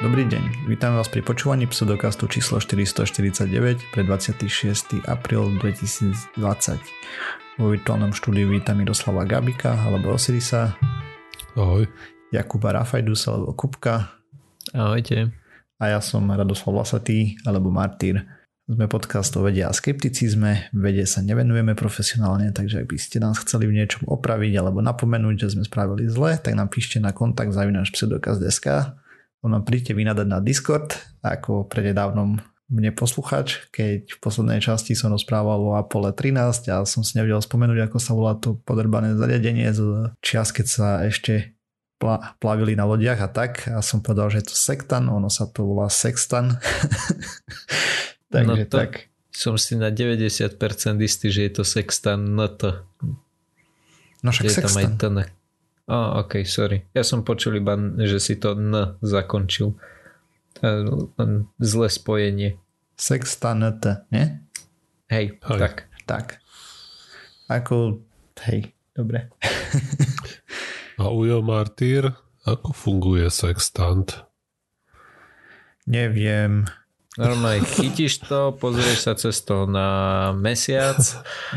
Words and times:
Dobrý 0.00 0.24
deň, 0.24 0.64
vítam 0.64 0.96
vás 0.96 1.12
pri 1.12 1.20
počúvaní 1.20 1.68
pseudokastu 1.68 2.24
číslo 2.24 2.56
449 2.56 3.92
pre 3.92 4.00
26. 4.00 5.04
apríl 5.04 5.52
2020. 5.60 6.40
Vo 7.60 7.66
virtuálnom 7.68 8.08
štúdiu 8.16 8.48
vítam 8.48 8.80
Miroslava 8.80 9.28
Gabika 9.28 9.76
alebo 9.76 10.16
Osirisa. 10.16 10.72
Ahoj. 11.52 11.84
Jakuba 12.32 12.80
Rafajdusa 12.80 13.28
alebo 13.28 13.52
Kupka. 13.52 14.24
Ahojte. 14.72 15.36
A 15.76 15.92
ja 15.92 16.00
som 16.00 16.24
Radoslav 16.32 16.80
Vlasatý 16.80 17.36
alebo 17.44 17.68
Martýr. 17.68 18.24
Sme 18.64 18.88
podcast 18.88 19.36
o 19.36 19.44
vede 19.44 19.68
a 19.68 19.72
skepticizme. 19.76 20.72
Vede 20.72 21.04
sa 21.04 21.20
nevenujeme 21.20 21.76
profesionálne, 21.76 22.48
takže 22.56 22.80
ak 22.80 22.88
by 22.88 22.96
ste 22.96 23.20
nás 23.20 23.36
chceli 23.44 23.68
v 23.68 23.76
niečom 23.76 24.08
opraviť 24.08 24.64
alebo 24.64 24.80
napomenúť, 24.80 25.44
že 25.44 25.60
sme 25.60 25.68
spravili 25.68 26.08
zle, 26.08 26.40
tak 26.40 26.56
nám 26.56 26.72
píšte 26.72 26.96
na 27.04 27.12
kontakt 27.12 27.52
zavinaš 27.52 27.92
pseudokaz.sk 27.92 28.96
ono 29.40 29.64
príďte 29.64 29.96
vynadať 29.96 30.26
na 30.28 30.38
Discord, 30.44 30.96
ako 31.24 31.64
prededávnom 31.68 32.40
mne 32.70 32.94
posluchač, 32.94 33.66
keď 33.74 34.14
v 34.14 34.18
poslednej 34.22 34.62
časti 34.62 34.94
som 34.94 35.10
rozprával 35.10 35.58
o 35.58 35.74
Apollo 35.74 36.14
13 36.14 36.70
a 36.70 36.86
som 36.86 37.02
si 37.02 37.18
nevedel 37.18 37.42
spomenúť, 37.42 37.90
ako 37.90 37.98
sa 37.98 38.14
volá 38.14 38.38
to 38.38 38.62
podrbané 38.62 39.18
zariadenie 39.18 39.74
z 39.74 40.14
čias, 40.22 40.54
keď 40.54 40.66
sa 40.70 40.88
ešte 41.02 41.58
plavili 42.40 42.78
na 42.78 42.86
lodiach 42.86 43.20
a 43.20 43.28
tak 43.28 43.66
a 43.68 43.82
som 43.82 44.00
povedal, 44.00 44.30
že 44.32 44.40
je 44.40 44.46
to 44.54 44.56
sektan, 44.56 45.10
ono 45.10 45.28
sa 45.28 45.50
to 45.50 45.66
volá 45.66 45.90
sextan. 45.90 46.56
Takže 48.32 48.46
no 48.46 48.54
to 48.70 48.76
tak. 48.86 49.10
Som 49.34 49.58
si 49.58 49.74
na 49.74 49.90
90% 49.90 50.54
istý, 51.02 51.26
že 51.28 51.50
je 51.50 51.52
to 51.60 51.62
sextan 51.66 52.38
NT. 52.38 52.86
No 54.22 54.30
však 54.30 54.46
sextan. 54.46 54.94
Tam 54.94 55.18
aj 55.18 55.39
Oh, 55.90 56.22
ok, 56.22 56.46
sorry. 56.46 56.86
Ja 56.94 57.02
som 57.02 57.26
počul 57.26 57.58
iba, 57.58 57.74
že 58.06 58.22
si 58.22 58.38
to 58.38 58.54
N 58.54 58.94
zakončil. 59.02 59.74
Zlé 61.58 61.88
spojenie. 61.90 62.62
Sextanet, 62.94 64.06
nie? 64.14 64.38
Hej, 65.10 65.42
hej, 65.42 65.58
tak. 65.58 65.90
Tak. 66.06 66.26
Ako, 67.50 68.06
hej, 68.46 68.70
dobre. 68.94 69.34
A 70.94 71.10
Ujo 71.10 71.42
Martýr, 71.42 72.14
ako 72.46 72.70
funguje 72.70 73.26
sextant? 73.26 74.22
Neviem. 75.90 76.70
Normálne 77.18 77.66
chytíš 77.66 78.22
to, 78.30 78.54
pozrieš 78.54 79.10
sa 79.10 79.18
cez 79.18 79.42
to 79.42 79.66
na 79.66 80.30
mesiac. 80.38 81.02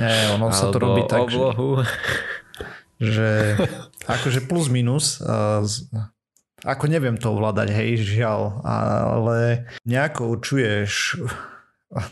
Nie, 0.02 0.34
ono 0.34 0.50
sa 0.50 0.74
to 0.74 0.82
robí 0.82 1.06
tak, 1.06 1.30
oblohu. 1.30 1.86
že 3.04 3.60
akože 4.08 4.46
plus 4.46 4.68
minus 4.68 5.22
ako 6.64 6.88
neviem 6.88 7.20
to 7.20 7.36
ovládať, 7.36 7.76
hej, 7.76 8.00
žiaľ, 8.00 8.64
ale 8.64 9.68
nejako 9.84 10.40
určuješ 10.40 11.20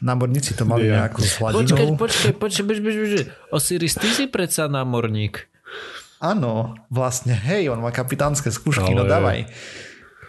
námorníci 0.04 0.54
to 0.60 0.68
mali 0.68 0.92
nejako 0.92 1.20
s 1.24 1.40
hladinou. 1.40 1.64
Počkaj, 1.64 1.88
počkaj, 1.98 2.34
počkaj, 2.36 2.64
počkaj, 2.68 2.96
počkaj. 3.00 3.26
Osiris, 3.56 3.96
ty 3.98 4.08
si 4.12 4.26
predsa 4.28 4.68
námorník. 4.68 5.48
Áno, 6.22 6.78
vlastne, 6.94 7.34
hej, 7.34 7.72
on 7.74 7.82
má 7.82 7.90
kapitánske 7.90 8.54
skúšky, 8.54 8.94
no 8.94 9.02
ale... 9.02 9.10
no 9.10 9.10
dávaj. 9.10 9.40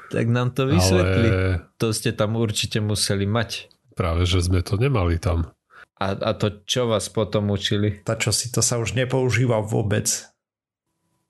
Tak 0.08 0.24
nám 0.30 0.56
to 0.56 0.70
vysvetli. 0.70 1.28
Ale... 1.28 1.68
To 1.76 1.92
ste 1.92 2.16
tam 2.16 2.40
určite 2.40 2.80
museli 2.80 3.28
mať. 3.28 3.68
Práve, 3.92 4.24
že 4.24 4.40
sme 4.40 4.64
to 4.64 4.80
nemali 4.80 5.20
tam. 5.20 5.52
A, 6.00 6.16
a 6.16 6.30
to 6.32 6.64
čo 6.64 6.88
vás 6.88 7.12
potom 7.12 7.52
učili? 7.52 8.00
Tá 8.00 8.16
čo 8.16 8.32
si, 8.32 8.48
to 8.48 8.64
sa 8.64 8.80
už 8.80 8.96
nepoužíva 8.96 9.60
vôbec. 9.60 10.31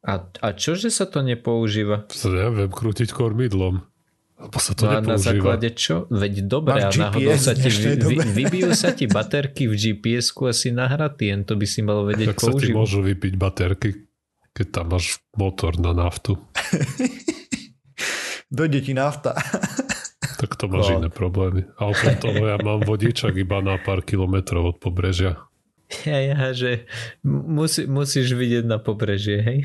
A, 0.02 0.26
a 0.42 0.48
čože 0.58 0.90
sa 0.90 1.06
to 1.06 1.22
nepoužíva? 1.22 2.10
To 2.10 2.34
neviem, 2.34 2.74
krútiť 2.74 3.14
kormidlom. 3.14 3.86
Lebo 4.42 4.58
sa 4.58 4.74
to 4.74 4.90
no 4.90 4.98
nepoužíva. 4.98 5.14
na 5.14 5.16
základe 5.22 5.68
čo? 5.78 6.10
Veď 6.10 6.50
dobre, 6.50 6.82
a 6.82 6.90
náhodou 6.90 7.38
sa 7.38 7.54
ti 7.54 7.70
vy, 7.70 8.02
vy, 8.02 8.16
vybijú 8.18 8.74
sa 8.74 8.90
ti 8.90 9.06
baterky 9.06 9.70
v 9.70 9.78
GPS-ku 9.78 10.50
asi 10.50 10.74
nahratý, 10.74 11.30
jen 11.30 11.46
to 11.46 11.54
by 11.54 11.66
si 11.70 11.86
mal 11.86 12.02
vedieť 12.02 12.34
tak 12.34 12.42
používať. 12.42 12.58
Tak 12.58 12.66
sa 12.66 12.66
ti 12.66 12.74
môžu 12.74 12.98
vypiť 13.06 13.34
baterky, 13.38 13.90
keď 14.50 14.66
tam 14.74 14.86
máš 14.90 15.22
motor 15.38 15.78
na 15.78 15.94
naftu. 15.94 16.34
Dojde 18.58 18.82
ti 18.82 18.98
nafta. 18.98 19.38
tak 20.42 20.58
to 20.58 20.66
máš 20.66 20.90
no. 20.90 21.06
iné 21.06 21.08
problémy. 21.14 21.62
A 21.78 21.86
okrem 21.86 22.18
toho 22.18 22.42
ja 22.42 22.58
mám 22.58 22.82
vodičak 22.82 23.38
iba 23.38 23.62
na 23.62 23.78
pár 23.78 24.02
kilometrov 24.02 24.74
od 24.74 24.76
pobrežia. 24.82 25.38
Ja, 26.08 26.18
ja, 26.18 26.56
že 26.56 26.88
musí, 27.24 27.84
musíš 27.84 28.32
vidieť 28.32 28.64
na 28.64 28.80
pobrežie, 28.80 29.38
hej? 29.44 29.58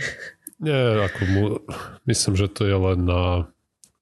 Nie, 0.59 1.05
ako 1.05 1.21
mu, 1.29 1.43
myslím, 2.09 2.33
že 2.33 2.49
to 2.49 2.65
je 2.65 2.77
len 2.77 3.05
na 3.05 3.47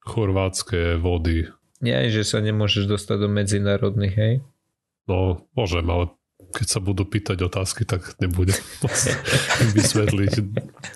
chorvátske 0.07 0.95
vody. 0.97 1.51
Nie, 1.83 2.07
že 2.07 2.23
sa 2.23 2.39
nemôžeš 2.39 2.87
dostať 2.87 3.17
do 3.27 3.29
medzinárodných, 3.29 4.15
hej? 4.15 4.33
No, 5.05 5.45
môžem, 5.53 5.85
ale 5.85 6.09
keď 6.55 6.67
sa 6.71 6.79
budú 6.79 7.03
pýtať 7.03 7.43
otázky, 7.43 7.83
tak 7.83 8.15
nebudem 8.23 8.57
vysvetliť 9.75 10.33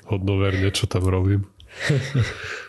hodnoverne, 0.07 0.69
čo 0.72 0.88
tam 0.88 1.06
robím. 1.06 1.45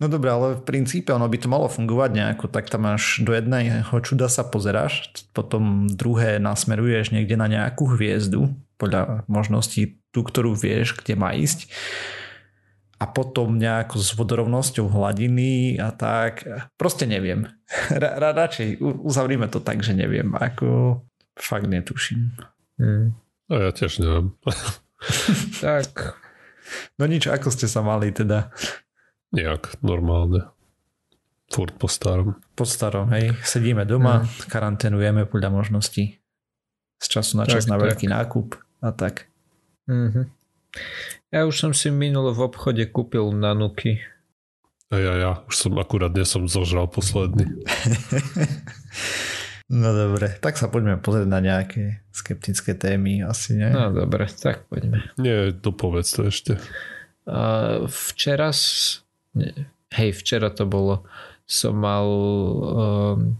No 0.00 0.08
dobre, 0.08 0.32
ale 0.32 0.56
v 0.56 0.64
princípe 0.64 1.12
ono 1.12 1.28
by 1.28 1.36
to 1.36 1.52
malo 1.52 1.68
fungovať 1.68 2.10
nejako, 2.16 2.48
tak 2.48 2.72
tam 2.72 2.88
máš 2.88 3.20
do 3.20 3.36
jedného 3.36 3.92
čuda 4.00 4.32
sa 4.32 4.48
pozeráš, 4.48 5.12
potom 5.36 5.92
druhé 5.92 6.40
nasmeruješ 6.40 7.12
niekde 7.12 7.36
na 7.36 7.46
nejakú 7.52 7.84
hviezdu, 7.84 8.48
podľa 8.80 9.28
možností 9.28 10.00
tú, 10.08 10.24
ktorú 10.24 10.56
vieš, 10.56 10.96
kde 10.96 11.20
má 11.20 11.36
ísť 11.36 11.68
a 13.00 13.08
potom 13.08 13.56
nejako 13.56 13.96
s 13.96 14.12
vodorovnosťou 14.12 14.92
hladiny 14.92 15.80
a 15.80 15.88
tak. 15.88 16.44
Proste 16.76 17.08
neviem. 17.08 17.48
Ra- 17.88 18.36
radšej 18.36 18.76
uzavrime 18.80 19.48
to 19.48 19.64
tak, 19.64 19.80
že 19.80 19.96
neviem. 19.96 20.36
Ako 20.36 21.00
fakt 21.32 21.64
netuším. 21.64 22.36
Hmm. 22.76 23.16
No 23.48 23.54
ja 23.56 23.72
tiež 23.72 24.04
neviem. 24.04 24.36
tak. 25.64 26.20
No 27.00 27.08
nič, 27.08 27.24
ako 27.24 27.48
ste 27.48 27.72
sa 27.72 27.80
mali 27.80 28.12
teda? 28.12 28.52
Nejak 29.30 29.78
normálne. 29.82 30.50
Furt 31.50 31.74
po 31.78 31.90
starom. 31.90 32.38
Po 32.54 32.62
starom, 32.62 33.10
hej. 33.10 33.34
Sedíme 33.42 33.82
doma, 33.82 34.22
mm. 34.22 34.46
karanténujeme 34.46 35.26
podľa 35.26 35.50
možností. 35.50 36.22
Z 37.02 37.18
času 37.18 37.42
na 37.42 37.44
čas 37.46 37.66
tak, 37.66 37.74
na 37.74 37.76
veľký 37.82 38.06
tak. 38.06 38.14
nákup 38.14 38.48
a 38.86 38.88
tak. 38.94 39.26
Mm-hmm. 39.90 40.24
Ja 41.34 41.46
už 41.46 41.58
som 41.58 41.72
si 41.74 41.90
minul 41.90 42.30
v 42.30 42.46
obchode 42.46 42.86
kúpil 42.86 43.34
nanuky. 43.34 43.98
A 44.90 44.98
ja, 44.98 45.14
ja. 45.18 45.32
Už 45.46 45.54
som 45.54 45.78
akurát 45.78 46.10
dnes 46.10 46.30
som 46.30 46.50
zožral 46.50 46.90
posledný. 46.90 47.46
no 49.70 49.88
dobre, 49.94 50.34
tak 50.42 50.58
sa 50.58 50.66
poďme 50.66 50.98
pozrieť 50.98 51.28
na 51.30 51.40
nejaké 51.42 52.02
skeptické 52.10 52.74
témy 52.74 53.22
asi, 53.22 53.58
nie? 53.58 53.70
No 53.70 53.94
dobre, 53.94 54.26
tak 54.30 54.66
poďme. 54.66 55.14
Nie, 55.18 55.54
dopovedz 55.54 56.10
to 56.14 56.30
ešte. 56.30 56.58
Uh, 57.26 57.86
včera 57.86 58.50
hej, 59.90 60.10
včera 60.14 60.50
to 60.50 60.66
bolo, 60.66 61.06
som 61.46 61.74
mal 61.78 62.06
um, 62.06 63.38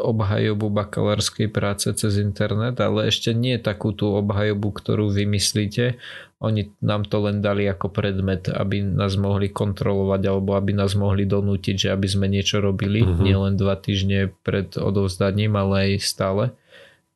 obhajobu 0.00 0.72
bakalárskej 0.72 1.52
práce 1.52 1.84
cez 1.92 2.16
internet, 2.16 2.80
ale 2.80 3.12
ešte 3.12 3.36
nie 3.36 3.60
takú 3.60 3.92
tú 3.92 4.16
obhajobu, 4.16 4.72
ktorú 4.72 5.12
vymyslíte. 5.12 6.00
Oni 6.40 6.72
nám 6.80 7.04
to 7.06 7.20
len 7.28 7.44
dali 7.44 7.68
ako 7.68 7.92
predmet, 7.92 8.48
aby 8.48 8.80
nás 8.80 9.14
mohli 9.20 9.52
kontrolovať 9.52 10.22
alebo 10.24 10.56
aby 10.56 10.72
nás 10.72 10.96
mohli 10.96 11.28
donútiť, 11.28 11.86
že 11.86 11.88
aby 11.92 12.08
sme 12.08 12.26
niečo 12.32 12.64
robili, 12.64 13.04
uh-huh. 13.04 13.20
nielen 13.20 13.60
dva 13.60 13.76
týždne 13.76 14.32
pred 14.40 14.72
odovzdaním, 14.74 15.52
ale 15.54 15.92
aj 15.92 15.92
stále. 16.00 16.44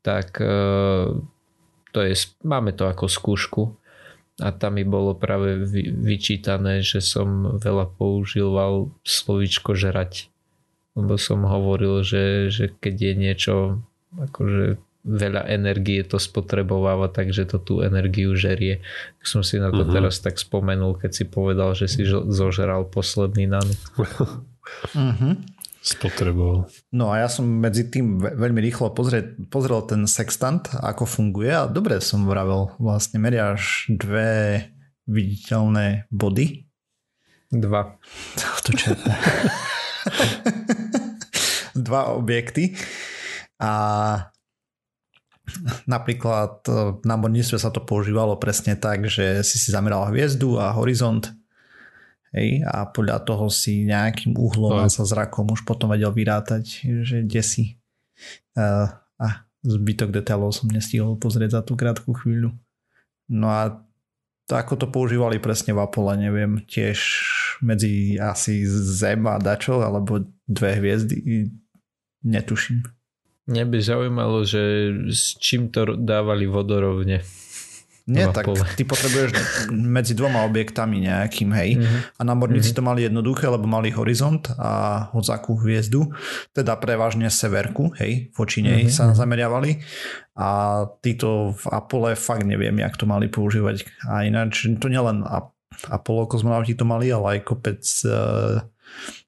Tak 0.05 0.37
uh, 0.39 1.17
to 1.91 1.99
je, 2.05 2.15
máme 2.45 2.77
to 2.77 2.85
ako 2.85 3.09
skúšku 3.09 3.63
a 4.37 4.53
tam 4.53 4.77
mi 4.77 4.85
bolo 4.85 5.17
práve 5.17 5.65
vyčítané, 5.97 6.85
že 6.85 7.01
som 7.01 7.57
veľa 7.57 7.89
používal 7.97 8.93
slovičko 9.01 9.73
žrať. 9.73 10.29
Lebo 10.97 11.17
som 11.17 11.45
hovoril, 11.45 12.05
že, 12.05 12.53
že 12.53 12.73
keď 12.73 12.95
je 13.01 13.13
niečo 13.17 13.55
akože 14.17 14.81
veľa 15.07 15.47
energie 15.49 16.03
to 16.03 16.19
spotrebováva, 16.19 17.09
takže 17.09 17.49
to 17.49 17.57
tú 17.63 17.75
energiu 17.81 18.37
žerie. 18.37 18.85
Som 19.25 19.41
si 19.41 19.57
na 19.57 19.73
to 19.73 19.87
uh-huh. 19.87 19.95
teraz 19.95 20.21
tak 20.21 20.37
spomenul, 20.37 20.99
keď 20.99 21.11
si 21.15 21.25
povedal, 21.25 21.73
že 21.73 21.87
si 21.89 22.03
zožral 22.09 22.89
posledný 22.91 23.49
nan. 23.49 23.65
uh-huh 24.93 25.56
spotreboval. 25.87 26.67
No 26.91 27.15
a 27.15 27.23
ja 27.23 27.29
som 27.31 27.47
medzi 27.47 27.87
tým 27.87 28.19
veľmi 28.19 28.59
rýchlo 28.59 28.91
pozrel, 28.91 29.39
pozrel 29.47 29.87
ten 29.87 30.03
sextant, 30.11 30.67
ako 30.75 31.07
funguje 31.07 31.55
a 31.55 31.71
dobre 31.71 32.03
som 32.03 32.27
vravel, 32.27 32.75
vlastne 32.83 33.23
meriaš 33.23 33.87
dve 33.87 34.67
viditeľné 35.07 36.11
body. 36.11 36.67
Dva. 37.55 37.95
To 38.67 38.71
čo 38.75 38.99
Dva 41.77 42.19
objekty 42.19 42.75
a 43.63 43.73
napríklad 45.87 46.67
v 46.67 47.05
námorníctve 47.07 47.63
sa 47.63 47.71
to 47.71 47.85
používalo 47.85 48.35
presne 48.43 48.75
tak, 48.75 49.07
že 49.07 49.47
si 49.47 49.57
si 49.61 49.71
zameral 49.71 50.11
hviezdu 50.11 50.59
a 50.59 50.75
horizont 50.75 51.31
Hej, 52.37 52.69
a 52.69 52.85
podľa 52.85 53.25
toho 53.25 53.49
si 53.49 53.89
nejakým 53.89 54.37
uhlom 54.37 54.85
a 54.85 54.93
sa 54.93 55.09
zrakom 55.09 55.49
už 55.49 55.65
potom 55.65 55.89
vedel 55.89 56.13
vyrátať, 56.13 56.85
že 57.01 57.25
kde 57.25 57.41
si. 57.41 57.65
Uh, 58.53 58.93
a 59.17 59.49
zbytok 59.65 60.13
detailov 60.13 60.53
som 60.53 60.69
nestihol 60.69 61.17
pozrieť 61.17 61.57
za 61.57 61.63
tú 61.65 61.81
krátku 61.81 62.13
chvíľu. 62.13 62.53
No 63.33 63.49
a 63.49 63.81
to, 64.47 64.53
ako 64.55 64.79
to 64.79 64.87
používali 64.93 65.41
presne 65.41 65.75
v 65.75 65.83
Apple, 65.83 66.13
neviem, 66.15 66.63
tiež 66.69 67.01
medzi 67.65 68.21
asi 68.21 68.63
Zem 68.69 69.27
a 69.27 69.41
dačo, 69.43 69.83
alebo 69.83 70.23
dve 70.47 70.77
hviezdy, 70.79 71.51
netuším. 72.23 72.87
Mňa 73.47 73.65
by 73.67 73.79
zaujímalo, 73.79 74.45
že 74.47 74.93
s 75.11 75.39
čím 75.39 75.71
to 75.71 75.99
dávali 75.99 76.47
vodorovne. 76.47 77.23
Nie, 78.07 78.31
tak 78.31 78.47
ty 78.79 78.87
potrebuješ 78.87 79.35
medzi 79.75 80.15
dvoma 80.15 80.47
objektami 80.47 81.03
nejakým, 81.11 81.51
hej. 81.51 81.75
Mm-hmm. 81.75 82.01
A 82.15 82.21
námorníci 82.23 82.71
mm-hmm. 82.71 82.79
to 82.79 82.87
mali 82.87 83.01
jednoduché, 83.03 83.51
lebo 83.51 83.67
mali 83.67 83.91
horizont 83.91 84.47
a 84.55 85.11
hodzakú 85.11 85.59
hviezdu, 85.59 86.15
teda 86.55 86.79
prevažne 86.79 87.27
severku, 87.27 87.91
hej, 87.99 88.31
voči 88.39 88.63
nej 88.63 88.87
mm-hmm. 88.87 88.95
sa 88.95 89.11
mhm. 89.11 89.17
zameriavali. 89.19 89.71
A 90.39 90.49
títo 91.03 91.59
v 91.59 91.65
Apole 91.75 92.15
fakt 92.15 92.47
neviem, 92.47 92.79
jak 92.79 92.95
to 92.95 93.11
mali 93.11 93.27
používať. 93.27 93.83
A 94.07 94.23
ináč 94.23 94.71
to 94.79 94.87
nielen 94.87 95.27
Apollo 95.91 96.31
kozmonauti 96.31 96.79
to 96.79 96.87
mali, 96.87 97.11
ale 97.11 97.37
aj 97.37 97.41
kopec 97.43 97.83
uh, 98.07 98.63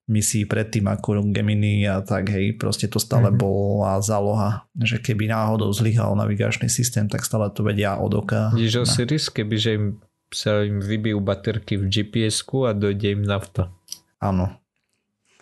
misií 0.08 0.48
predtým 0.48 0.88
ako 0.88 1.20
Gemini 1.30 1.84
a 1.84 2.00
tak 2.00 2.32
hej, 2.32 2.56
proste 2.56 2.88
to 2.88 2.96
stále 2.96 3.28
mm-hmm. 3.28 3.44
bola 3.44 4.00
záloha, 4.00 4.64
že 4.80 4.96
keby 4.96 5.28
náhodou 5.28 5.68
zlyhal 5.68 6.16
navigačný 6.16 6.72
systém, 6.72 7.12
tak 7.12 7.28
stále 7.28 7.52
to 7.52 7.60
vedia 7.60 8.00
od 8.00 8.16
oka. 8.16 8.48
Vidíš 8.56 8.88
asi 8.88 9.04
risk, 9.04 9.36
keby 9.36 9.56
že 9.60 9.70
im 9.76 9.86
sa 10.28 10.60
im 10.60 10.80
vybijú 10.80 11.24
baterky 11.24 11.80
v 11.80 11.88
GPS-ku 11.88 12.68
a 12.68 12.76
dojde 12.76 13.16
im 13.16 13.24
nafta. 13.24 13.72
Áno. 14.20 14.60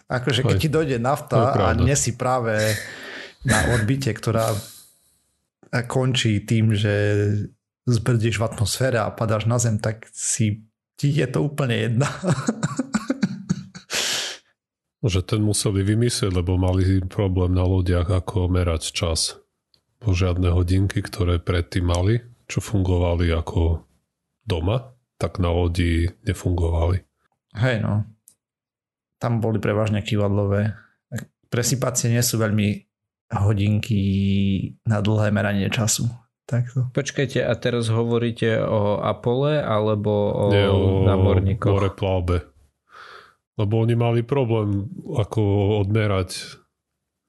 Akože 0.07 0.47
keď 0.47 0.57
ti 0.63 0.71
dojde 0.71 0.97
nafta 1.03 1.51
a 1.51 1.75
nie 1.75 1.95
si 1.99 2.15
práve 2.15 2.55
na 3.43 3.75
orbite, 3.75 4.15
ktorá 4.15 4.55
končí 5.91 6.47
tým, 6.47 6.71
že 6.79 6.95
zbrdíš 7.87 8.39
v 8.39 8.47
atmosfére 8.47 9.03
a 9.03 9.11
padáš 9.11 9.51
na 9.51 9.59
zem, 9.59 9.83
tak 9.83 10.07
si 10.15 10.63
ti 10.95 11.11
je 11.11 11.27
to 11.27 11.43
úplne 11.43 11.75
jedna. 11.75 12.07
že 15.06 15.23
ten 15.23 15.43
museli 15.43 15.82
vymyslieť, 15.82 16.32
lebo 16.32 16.58
mali 16.58 17.03
problém 17.06 17.55
na 17.55 17.64
lodiach, 17.64 18.11
ako 18.11 18.50
merať 18.50 18.93
čas. 18.93 19.41
Po 19.99 20.12
žiadne 20.12 20.53
hodinky, 20.53 21.00
ktoré 21.03 21.41
predtým 21.41 21.88
mali, 21.88 22.20
čo 22.47 22.62
fungovali 22.62 23.32
ako 23.32 23.82
doma, 24.47 24.94
tak 25.17 25.41
na 25.43 25.50
lodi 25.50 26.06
nefungovali. 26.23 27.03
Hej 27.56 27.82
no. 27.82 28.05
Tam 29.17 29.41
boli 29.41 29.56
prevažne 29.56 30.05
kývadlové. 30.05 30.76
Presypacie 31.49 32.12
nie 32.12 32.20
sú 32.20 32.37
veľmi 32.37 32.85
hodinky 33.32 34.03
na 34.87 35.00
dlhé 35.00 35.32
meranie 35.32 35.67
času. 35.73 36.06
Takto. 36.47 36.87
Počkajte, 36.94 37.43
a 37.43 37.50
teraz 37.58 37.91
hovoríte 37.91 38.62
o 38.62 39.03
Apole 39.03 39.58
alebo 39.58 40.31
o, 40.31 40.44
Nie, 40.55 40.70
o 40.70 41.03
námorníkoch? 41.03 41.75
O 41.75 41.82
replábe. 41.82 42.47
Lebo 43.56 43.81
oni 43.81 43.97
mali 43.97 44.20
problém 44.20 44.85
ako 45.17 45.41
odmerať 45.81 46.61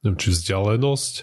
neviem, 0.03 0.17
či 0.19 0.31
vzdialenosť. 0.31 1.13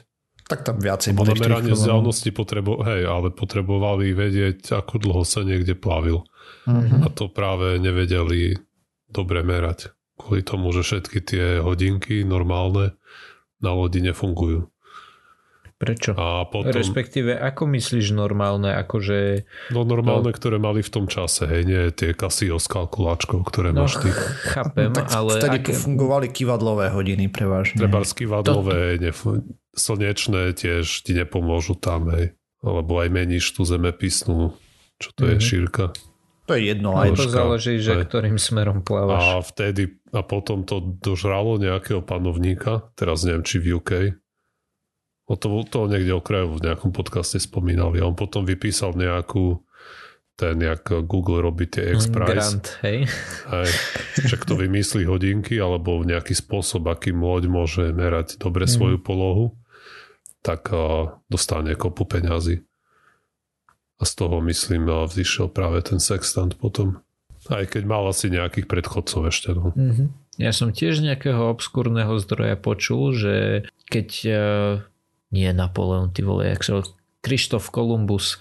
Tak 0.44 0.60
tam 0.60 0.76
viacej 0.76 1.16
na 1.16 1.24
meranie 1.24 1.72
vzdialenosti 1.72 2.28
potrebo, 2.36 2.84
hej, 2.84 3.08
ale 3.08 3.32
potrebovali 3.32 4.12
vedieť, 4.12 4.76
ako 4.76 5.00
dlho 5.00 5.24
sa 5.24 5.40
niekde 5.40 5.72
plavil. 5.72 6.28
Uh-huh. 6.68 7.00
A 7.00 7.08
to 7.08 7.32
práve 7.32 7.80
nevedeli 7.80 8.60
dobre 9.08 9.40
merať. 9.40 9.96
Kvôli 10.20 10.44
tomu, 10.44 10.68
že 10.76 10.84
všetky 10.84 11.18
tie 11.24 11.44
hodinky 11.64 12.28
normálne 12.28 12.92
na 13.64 13.72
lodi 13.72 14.04
nefungujú. 14.04 14.68
Prečo? 15.74 16.14
A 16.14 16.46
potom, 16.46 16.70
Respektíve, 16.70 17.34
ako 17.34 17.66
myslíš 17.66 18.14
normálne? 18.14 18.70
Akože, 18.78 19.42
no 19.74 19.82
normálne, 19.82 20.30
to... 20.30 20.38
ktoré 20.38 20.56
mali 20.62 20.86
v 20.86 20.90
tom 20.90 21.10
čase, 21.10 21.50
hej, 21.50 21.62
nie 21.66 21.82
tie 21.90 22.14
Casio 22.14 22.62
s 22.62 22.70
kalkulačkou, 22.70 23.42
ktoré 23.42 23.74
no, 23.74 23.84
máš 23.84 23.98
ty. 23.98 24.14
Chápem, 24.54 24.94
no, 24.94 24.96
tak 24.96 25.10
ale... 25.10 25.42
Vtedy 25.42 25.58
aké... 25.66 25.72
fungovali 25.74 26.30
kývadlové 26.30 26.94
hodiny 26.94 27.26
prevažne. 27.26 27.82
Treba 27.82 28.06
kývadlové, 28.06 28.96
to... 28.96 29.02
nef... 29.02 29.18
slnečné 29.74 30.54
tiež 30.54 30.86
ti 31.02 31.12
nepomôžu 31.12 31.74
tam, 31.74 32.06
hej. 32.14 32.38
Alebo 32.62 33.02
aj 33.02 33.10
meníš 33.10 33.58
tú 33.58 33.66
zemepisnú, 33.66 34.54
čo 35.02 35.08
to 35.12 35.26
mm-hmm. 35.26 35.32
je 35.34 35.36
mhm. 35.36 35.44
šírka. 35.44 35.84
To 36.44 36.52
je 36.60 36.62
jedno. 36.68 37.00
Aj 37.00 37.08
to 37.16 37.24
záleží, 37.24 37.80
že 37.80 38.04
aj. 38.04 38.12
ktorým 38.12 38.36
smerom 38.36 38.84
plávaš. 38.84 39.24
A 39.24 39.40
vtedy, 39.40 39.96
a 40.12 40.20
potom 40.20 40.62
to 40.68 40.80
dožralo 41.00 41.56
nejakého 41.56 42.04
panovníka, 42.04 42.92
teraz 43.00 43.24
neviem, 43.24 43.40
či 43.48 43.56
v 43.64 43.80
UK, 43.80 43.90
O 45.24 45.40
to, 45.40 45.48
to 45.64 45.88
niekde 45.88 46.12
okrajovo 46.12 46.60
v 46.60 46.64
nejakom 46.68 46.92
podcaste 46.92 47.40
spomínali. 47.40 48.04
On 48.04 48.12
potom 48.12 48.44
vypísal 48.44 48.92
nejakú 48.92 49.64
ten, 50.34 50.58
jak 50.58 50.90
Google 51.06 51.40
robí 51.40 51.70
tie 51.70 51.94
X-Prize. 51.94 52.28
Grant, 52.28 52.66
hej. 52.82 53.06
Hej. 53.54 53.70
Však 54.26 54.44
to 54.44 54.58
vymyslí 54.58 55.06
hodinky 55.06 55.56
alebo 55.62 56.02
nejaký 56.02 56.34
spôsob, 56.34 56.90
aký 56.90 57.14
loď 57.14 57.46
môže 57.46 57.94
merať 57.94 58.36
dobre 58.42 58.66
mm. 58.66 58.70
svoju 58.74 58.98
polohu, 58.98 59.54
tak 60.42 60.68
uh, 60.74 61.22
dostane 61.30 61.78
kopu 61.78 62.04
peňazí. 62.04 62.66
A 63.96 64.02
z 64.02 64.12
toho, 64.18 64.42
myslím, 64.42 64.90
uh, 64.90 65.06
vzýšiel 65.06 65.54
práve 65.54 65.80
ten 65.86 66.02
sextant 66.02 66.58
potom. 66.58 67.00
Aj 67.46 67.64
keď 67.64 67.82
mal 67.86 68.02
asi 68.10 68.26
nejakých 68.26 68.66
predchodcov 68.66 69.30
ešte. 69.30 69.54
No. 69.54 69.70
Mm-hmm. 69.70 70.08
Ja 70.42 70.50
som 70.50 70.74
tiež 70.74 70.98
nejakého 70.98 71.46
obskúrneho 71.46 72.18
zdroja 72.18 72.58
počul, 72.58 73.14
že 73.14 73.34
keď 73.86 74.08
uh, 74.26 74.34
nie 75.34 75.50
Napoleon, 75.50 76.14
ty 76.14 76.22
vole, 76.22 76.46
jak 76.46 76.62
sa 76.62 76.86
Krištof 77.26 77.74
Kolumbus, 77.74 78.38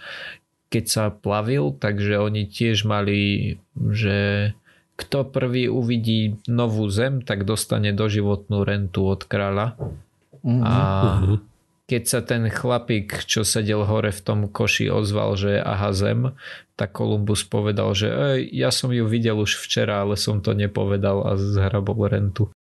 keď 0.70 0.86
sa 0.86 1.04
plavil, 1.10 1.74
takže 1.74 2.22
oni 2.22 2.46
tiež 2.46 2.86
mali, 2.86 3.58
že 3.74 4.52
kto 4.94 5.26
prvý 5.26 5.66
uvidí 5.66 6.38
novú 6.46 6.86
zem, 6.94 7.26
tak 7.26 7.50
dostane 7.50 7.98
doživotnú 7.98 8.62
rentu 8.62 9.10
od 9.10 9.26
kráľa. 9.26 9.74
Mm-hmm. 10.44 10.62
A 10.62 10.74
mhm. 11.18 11.36
keď 11.90 12.04
sa 12.06 12.20
ten 12.22 12.46
chlapík, 12.54 13.26
čo 13.26 13.42
sedel 13.42 13.90
hore 13.90 14.14
v 14.14 14.22
tom 14.22 14.40
koši, 14.46 14.94
ozval, 14.94 15.34
že 15.34 15.58
aha 15.58 15.90
zem, 15.98 16.38
tak 16.78 16.94
Kolumbus 16.94 17.42
povedal, 17.46 17.94
že 17.98 18.10
Ej, 18.10 18.54
ja 18.54 18.70
som 18.70 18.94
ju 18.94 19.10
videl 19.10 19.38
už 19.38 19.58
včera, 19.62 20.06
ale 20.06 20.14
som 20.14 20.42
to 20.46 20.54
nepovedal 20.54 21.26
a 21.26 21.38
zhrabol 21.38 22.06
rentu. 22.10 22.54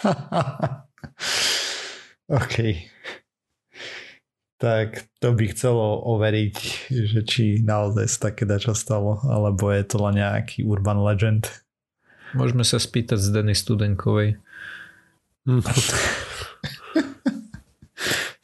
OK. 2.30 2.86
Tak 4.60 5.08
to 5.18 5.32
by 5.32 5.44
chcelo 5.50 6.04
overiť, 6.04 6.56
že 6.92 7.20
či 7.26 7.64
naozaj 7.64 8.06
sa 8.06 8.18
také 8.30 8.46
dačo 8.46 8.76
stalo, 8.76 9.18
alebo 9.26 9.72
je 9.72 9.82
to 9.88 9.96
len 10.04 10.20
nejaký 10.20 10.62
urban 10.62 11.00
legend. 11.00 11.48
Môžeme 12.36 12.62
sa 12.62 12.78
spýtať 12.78 13.18
z 13.18 13.28
Denny 13.34 13.56
Studenkovej. 13.56 14.38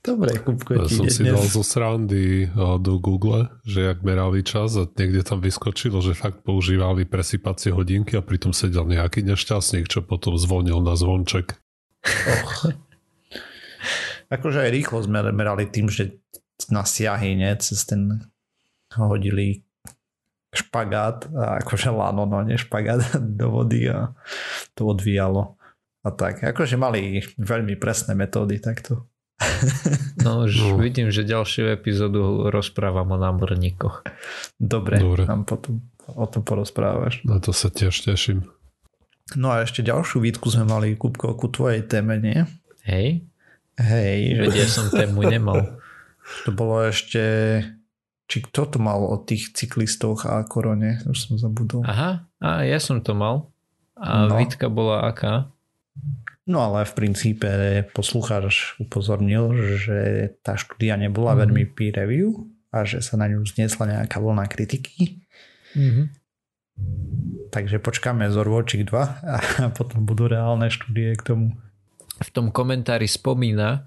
Dobre, 0.07 0.39
Kupko, 0.39 0.71
ja 0.73 0.87
som 0.87 1.11
si 1.11 1.27
dnes... 1.27 1.35
dal 1.35 1.47
zo 1.51 1.67
srandy 1.67 2.47
do 2.57 2.95
Google, 3.03 3.51
že 3.67 3.91
jak 3.91 4.07
merali 4.07 4.47
čas 4.47 4.79
a 4.79 4.87
niekde 4.87 5.27
tam 5.27 5.43
vyskočilo, 5.43 5.99
že 5.99 6.15
fakt 6.15 6.47
používali 6.47 7.03
presypacie 7.03 7.75
hodinky 7.75 8.15
a 8.15 8.23
pritom 8.23 8.55
sedel 8.55 8.87
nejaký 8.87 9.27
nešťastník, 9.27 9.91
čo 9.91 10.07
potom 10.07 10.39
zvonil 10.39 10.79
na 10.79 10.95
zvonček. 10.95 11.59
Och. 12.07 12.86
Akože 14.27 14.67
aj 14.67 14.71
rýchlo 14.75 14.99
sme 15.05 15.23
merali 15.31 15.71
tým, 15.71 15.87
že 15.87 16.19
na 16.73 16.83
siahy, 16.83 17.37
ne, 17.39 17.55
cez 17.61 17.85
ten 17.87 18.27
hodili 18.97 19.67
špagát 20.57 21.29
a 21.37 21.61
akože 21.61 21.93
lano, 21.93 22.25
no 22.25 22.41
nie 22.41 22.57
špagát 22.57 23.21
do 23.39 23.53
vody 23.53 23.93
a 23.93 24.17
to 24.73 24.89
odvíjalo. 24.89 25.61
A 26.07 26.15
tak, 26.15 26.47
akože 26.47 26.79
mali 26.79 27.19
veľmi 27.37 27.75
presné 27.77 28.15
metódy 28.15 28.59
takto. 28.63 29.07
No 30.27 30.43
už 30.43 30.75
no. 30.75 30.83
vidím, 30.83 31.15
že 31.15 31.23
ďalšiu 31.23 31.71
epizódu 31.71 32.51
rozprávam 32.51 33.15
o 33.15 33.21
námorníkoch. 33.21 34.03
Dobre, 34.59 34.99
Dobre, 34.99 35.23
nám 35.23 35.47
potom 35.47 35.87
o 36.03 36.27
tom 36.27 36.43
porozprávaš. 36.43 37.23
Na 37.23 37.39
to 37.39 37.55
sa 37.55 37.71
tiež 37.71 37.95
teším. 37.95 38.43
No 39.39 39.55
a 39.55 39.63
ešte 39.63 39.87
ďalšiu 39.87 40.19
výtku 40.19 40.51
sme 40.51 40.67
mali, 40.67 40.99
Kupko, 40.99 41.39
ku 41.39 41.47
tvojej 41.47 41.87
téme, 41.87 42.19
nie? 42.19 42.43
Hej. 42.91 43.23
Hej. 43.77 44.41
Veď 44.41 44.53
ja 44.65 44.69
som 44.69 44.89
tému 44.89 45.25
nemal. 45.27 45.81
To 46.49 46.51
bolo 46.51 46.85
ešte... 46.89 47.23
Či 48.27 48.43
kto 48.51 48.67
to 48.67 48.79
mal 48.83 49.07
o 49.07 49.23
tých 49.23 49.55
cyklistoch 49.55 50.27
a 50.27 50.43
korone? 50.43 50.99
Už 51.07 51.15
som 51.15 51.39
zabudol. 51.39 51.87
Aha, 51.87 52.27
a 52.43 52.67
ja 52.67 52.83
som 52.83 52.99
to 52.99 53.15
mal. 53.15 53.55
A 53.95 54.27
no. 54.27 54.35
Vítka 54.35 54.67
bola 54.67 55.07
aká? 55.07 55.55
No 56.47 56.63
ale 56.63 56.83
v 56.87 56.93
princípe 56.95 57.51
poslucháč 57.95 58.79
upozornil, 58.83 59.55
že 59.79 59.99
tá 60.43 60.59
štúdia 60.59 60.99
nebola 60.99 61.35
mm. 61.35 61.39
veľmi 61.43 61.63
peer 61.71 61.95
review 62.03 62.51
a 62.75 62.83
že 62.87 63.03
sa 63.03 63.19
na 63.19 63.27
ňu 63.27 63.47
zniesla 63.47 63.87
nejaká 63.87 64.19
vlna 64.19 64.47
kritiky. 64.47 65.23
Mm-hmm. 65.75 66.07
Takže 67.51 67.81
počkáme 67.81 68.29
z 68.29 68.37
Orvočík 68.37 68.87
2 68.87 68.95
a 69.27 69.37
potom 69.79 70.07
budú 70.07 70.31
reálne 70.31 70.71
štúdie 70.71 71.17
k 71.19 71.23
tomu. 71.23 71.47
V 72.23 72.29
tom 72.33 72.49
komentári 72.49 73.09
spomína, 73.09 73.85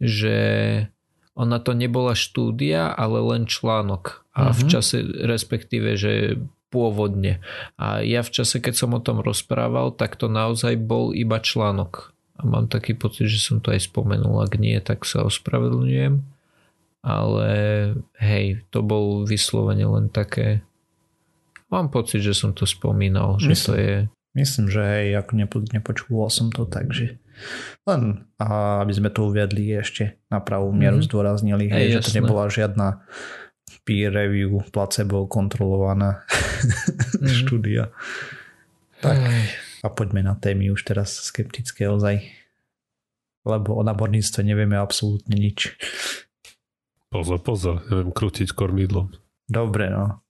že 0.00 0.36
ona 1.36 1.62
to 1.62 1.72
nebola 1.72 2.12
štúdia, 2.12 2.92
ale 2.92 3.20
len 3.20 3.48
článok. 3.48 4.26
A 4.36 4.50
uh-huh. 4.50 4.56
v 4.56 4.60
mhm. 4.64 4.70
čase, 4.70 4.96
respektíve, 5.24 5.96
že 5.96 6.40
pôvodne. 6.70 7.42
A 7.74 8.04
ja 8.06 8.22
v 8.22 8.30
čase, 8.30 8.62
keď 8.62 8.74
som 8.78 8.94
o 8.94 9.02
tom 9.02 9.18
rozprával, 9.24 9.90
tak 9.90 10.14
to 10.14 10.30
naozaj 10.30 10.78
bol 10.78 11.10
iba 11.10 11.42
článok. 11.42 12.14
A 12.38 12.46
mám 12.46 12.70
taký 12.70 12.94
pocit, 12.94 13.26
že 13.28 13.42
som 13.42 13.58
to 13.58 13.74
aj 13.74 13.90
spomenul. 13.90 14.40
Ak 14.40 14.56
nie, 14.56 14.78
tak 14.80 15.02
sa 15.04 15.26
ospravedlňujem. 15.26 16.22
Ale 17.00 17.50
hej, 18.20 18.62
to 18.70 18.84
bol 18.84 19.24
vyslovene 19.24 19.88
len 19.88 20.12
také 20.12 20.62
Mám 21.70 21.94
pocit, 21.94 22.18
že 22.18 22.34
som 22.34 22.50
to 22.50 22.66
spomínal, 22.66 23.38
myslím, 23.38 23.54
že 23.54 23.54
to 23.62 23.72
je... 23.78 23.96
Myslím, 24.34 24.66
že 24.70 24.82
hej, 24.82 25.08
ako 25.22 25.32
nepo, 25.38 25.56
nepočúval 25.62 26.30
som 26.30 26.50
to, 26.50 26.66
takže 26.66 27.18
len 27.86 28.26
a 28.40 28.80
aby 28.82 28.92
sme 28.96 29.10
to 29.12 29.28
uviedli 29.28 29.72
ešte 29.76 30.20
na 30.28 30.40
pravú 30.40 30.72
mieru 30.72 31.00
mm-hmm. 31.00 31.10
zdôraznili, 31.10 31.66
hej, 31.68 32.00
že 32.00 32.10
to 32.10 32.16
nebola 32.20 32.48
žiadna 32.48 33.02
peer 33.84 34.12
review, 34.12 34.60
placebo 34.70 35.24
kontrolovaná 35.30 36.24
mm-hmm. 36.26 37.28
štúdia. 37.40 37.92
Tak 39.00 39.16
a 39.80 39.88
poďme 39.88 40.20
na 40.20 40.36
témy 40.36 40.68
už 40.68 40.84
teraz 40.84 41.16
skeptické 41.24 41.88
ozaj. 41.88 42.20
Lebo 43.48 43.80
o 43.80 43.82
náborníctve 43.82 44.44
nevieme 44.44 44.76
absolútne 44.76 45.32
nič. 45.32 45.72
Pozor, 47.08 47.40
pozor, 47.40 47.80
neviem 47.88 48.12
krútiť 48.12 48.52
kormidlom. 48.52 49.16
Dobre, 49.48 49.88
no. 49.88 50.20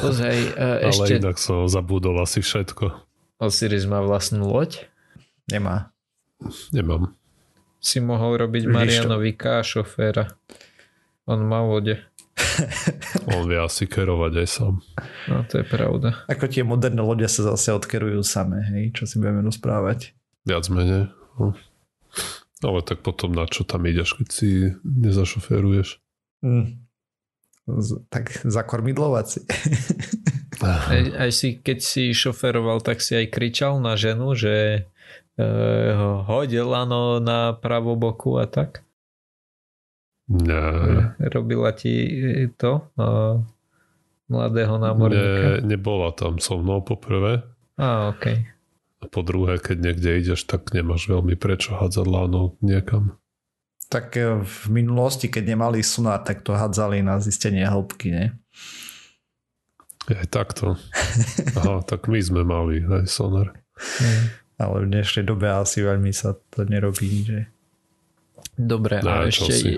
Ozaj, 0.00 0.36
uh, 0.54 0.78
ešte... 0.88 1.18
Ale 1.18 1.26
inak 1.26 1.36
som 1.42 1.66
zabudol 1.66 2.22
asi 2.22 2.38
všetko. 2.38 2.94
Osiris 3.42 3.90
má 3.90 3.98
vlastnú 3.98 4.46
loď? 4.46 4.86
Nemá. 5.48 5.90
Nemám. 6.70 7.12
Si 7.78 7.98
mohol 8.02 8.38
robiť 8.46 8.68
Marianovi 8.68 9.32
K. 9.34 9.62
šoféra. 9.62 10.28
On 11.28 11.40
má 11.44 11.62
lode. 11.62 11.98
On 13.34 13.46
vie 13.46 13.58
asi 13.58 13.90
kerovať 13.90 14.32
aj 14.44 14.48
sám. 14.48 14.74
No 15.26 15.42
to 15.46 15.62
je 15.62 15.66
pravda. 15.66 16.22
Ako 16.30 16.46
tie 16.46 16.62
moderné 16.62 17.02
lode 17.02 17.26
sa 17.26 17.54
zase 17.54 17.74
odkerujú 17.74 18.22
samé, 18.22 18.62
hej? 18.70 18.84
Čo 18.94 19.10
si 19.10 19.14
budeme 19.18 19.42
rozprávať. 19.42 20.14
Viac 20.46 20.64
menej. 20.70 21.10
No. 21.38 21.54
Ale 22.62 22.80
tak 22.82 23.06
potom 23.06 23.30
na 23.34 23.46
čo 23.46 23.62
tam 23.62 23.86
ideš, 23.86 24.18
keď 24.18 24.28
si 24.30 24.50
nezašoféruješ? 24.82 26.02
Mm 26.42 26.88
tak 28.08 28.32
zakormidlovať 28.44 29.26
si. 29.28 29.40
Aj, 30.58 31.02
aj 31.28 31.30
si, 31.30 31.48
keď 31.62 31.78
si 31.78 32.10
šoferoval, 32.10 32.82
tak 32.82 32.98
si 32.98 33.14
aj 33.14 33.30
kričal 33.30 33.78
na 33.78 33.94
ženu, 33.94 34.34
že 34.34 34.88
uh, 35.38 36.26
hodil 36.26 36.66
lano 36.68 37.22
na 37.22 37.54
pravú 37.54 37.94
boku 37.94 38.36
a 38.36 38.50
tak? 38.50 38.82
Ne. 40.28 41.16
Robila 41.32 41.72
ti 41.72 42.04
to 42.60 42.92
uh, 43.00 43.40
mladého 44.28 44.76
námorníka? 44.76 45.64
Ne, 45.64 45.78
nebola 45.78 46.12
tam 46.12 46.36
so 46.36 46.60
mnou 46.60 46.84
poprvé. 46.84 47.48
A, 47.80 48.12
okej. 48.12 48.44
Okay. 48.44 48.58
A 48.98 49.04
po 49.06 49.22
druhé, 49.22 49.62
keď 49.62 49.76
niekde 49.78 50.10
ideš, 50.18 50.44
tak 50.44 50.74
nemáš 50.74 51.06
veľmi 51.06 51.38
prečo 51.38 51.78
hádzať 51.78 52.06
lano 52.06 52.58
niekam. 52.58 53.14
Tak 53.88 54.18
e, 54.18 54.42
v 54.42 54.62
minulosti, 54.68 55.30
keď 55.30 55.54
nemali 55.54 55.86
sunár, 55.86 56.26
tak 56.26 56.42
to 56.42 56.52
hádzali 56.52 57.00
na 57.00 57.22
zistenie 57.22 57.62
hĺbky, 57.62 58.10
ne? 58.10 58.26
Aj 60.10 60.26
takto. 60.26 60.74
Aha, 61.62 61.86
tak 61.86 62.10
my 62.10 62.18
sme 62.18 62.42
mali 62.42 62.82
aj 62.82 63.06
sonar. 63.06 63.54
Ale 64.58 64.84
v 64.84 64.90
dnešnej 64.90 65.22
dobe 65.22 65.46
asi 65.46 65.86
veľmi 65.86 66.10
sa 66.10 66.34
to 66.50 66.66
nerobí, 66.66 67.22
že? 67.22 67.40
Dobre, 68.58 68.98
no, 69.06 69.22
a 69.22 69.30
ešte 69.30 69.52
si. 69.54 69.70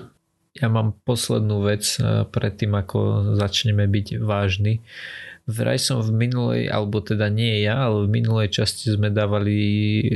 ja 0.57 0.69
mám 0.73 0.97
poslednú 1.05 1.69
vec 1.69 1.85
e, 2.01 2.25
predtým, 2.25 2.73
ako 2.73 2.99
začneme 3.37 3.85
byť 3.85 4.25
vážni. 4.25 4.81
Vraj 5.45 5.77
som 5.77 6.01
v 6.01 6.17
minulej, 6.17 6.73
alebo 6.73 7.05
teda 7.05 7.29
nie 7.29 7.61
ja, 7.61 7.85
ale 7.85 8.09
v 8.09 8.25
minulej 8.25 8.57
časti 8.57 8.89
sme 8.89 9.13
dávali 9.13 9.53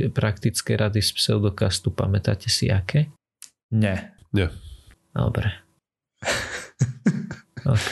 praktické 0.09 0.73
rady 0.73 1.05
z 1.05 1.13
pseudokastu. 1.13 1.93
Pamätáte 1.93 2.49
si 2.49 2.73
aké? 2.73 3.13
Nie. 3.69 4.17
Nie. 4.33 4.49
Dobre. 5.13 5.61
OK. 7.65 7.89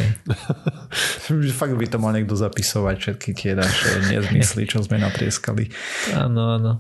Fakt 1.60 1.76
by 1.76 1.86
to 1.90 1.98
mal 1.98 2.14
niekto 2.14 2.38
zapisovať 2.38 2.96
všetky 3.02 3.30
tie 3.34 3.52
naše 3.58 4.14
nezmysly, 4.14 4.70
čo 4.70 4.86
sme 4.86 5.02
natrieskali. 5.02 5.74
Áno, 6.14 6.58
áno. 6.58 6.74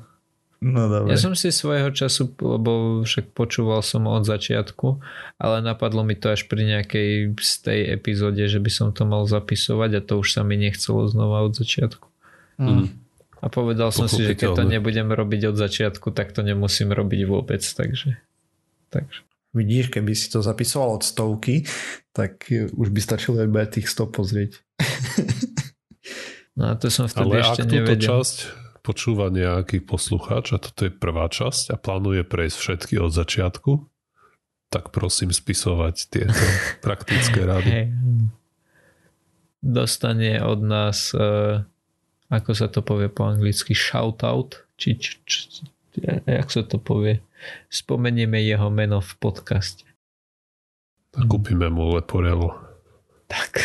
No 0.63 0.87
dobre. 0.87 1.11
Ja 1.11 1.19
som 1.19 1.35
si 1.35 1.51
svojho 1.51 1.91
času, 1.91 2.31
lebo 2.39 3.03
však 3.03 3.35
počúval 3.35 3.83
som 3.83 4.07
od 4.07 4.23
začiatku, 4.23 5.03
ale 5.35 5.59
napadlo 5.59 6.07
mi 6.07 6.15
to 6.15 6.31
až 6.31 6.47
pri 6.47 6.63
nejakej 6.63 7.35
z 7.35 7.53
tej 7.67 7.79
epizóde, 7.99 8.47
že 8.47 8.63
by 8.63 8.71
som 8.71 8.87
to 8.95 9.03
mal 9.03 9.27
zapisovať 9.27 9.99
a 9.99 10.05
to 10.05 10.23
už 10.23 10.39
sa 10.39 10.47
mi 10.47 10.55
nechcelo 10.55 11.03
znova 11.11 11.43
od 11.43 11.59
začiatku. 11.59 12.07
Mm. 12.63 12.95
A 13.43 13.45
povedal 13.51 13.91
som 13.91 14.07
si, 14.07 14.23
že 14.23 14.39
keď 14.39 14.55
to 14.55 14.63
nebudem 14.63 15.11
robiť 15.11 15.51
od 15.51 15.59
začiatku, 15.59 16.15
tak 16.15 16.31
to 16.31 16.47
nemusím 16.47 16.95
robiť 16.95 17.27
vôbec, 17.27 17.59
takže 17.59 18.23
Takže. 18.93 19.19
Vidíš, 19.53 19.93
keby 19.93 20.17
si 20.17 20.33
to 20.33 20.41
zapisoval 20.41 20.97
od 20.97 21.03
stovky, 21.05 21.61
tak 22.09 22.49
už 22.49 22.89
by 22.89 22.99
stačilo 22.99 23.37
iba 23.45 23.69
tých 23.69 23.85
100 23.85 24.09
pozrieť. 24.09 24.51
No 26.53 26.69
a 26.69 26.77
to 26.77 26.89
som 26.93 27.09
vtedy 27.09 27.33
Ale 27.33 27.41
ešte 27.41 27.61
ak 27.65 27.69
túto 27.69 27.93
časť 27.97 28.37
počúva 28.85 29.31
nejaký 29.33 29.81
poslucháč 29.81 30.53
a 30.53 30.61
toto 30.61 30.85
je 30.85 30.91
prvá 30.93 31.25
časť 31.31 31.73
a 31.73 31.75
plánuje 31.79 32.21
prejsť 32.27 32.57
všetky 32.59 32.95
od 32.99 33.09
začiatku, 33.15 33.71
tak 34.69 34.91
prosím 34.91 35.31
spisovať 35.31 35.95
tieto 36.11 36.43
praktické 36.85 37.47
rady. 37.47 37.69
Hey. 37.69 37.87
Dostane 39.63 40.43
od 40.43 40.59
nás, 40.61 41.15
uh, 41.15 41.63
ako 42.27 42.51
sa 42.51 42.67
to 42.67 42.83
povie 42.83 43.07
po 43.07 43.23
anglicky, 43.23 43.71
shoutout, 43.71 44.67
či, 44.75 44.99
či, 44.99 45.23
či, 45.23 45.39
jak 46.27 46.49
sa 46.51 46.67
to 46.67 46.75
povie, 46.75 47.23
spomenieme 47.67 48.39
jeho 48.41 48.69
meno 48.69 49.01
v 49.01 49.11
podcaste. 49.19 49.85
Tak 51.13 51.29
kúpime 51.29 51.69
mu 51.69 51.93
leporelo. 51.93 52.57
Tak. 53.29 53.51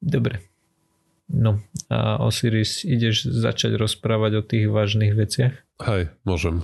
Dobre. 0.00 0.40
No 1.26 1.58
a 1.90 2.22
Osiris, 2.22 2.86
ideš 2.86 3.26
začať 3.26 3.74
rozprávať 3.74 4.32
o 4.38 4.42
tých 4.46 4.70
vážnych 4.70 5.12
veciach? 5.18 5.58
Hej, 5.82 6.14
môžem. 6.22 6.62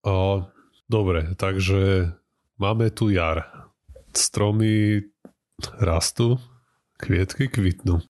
O, 0.00 0.48
dobre, 0.88 1.36
takže 1.36 2.08
máme 2.56 2.88
tu 2.88 3.12
jar. 3.12 3.68
Stromy 4.16 5.04
rastú, 5.76 6.40
kvietky 6.96 7.52
kvitnú. 7.52 8.00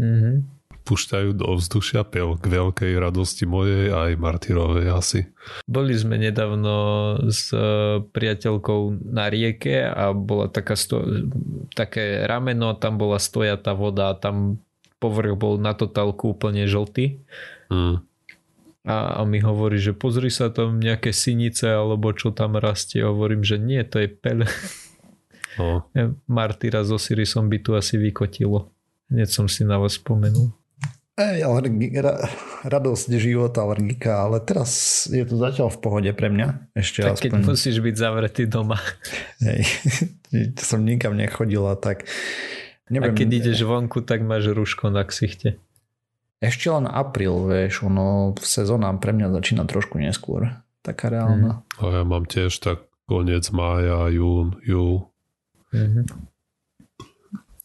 Mm-hmm 0.00 0.55
púšťajú 0.86 1.34
do 1.34 1.58
vzdušia 1.58 2.06
pel 2.06 2.38
k 2.38 2.46
veľkej 2.46 2.92
radosti 2.94 3.42
mojej 3.42 3.90
aj 3.90 4.14
Martyrovej 4.14 4.86
asi. 4.94 5.20
Boli 5.66 5.98
sme 5.98 6.22
nedávno 6.22 6.74
s 7.26 7.50
e, 7.50 7.98
priateľkou 8.06 9.10
na 9.10 9.26
rieke 9.26 9.82
a 9.82 10.14
bola 10.14 10.46
taká 10.46 10.78
sto- 10.78 11.02
také 11.74 12.22
rameno, 12.30 12.78
tam 12.78 13.02
bola 13.02 13.18
stojatá 13.18 13.74
voda 13.74 14.14
a 14.14 14.18
tam 14.18 14.62
povrch 15.02 15.34
bol 15.34 15.58
na 15.58 15.74
totálku 15.74 16.38
úplne 16.38 16.70
žltý. 16.70 17.20
Mm. 17.68 18.06
A, 18.86 19.18
a 19.18 19.20
mi 19.26 19.42
hovorí, 19.42 19.82
že 19.82 19.90
pozri 19.90 20.30
sa 20.30 20.54
tam 20.54 20.78
nejaké 20.78 21.10
synice 21.10 21.66
alebo 21.66 22.14
čo 22.14 22.30
tam 22.30 22.54
rastie. 22.54 23.02
Hovorím, 23.02 23.42
že 23.42 23.58
nie, 23.58 23.82
to 23.82 23.98
je 23.98 24.06
pel. 24.06 24.46
No. 25.58 25.90
Martyra 26.30 26.86
s 26.86 26.94
Osirisom 26.94 27.50
by 27.50 27.58
tu 27.58 27.74
asi 27.74 27.98
vykotilo. 27.98 28.70
Hneď 29.10 29.28
som 29.30 29.46
si 29.50 29.66
na 29.66 29.82
vás 29.82 29.98
spomenul. 29.98 30.54
Ej, 31.16 31.48
alergi- 31.48 31.96
ra- 31.96 32.28
radosť 32.68 33.08
života 33.16 33.64
alergika, 33.64 34.20
ale 34.20 34.36
teraz 34.44 35.04
je 35.08 35.24
to 35.24 35.40
zatiaľ 35.40 35.72
v 35.72 35.78
pohode 35.80 36.10
pre 36.12 36.28
mňa. 36.28 36.76
Ešte 36.76 37.08
tak 37.08 37.16
aspoň... 37.16 37.24
keď 37.24 37.32
musíš 37.40 37.76
byť 37.80 37.94
zavretý 37.96 38.44
doma. 38.44 38.76
Hej, 39.40 39.64
som 40.68 40.84
nikam 40.84 41.16
nechodila, 41.16 41.72
tak... 41.80 42.04
Neviem, 42.92 43.16
a 43.16 43.16
keď 43.16 43.28
ideš 43.32 43.64
vonku, 43.64 44.04
tak 44.04 44.22
máš 44.22 44.52
rúško 44.52 44.92
na 44.92 45.08
ksichte. 45.08 45.56
Ešte 46.38 46.68
len 46.68 46.84
apríl, 46.84 47.32
vieš, 47.48 47.88
ono 47.88 48.36
sezóna 48.36 48.92
pre 49.00 49.16
mňa 49.16 49.32
začína 49.32 49.64
trošku 49.64 49.96
neskôr. 49.96 50.52
Taká 50.84 51.08
reálna. 51.08 51.64
Mm. 51.64 51.80
A 51.80 51.84
ja 51.96 52.02
mám 52.04 52.28
tiež 52.28 52.52
tak 52.60 52.84
koniec 53.08 53.48
mája, 53.56 54.06
jún, 54.12 54.60
júl. 54.62 55.08
Mm-hmm. 55.72 56.04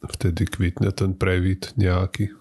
Vtedy 0.02 0.44
kvitne 0.48 0.90
ten 0.96 1.14
prevít 1.14 1.76
nejaký. 1.78 2.34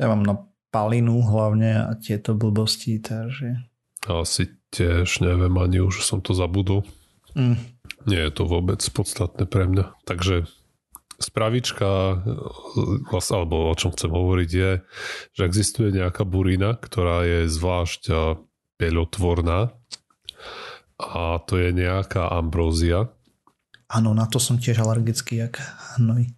Ja 0.00 0.08
mám 0.08 0.22
na 0.24 0.34
palinu 0.72 1.20
hlavne 1.20 1.88
a 1.88 1.92
tieto 2.00 2.32
blbosti, 2.32 2.96
takže... 2.98 3.60
Asi 4.08 4.50
tiež 4.72 5.20
neviem, 5.22 5.52
ani 5.60 5.84
už 5.84 6.02
som 6.02 6.24
to 6.24 6.32
zabudol. 6.32 6.82
Mm. 7.36 7.60
Nie 8.08 8.26
je 8.26 8.32
to 8.34 8.48
vôbec 8.48 8.80
podstatné 8.80 9.44
pre 9.46 9.68
mňa. 9.68 9.94
Takže 10.08 10.48
spravička, 11.22 12.18
vlastne, 13.12 13.34
alebo 13.38 13.70
o 13.70 13.74
čom 13.78 13.94
chcem 13.94 14.10
hovoriť 14.10 14.50
je, 14.50 14.72
že 15.38 15.42
existuje 15.46 15.94
nejaká 15.94 16.26
burina, 16.26 16.74
ktorá 16.74 17.22
je 17.22 17.40
zvlášť 17.46 18.02
peľotvorná 18.80 19.70
a 20.98 21.38
to 21.46 21.54
je 21.58 21.70
nejaká 21.70 22.26
ambrózia. 22.34 23.14
Áno, 23.86 24.16
na 24.16 24.26
to 24.26 24.42
som 24.42 24.58
tiež 24.58 24.82
alergický, 24.82 25.46
jak 25.46 25.62
hnoj. 26.00 26.32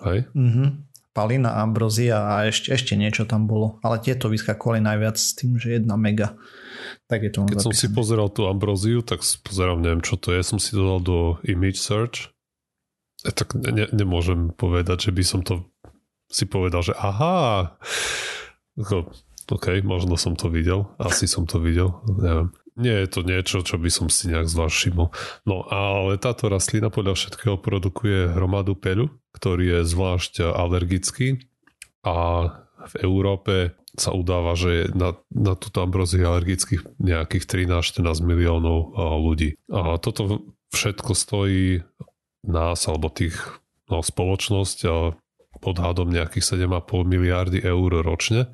Hej? 0.00 0.18
Mhm. 0.32 0.89
Palina, 1.10 1.58
ambrozia 1.58 2.22
a 2.22 2.46
ešte, 2.46 2.70
ešte 2.70 2.94
niečo 2.94 3.26
tam 3.26 3.50
bolo. 3.50 3.82
Ale 3.82 3.98
tieto 3.98 4.30
vyskakovali 4.30 4.78
najviac 4.78 5.18
s 5.18 5.34
tým, 5.34 5.58
že 5.58 5.78
jedna 5.78 5.98
mega. 5.98 6.38
Tak 7.10 7.26
je 7.26 7.30
to 7.34 7.38
Keď 7.50 7.66
som 7.66 7.74
si 7.74 7.90
pozeral 7.90 8.30
tú 8.30 8.46
ambróziu, 8.46 9.02
tak 9.02 9.26
pozerám, 9.42 9.82
neviem 9.82 10.02
čo 10.02 10.14
to 10.14 10.30
je, 10.30 10.40
som 10.46 10.62
si 10.62 10.70
to 10.70 10.82
dal 10.86 11.02
do 11.02 11.18
image 11.42 11.82
search. 11.82 12.30
E, 13.26 13.34
tak 13.34 13.58
ne, 13.58 13.90
nemôžem 13.90 14.54
povedať, 14.54 15.10
že 15.10 15.12
by 15.12 15.22
som 15.26 15.40
to 15.42 15.66
si 16.30 16.46
povedal, 16.46 16.86
že 16.86 16.94
aha, 16.94 17.74
OK, 19.50 19.66
možno 19.82 20.14
som 20.14 20.38
to 20.38 20.46
videl, 20.46 20.94
asi 20.94 21.26
som 21.26 21.42
to 21.42 21.58
videl, 21.58 21.98
neviem. 22.06 22.54
Nie 22.80 23.04
je 23.04 23.08
to 23.12 23.20
niečo, 23.20 23.60
čo 23.60 23.76
by 23.76 23.92
som 23.92 24.08
si 24.08 24.32
nejak 24.32 24.48
zvlášť 24.48 24.74
všimol. 24.74 25.12
No 25.44 25.68
ale 25.68 26.16
táto 26.16 26.48
rastlina 26.48 26.88
podľa 26.88 27.20
všetkého 27.20 27.60
produkuje 27.60 28.32
hromadu 28.32 28.72
peľu, 28.72 29.12
ktorý 29.36 29.78
je 29.78 29.80
zvlášť 29.84 30.48
alergický 30.48 31.44
a 32.00 32.48
v 32.80 32.94
Európe 33.04 33.76
sa 33.92 34.16
udáva, 34.16 34.56
že 34.56 34.70
je 34.72 34.84
na, 34.96 35.12
na 35.28 35.52
túto 35.52 35.84
ambroziu 35.84 36.24
alergických 36.24 36.96
nejakých 36.96 37.44
13-14 37.68 38.24
miliónov 38.24 38.96
ľudí. 39.20 39.60
A 39.68 40.00
toto 40.00 40.48
všetko 40.72 41.12
stojí 41.12 41.84
nás 42.46 42.80
alebo 42.88 43.12
tých 43.12 43.36
no, 43.92 44.00
spoločnosť 44.00 44.78
odhadom 45.60 46.08
nejakých 46.08 46.56
7,5 46.56 47.04
miliardy 47.04 47.60
eur 47.60 48.00
ročne. 48.00 48.48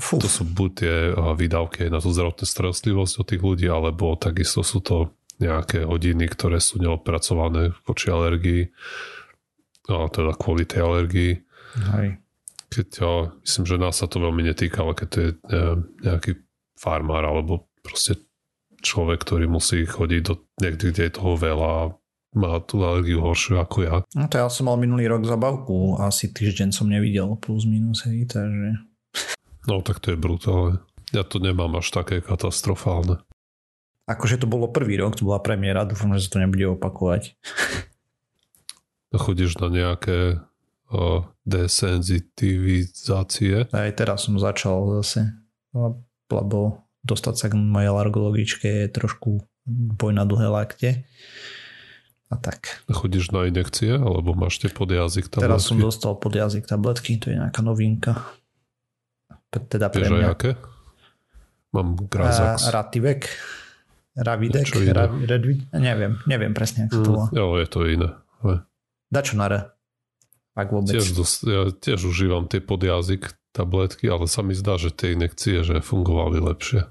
Fú. 0.00 0.16
To 0.16 0.28
sú 0.28 0.48
buď 0.48 0.70
tie 0.72 0.94
výdavky 1.12 1.92
na 1.92 2.00
tú 2.00 2.10
zdravotnú 2.12 2.48
starostlivosť 2.48 3.14
od 3.20 3.26
tých 3.28 3.42
ľudí, 3.44 3.66
alebo 3.68 4.16
takisto 4.16 4.64
sú 4.64 4.80
to 4.80 5.12
nejaké 5.36 5.84
hodiny, 5.84 6.32
ktoré 6.32 6.64
sú 6.64 6.80
neopracované 6.80 7.76
voči 7.84 8.08
alergii, 8.08 8.72
a 9.92 10.08
teda 10.08 10.32
kvôli 10.34 10.64
tej 10.64 10.80
alergii. 10.82 11.32
Hej. 11.92 12.18
Keď, 12.66 12.86
ja, 12.98 13.30
myslím, 13.44 13.64
že 13.68 13.76
nás 13.78 13.94
sa 14.00 14.10
to 14.10 14.18
veľmi 14.18 14.42
netýka, 14.42 14.82
ale 14.82 14.98
keď 14.98 15.08
to 15.12 15.18
je 15.20 15.30
nejaký 16.02 16.32
farmár 16.74 17.22
alebo 17.22 17.68
proste 17.84 18.18
človek, 18.82 19.22
ktorý 19.22 19.46
musí 19.46 19.86
chodiť 19.86 20.20
do 20.24 20.40
niekde, 20.58 20.90
kde 20.90 21.02
je 21.06 21.12
toho 21.14 21.32
veľa 21.38 21.74
má 22.36 22.60
tú 22.60 22.84
alergiu 22.84 23.24
horšiu 23.24 23.56
ako 23.56 23.76
ja. 23.82 24.04
No 24.12 24.28
to 24.28 24.36
ja 24.36 24.44
som 24.52 24.68
mal 24.68 24.76
minulý 24.76 25.08
rok 25.08 25.24
zabavku, 25.24 25.96
asi 25.96 26.28
týždeň 26.28 26.68
som 26.70 26.92
nevidel 26.92 27.32
plus 27.40 27.64
minus, 27.64 28.04
hej, 28.04 28.28
takže... 28.28 28.76
No 29.66 29.80
tak 29.80 30.04
to 30.04 30.12
je 30.12 30.20
brutálne. 30.20 30.84
Ja 31.16 31.24
to 31.24 31.40
nemám 31.40 31.80
až 31.80 31.96
také 31.96 32.20
katastrofálne. 32.20 33.24
Akože 34.06 34.38
to 34.38 34.46
bolo 34.46 34.70
prvý 34.70 35.02
rok, 35.02 35.18
to 35.18 35.26
bola 35.26 35.42
premiéra, 35.42 35.88
dúfam, 35.88 36.14
že 36.14 36.28
sa 36.28 36.38
to 36.38 36.44
nebude 36.44 36.78
opakovať. 36.78 37.34
Chodíš 39.16 39.56
na 39.58 39.72
nejaké 39.72 40.44
uh, 40.92 41.24
desenzitivizácie? 41.48 43.66
Aj 43.72 43.92
teraz 43.96 44.28
som 44.28 44.38
začal 44.38 45.00
zase, 45.00 45.32
lebo 46.28 46.84
dostať 47.02 47.34
sa 47.34 47.48
k 47.48 47.54
mojej 47.56 47.88
alergologičke 47.90 48.66
je 48.66 48.86
trošku 48.92 49.40
boj 49.98 50.12
na 50.14 50.22
dlhé 50.22 50.46
lakte 50.46 51.02
a 52.26 52.34
tak. 52.34 52.82
Chodíš 52.90 53.30
na 53.30 53.46
injekcie, 53.46 53.94
alebo 53.94 54.34
máš 54.34 54.58
tie 54.58 54.66
podjazyk 54.70 55.30
tabletky? 55.30 55.46
Teraz 55.46 55.62
som 55.66 55.78
dostal 55.78 56.18
podjazyk 56.18 56.66
tabletky, 56.66 57.22
to 57.22 57.30
je 57.30 57.38
nejaká 57.38 57.62
novinka. 57.62 58.26
Teda 59.50 59.88
pre 59.88 60.04
Vieš 60.04 60.12
mňa. 60.12 60.28
aké? 60.34 60.50
Mám 61.72 61.96
Grazax. 62.10 62.68
Rativek. 62.68 63.30
Ravidek. 64.16 64.64
Ravi, 65.28 65.54
neviem, 65.76 66.16
neviem 66.24 66.52
presne, 66.56 66.88
ako 66.88 66.96
to 67.04 67.08
volá. 67.12 67.26
Mm, 67.28 67.36
jo, 67.36 67.44
je 67.60 67.66
to 67.68 67.78
iné. 67.84 68.08
Dačo 69.12 69.34
na 69.36 69.46
re. 69.46 69.60
Ak 70.56 70.72
vôbec. 70.72 70.88
Tiež, 70.96 71.12
dos, 71.12 71.44
ja 71.44 71.68
tiež 71.68 72.00
užívam 72.08 72.48
tie 72.48 72.64
podjazyk 72.64 73.36
tabletky, 73.52 74.08
ale 74.08 74.24
sa 74.24 74.40
mi 74.40 74.56
zdá, 74.56 74.80
že 74.80 74.88
tie 74.88 75.12
injekcie 75.12 75.60
že 75.60 75.84
fungovali 75.84 76.40
lepšie. 76.40 76.88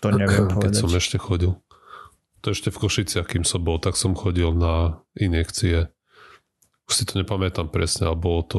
To 0.00 0.08
neviem 0.12 0.48
Keď 0.48 0.56
povedať. 0.56 0.80
som 0.80 0.90
ešte 0.92 1.16
chodil 1.20 1.52
to 2.44 2.52
ešte 2.52 2.68
v 2.68 2.80
Košiciach, 2.84 3.24
kým 3.24 3.48
som 3.48 3.64
bol, 3.64 3.80
tak 3.80 3.96
som 3.96 4.12
chodil 4.12 4.52
na 4.52 5.00
injekcie. 5.16 5.88
Už 6.84 6.92
si 6.92 7.04
to 7.08 7.16
nepamätám 7.16 7.72
presne, 7.72 8.12
ale 8.12 8.20
bolo 8.20 8.42
to 8.44 8.58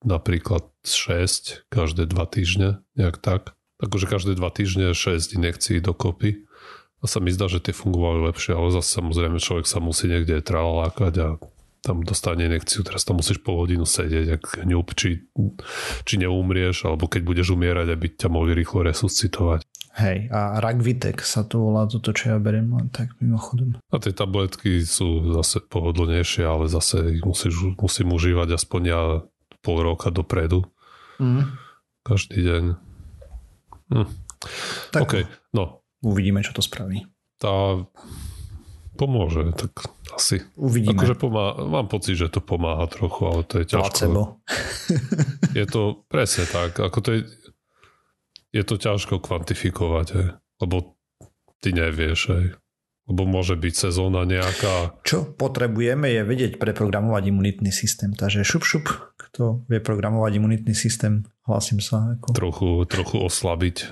napríklad 0.00 0.64
6 0.80 1.68
každé 1.68 2.08
2 2.08 2.16
týždne, 2.32 2.80
nejak 2.96 3.20
tak. 3.20 3.52
Takže 3.76 4.08
každé 4.08 4.32
2 4.40 4.56
týždne 4.56 4.86
6 4.96 5.36
injekcií 5.36 5.84
dokopy. 5.84 6.48
A 7.02 7.10
sa 7.10 7.20
mi 7.20 7.34
zdá, 7.34 7.52
že 7.52 7.60
tie 7.60 7.76
fungovali 7.76 8.32
lepšie, 8.32 8.56
ale 8.56 8.72
zase 8.72 8.96
samozrejme 8.96 9.42
človek 9.42 9.66
sa 9.68 9.82
musí 9.82 10.08
niekde 10.08 10.38
tralalákať 10.40 11.14
a 11.20 11.28
tam 11.82 12.06
dostane 12.06 12.46
injekciu, 12.46 12.86
teraz 12.86 13.02
tam 13.02 13.18
musíš 13.18 13.42
pol 13.42 13.58
hodinu 13.58 13.82
sedieť, 13.82 14.26
ak 14.38 14.44
ňup, 14.62 14.94
či, 14.94 15.26
či 16.06 16.14
neumrieš, 16.14 16.86
alebo 16.86 17.10
keď 17.10 17.26
budeš 17.26 17.58
umierať, 17.58 17.90
aby 17.90 18.06
ťa 18.14 18.30
mohli 18.30 18.54
rýchlo 18.54 18.86
resuscitovať. 18.86 19.66
Hej, 19.92 20.32
a 20.32 20.56
Ragvitek 20.56 21.20
sa 21.20 21.44
to 21.44 21.68
volá, 21.68 21.84
toto 21.84 22.16
čo 22.16 22.32
ja 22.32 22.38
beriem, 22.40 22.72
len 22.72 22.88
tak 22.88 23.12
mimochodom. 23.20 23.76
A 23.92 24.00
tie 24.00 24.16
tabletky 24.16 24.80
sú 24.88 25.36
zase 25.36 25.60
pohodlnejšie, 25.68 26.48
ale 26.48 26.64
zase 26.72 27.20
ich 27.20 27.20
musíš, 27.20 27.76
musím 27.76 28.16
užívať 28.16 28.56
aspoň 28.56 28.82
ja 28.88 29.00
pol 29.60 29.78
roka 29.84 30.08
dopredu. 30.08 30.64
Mm. 31.20 31.44
Každý 32.08 32.40
deň. 32.40 32.64
Hm. 33.92 34.08
Tak 34.96 35.00
OK, 35.04 35.14
no. 35.52 35.84
Uvidíme, 36.00 36.40
čo 36.40 36.56
to 36.56 36.64
spraví. 36.64 37.04
Tá 37.36 37.84
pomôže, 38.96 39.52
tak 39.54 39.92
asi. 40.16 40.40
Uvidíme. 40.56 40.96
Akože 40.96 41.14
pomá- 41.20 41.56
mám 41.56 41.86
pocit, 41.92 42.16
že 42.16 42.32
to 42.32 42.40
pomáha 42.40 42.88
trochu, 42.88 43.22
ale 43.28 43.42
to 43.44 43.60
je 43.60 43.76
ťažko. 43.76 43.86
Placebo. 43.86 44.22
je 45.58 45.64
to 45.68 46.00
presne 46.08 46.44
tak. 46.48 46.80
Ako 46.80 46.98
to 47.04 47.08
je, 47.16 47.20
je 48.52 48.62
to 48.62 48.76
ťažko 48.76 49.18
kvantifikovať, 49.18 50.06
hej. 50.12 50.28
lebo 50.60 50.94
ty 51.64 51.72
nevieš, 51.72 52.20
hej. 52.36 52.46
lebo 53.08 53.24
môže 53.24 53.56
byť 53.56 53.74
sezóna 53.74 54.28
nejaká. 54.28 55.00
Čo 55.02 55.32
potrebujeme 55.32 56.12
je 56.12 56.22
vedieť 56.22 56.60
preprogramovať 56.60 57.32
imunitný 57.32 57.72
systém, 57.72 58.12
takže 58.12 58.44
šup 58.44 58.62
šup, 58.62 58.86
kto 59.16 59.64
vie 59.72 59.80
programovať 59.80 60.32
imunitný 60.36 60.76
systém, 60.76 61.24
hlasím 61.48 61.80
sa. 61.80 62.20
Ako... 62.20 62.36
Trochu, 62.36 62.68
trochu 62.84 63.16
oslabiť 63.24 63.88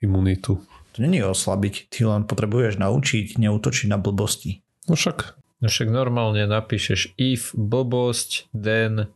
imunitu. 0.00 0.62
To 0.94 0.98
není 1.02 1.20
oslabiť, 1.20 1.92
ty 1.92 2.08
len 2.08 2.24
potrebuješ 2.24 2.80
naučiť 2.80 3.36
neutočiť 3.36 3.86
na 3.90 3.98
blbosti. 4.00 4.64
No 4.86 4.94
však. 4.94 5.36
No 5.60 5.66
však 5.68 5.88
normálne 5.90 6.46
napíšeš 6.46 7.18
if, 7.18 7.52
blbosť, 7.52 8.48
then. 8.54 9.10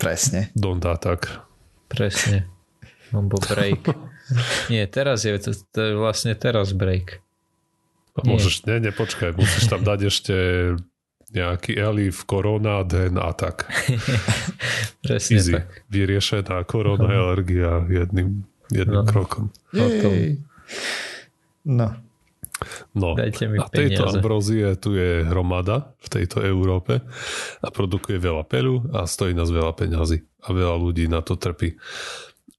Presne. 0.00 0.54
Don't 0.54 0.84
attack. 0.86 1.44
Presne. 1.90 2.48
Alebo 3.10 3.36
break. 3.42 3.84
Nie, 4.72 4.90
teraz 4.90 5.22
je, 5.22 5.38
to, 5.38 5.54
to 5.70 5.80
je 5.80 5.92
vlastne 5.94 6.34
teraz 6.34 6.74
break. 6.74 7.22
A 8.16 8.24
môžeš, 8.24 8.64
nie, 8.64 8.88
nie, 8.88 8.92
počkaj, 8.92 9.36
musíš 9.36 9.68
tam 9.68 9.84
dať 9.84 10.00
ešte 10.08 10.34
nejaký 11.36 11.76
elif, 11.76 12.24
korona, 12.24 12.86
den 12.86 13.20
a 13.20 13.34
tak. 13.36 13.68
Presne 15.04 15.36
Easy. 15.36 15.52
tak. 15.52 15.84
Vyriešená 15.92 16.64
korona, 16.64 17.06
no. 17.06 17.22
alergia 17.28 17.84
jedným, 17.90 18.46
jedným 18.72 19.04
no. 19.04 19.10
krokom. 19.10 19.52
No. 21.66 21.86
No, 22.96 23.12
Dajte 23.12 23.52
mi 23.52 23.60
a 23.60 23.68
tejto 23.68 24.08
ambrózie 24.08 24.80
tu 24.80 24.96
je 24.96 25.28
hromada 25.28 25.92
v 26.00 26.08
tejto 26.08 26.40
Európe 26.40 27.04
a 27.60 27.68
produkuje 27.68 28.16
veľa 28.16 28.48
peľu 28.48 28.80
a 28.96 29.04
stojí 29.04 29.36
nás 29.36 29.52
veľa 29.52 29.76
peňazí 29.76 30.24
a 30.40 30.48
veľa 30.56 30.80
ľudí 30.80 31.04
na 31.04 31.20
to 31.20 31.36
trpí. 31.36 31.76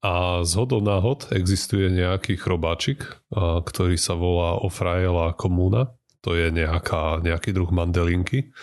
A 0.06 0.46
z 0.46 0.52
hodou 0.62 0.78
náhod 0.78 1.34
existuje 1.34 1.90
nejaký 1.90 2.38
chrobáčik, 2.38 3.02
ktorý 3.34 3.98
sa 3.98 4.14
volá 4.14 4.62
Ofraela 4.62 5.34
komuna. 5.34 5.98
To 6.22 6.38
je 6.38 6.54
nejaká, 6.54 7.24
nejaký 7.26 7.56
druh 7.56 7.70
mandelinky, 7.74 8.54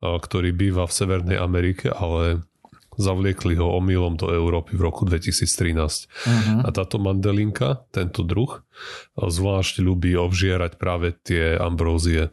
ktorý 0.00 0.56
býva 0.56 0.88
v 0.88 0.96
Severnej 0.96 1.36
Amerike, 1.36 1.92
ale 1.92 2.44
zavliekli 3.00 3.56
ho 3.56 3.76
omylom 3.80 4.20
do 4.20 4.28
Európy 4.28 4.76
v 4.76 4.82
roku 4.84 5.08
2013. 5.08 5.76
Uh-huh. 5.76 6.28
Mhm. 6.28 6.54
A 6.64 6.68
táto 6.70 7.00
mandelinka, 7.00 7.88
tento 7.90 8.20
druh, 8.24 8.60
zvlášť 9.16 9.80
ľubí 9.80 10.16
obžierať 10.16 10.76
práve 10.76 11.16
tie 11.24 11.56
ambrózie. 11.56 12.28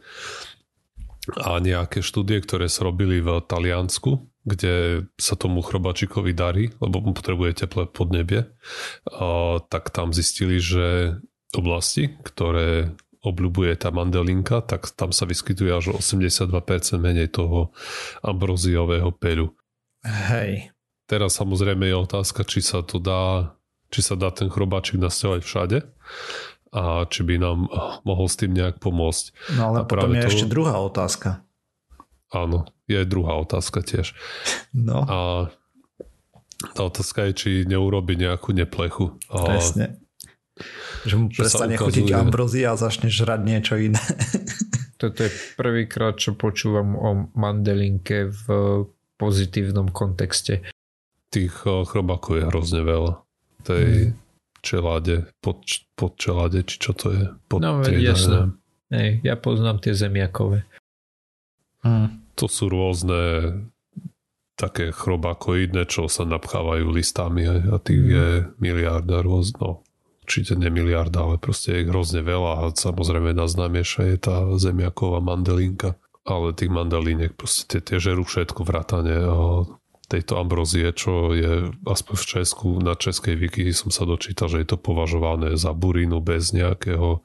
A 1.36 1.60
nejaké 1.60 2.00
štúdie, 2.00 2.40
ktoré 2.40 2.72
sa 2.72 2.88
robili 2.88 3.20
v 3.20 3.44
Taliansku, 3.44 4.24
kde 4.48 5.04
sa 5.20 5.36
tomu 5.36 5.60
chrobačikovi 5.60 6.32
darí, 6.32 6.72
lebo 6.80 7.04
mu 7.04 7.12
potrebuje 7.12 7.68
teplé 7.68 7.84
podnebie, 7.84 8.48
a, 9.12 9.60
tak 9.68 9.92
tam 9.92 10.16
zistili, 10.16 10.56
že 10.56 11.20
oblasti, 11.52 12.16
ktoré 12.24 12.96
obľubuje 13.24 13.74
tá 13.76 13.90
mandelinka, 13.90 14.62
tak 14.62 14.88
tam 14.94 15.10
sa 15.10 15.26
vyskytuje 15.26 15.70
až 15.74 15.98
82% 15.98 16.48
menej 16.96 17.28
toho 17.34 17.74
ambroziového 18.22 19.10
peľu. 19.10 19.52
Hej. 20.06 20.70
Teraz 21.08 21.40
samozrejme 21.40 21.88
je 21.88 21.96
otázka, 21.98 22.46
či 22.46 22.60
sa 22.62 22.84
to 22.84 23.02
dá, 23.02 23.56
či 23.90 24.04
sa 24.04 24.14
dá 24.14 24.30
ten 24.30 24.46
chrobáčik 24.52 25.00
nastavovať 25.00 25.42
všade 25.42 25.78
a 26.68 27.08
či 27.08 27.20
by 27.24 27.34
nám 27.40 27.66
mohol 28.04 28.26
s 28.28 28.36
tým 28.36 28.52
nejak 28.52 28.78
pomôcť. 28.78 29.56
No 29.56 29.72
ale 29.72 29.78
a 29.82 29.88
potom 29.88 30.12
je 30.12 30.22
to... 30.22 30.28
ešte 30.28 30.46
druhá 30.46 30.76
otázka. 30.78 31.47
Áno, 32.28 32.68
je 32.84 33.00
aj 33.00 33.08
druhá 33.08 33.40
otázka 33.40 33.80
tiež. 33.80 34.12
No. 34.76 35.04
A 35.08 35.18
tá 36.74 36.80
otázka 36.84 37.30
je, 37.30 37.32
či 37.32 37.50
neurobi 37.64 38.18
nejakú 38.18 38.52
neplechu. 38.52 39.16
Presne. 39.30 40.02
Že 41.06 41.14
mu 41.14 41.26
prestane 41.30 41.78
ukazuje... 41.78 42.04
chutiť 42.04 42.08
ambrozia 42.18 42.74
a 42.74 42.80
začne 42.80 43.08
žrať 43.08 43.40
niečo 43.46 43.78
iné. 43.78 44.02
Toto 44.98 45.22
je 45.22 45.30
prvýkrát, 45.54 46.18
čo 46.18 46.34
počúvam 46.34 46.98
o 46.98 47.30
mandelinke 47.38 48.34
v 48.34 48.44
pozitívnom 49.14 49.94
kontexte. 49.94 50.66
Tých 51.30 51.54
chrobákov 51.62 52.42
je 52.42 52.44
hrozne 52.50 52.82
veľa. 52.82 53.22
Tej 53.62 54.10
hmm. 54.10 54.14
čelade, 54.58 55.30
pod, 55.38 55.62
pod 55.94 56.18
čelade, 56.18 56.66
či 56.66 56.76
čo 56.82 56.92
to 56.98 57.14
je? 57.14 57.24
Pod 57.46 57.62
no, 57.62 57.78
jasné. 57.86 58.58
Ja 59.22 59.38
poznám 59.38 59.78
tie 59.78 59.94
zemiakové. 59.94 60.66
Hmm. 61.82 62.22
To 62.38 62.46
sú 62.46 62.70
rôzne 62.70 63.54
také 64.58 64.90
chrobákoidné, 64.90 65.86
čo 65.86 66.10
sa 66.10 66.26
napchávajú 66.26 66.90
listami 66.90 67.46
a 67.46 67.78
tých 67.78 68.02
hmm. 68.02 68.14
je 68.14 68.28
miliarda 68.58 69.22
rôzno. 69.22 69.58
No, 69.58 69.70
určite 70.26 70.58
ne 70.58 70.68
miliarda, 70.68 71.24
ale 71.24 71.36
proste 71.38 71.78
je 71.78 71.88
hrozne 71.88 72.20
veľa 72.26 72.52
a 72.58 72.62
samozrejme 72.74 73.32
najznámejšia 73.32 74.02
je 74.12 74.18
tá 74.18 74.36
zemiaková 74.58 75.22
mandelinka 75.22 75.96
ale 76.28 76.52
tých 76.52 76.68
mandalínek 76.68 77.34
proste 77.34 77.64
tie, 77.64 77.80
tie 77.80 77.96
žerú 77.96 78.22
všetko 78.28 78.60
vrátane 78.62 79.16
tejto 80.08 80.40
ambrozie, 80.40 80.88
čo 80.96 81.36
je 81.36 81.68
aspoň 81.84 82.14
v 82.16 82.24
Česku, 82.24 82.68
na 82.80 82.96
českej 82.96 83.36
wiki 83.36 83.68
som 83.76 83.92
sa 83.92 84.08
dočítal, 84.08 84.48
že 84.48 84.64
je 84.64 84.68
to 84.72 84.80
považované 84.80 85.56
za 85.60 85.76
burinu 85.76 86.24
bez 86.24 86.56
nejakého 86.56 87.24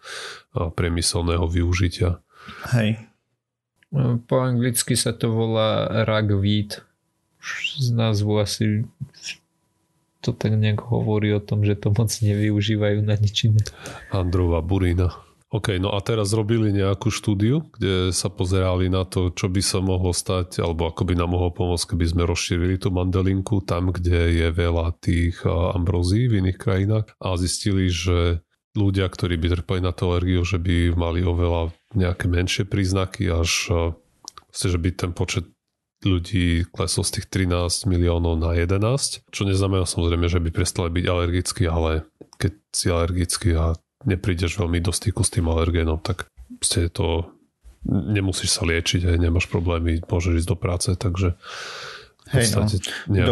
priemyselného 0.52 1.48
využitia. 1.48 2.20
Hej. 2.76 3.00
Po 4.26 4.36
anglicky 4.42 4.98
sa 4.98 5.14
to 5.14 5.30
volá 5.30 5.86
ragweed. 6.04 6.82
Z 7.78 7.94
názvu 7.94 8.42
asi 8.42 8.90
to 10.24 10.32
tak 10.32 10.56
nejak 10.56 10.82
hovorí 10.88 11.36
o 11.36 11.44
tom, 11.44 11.68
že 11.68 11.76
to 11.78 11.92
moc 11.92 12.10
nevyužívajú 12.10 13.04
na 13.04 13.20
nič 13.20 13.52
iné. 13.52 13.62
Andrová 14.10 14.64
burina. 14.64 15.14
OK, 15.54 15.78
no 15.78 15.94
a 15.94 16.02
teraz 16.02 16.34
robili 16.34 16.74
nejakú 16.74 17.14
štúdiu, 17.14 17.62
kde 17.78 18.10
sa 18.10 18.26
pozerali 18.34 18.90
na 18.90 19.06
to, 19.06 19.30
čo 19.30 19.54
by 19.54 19.62
sa 19.62 19.86
mohlo 19.86 20.10
stať, 20.10 20.58
alebo 20.58 20.90
ako 20.90 21.06
by 21.06 21.14
nám 21.14 21.30
mohlo 21.30 21.54
pomôcť, 21.54 21.94
keby 21.94 22.06
sme 22.10 22.24
rozšírili 22.26 22.82
tú 22.82 22.90
mandelinku 22.90 23.62
tam, 23.62 23.94
kde 23.94 24.34
je 24.34 24.48
veľa 24.50 24.98
tých 24.98 25.46
ambrozí 25.46 26.26
v 26.26 26.42
iných 26.42 26.58
krajinách 26.58 27.14
a 27.22 27.38
zistili, 27.38 27.86
že 27.94 28.42
ľudia, 28.74 29.06
ktorí 29.06 29.38
by 29.38 29.62
trpeli 29.62 29.86
na 29.86 29.94
tú 29.94 30.10
alergiu, 30.10 30.42
že 30.42 30.58
by 30.58 30.98
mali 30.98 31.22
oveľa 31.22 31.70
nejaké 31.94 32.26
menšie 32.30 32.64
príznaky, 32.66 33.30
až 33.30 33.50
že 34.54 34.78
by 34.78 34.90
ten 34.94 35.12
počet 35.18 35.50
ľudí 36.06 36.68
klesol 36.70 37.08
z 37.08 37.20
tých 37.20 37.28
13 37.48 37.90
miliónov 37.90 38.38
na 38.38 38.54
11, 38.54 39.24
čo 39.32 39.42
neznamená 39.48 39.88
samozrejme, 39.88 40.28
že 40.28 40.44
by 40.44 40.50
prestali 40.52 40.92
byť 40.92 41.06
alergickí, 41.08 41.64
ale 41.66 42.06
keď 42.38 42.54
si 42.76 42.86
alergický 42.92 43.50
a 43.56 43.74
neprídeš 44.04 44.60
veľmi 44.60 44.84
do 44.84 44.92
styku 44.92 45.24
s 45.24 45.32
tým 45.32 45.48
alergénom, 45.48 45.98
tak 46.04 46.28
je 46.60 46.92
to 46.92 47.32
nemusíš 47.88 48.60
sa 48.60 48.64
liečiť, 48.64 49.08
aj 49.08 49.18
nemáš 49.20 49.52
problémy, 49.52 50.04
môžeš 50.08 50.44
ísť 50.44 50.50
do 50.50 50.58
práce, 50.60 50.90
takže 50.96 51.36
Hej, 52.32 52.56
no. 52.56 52.64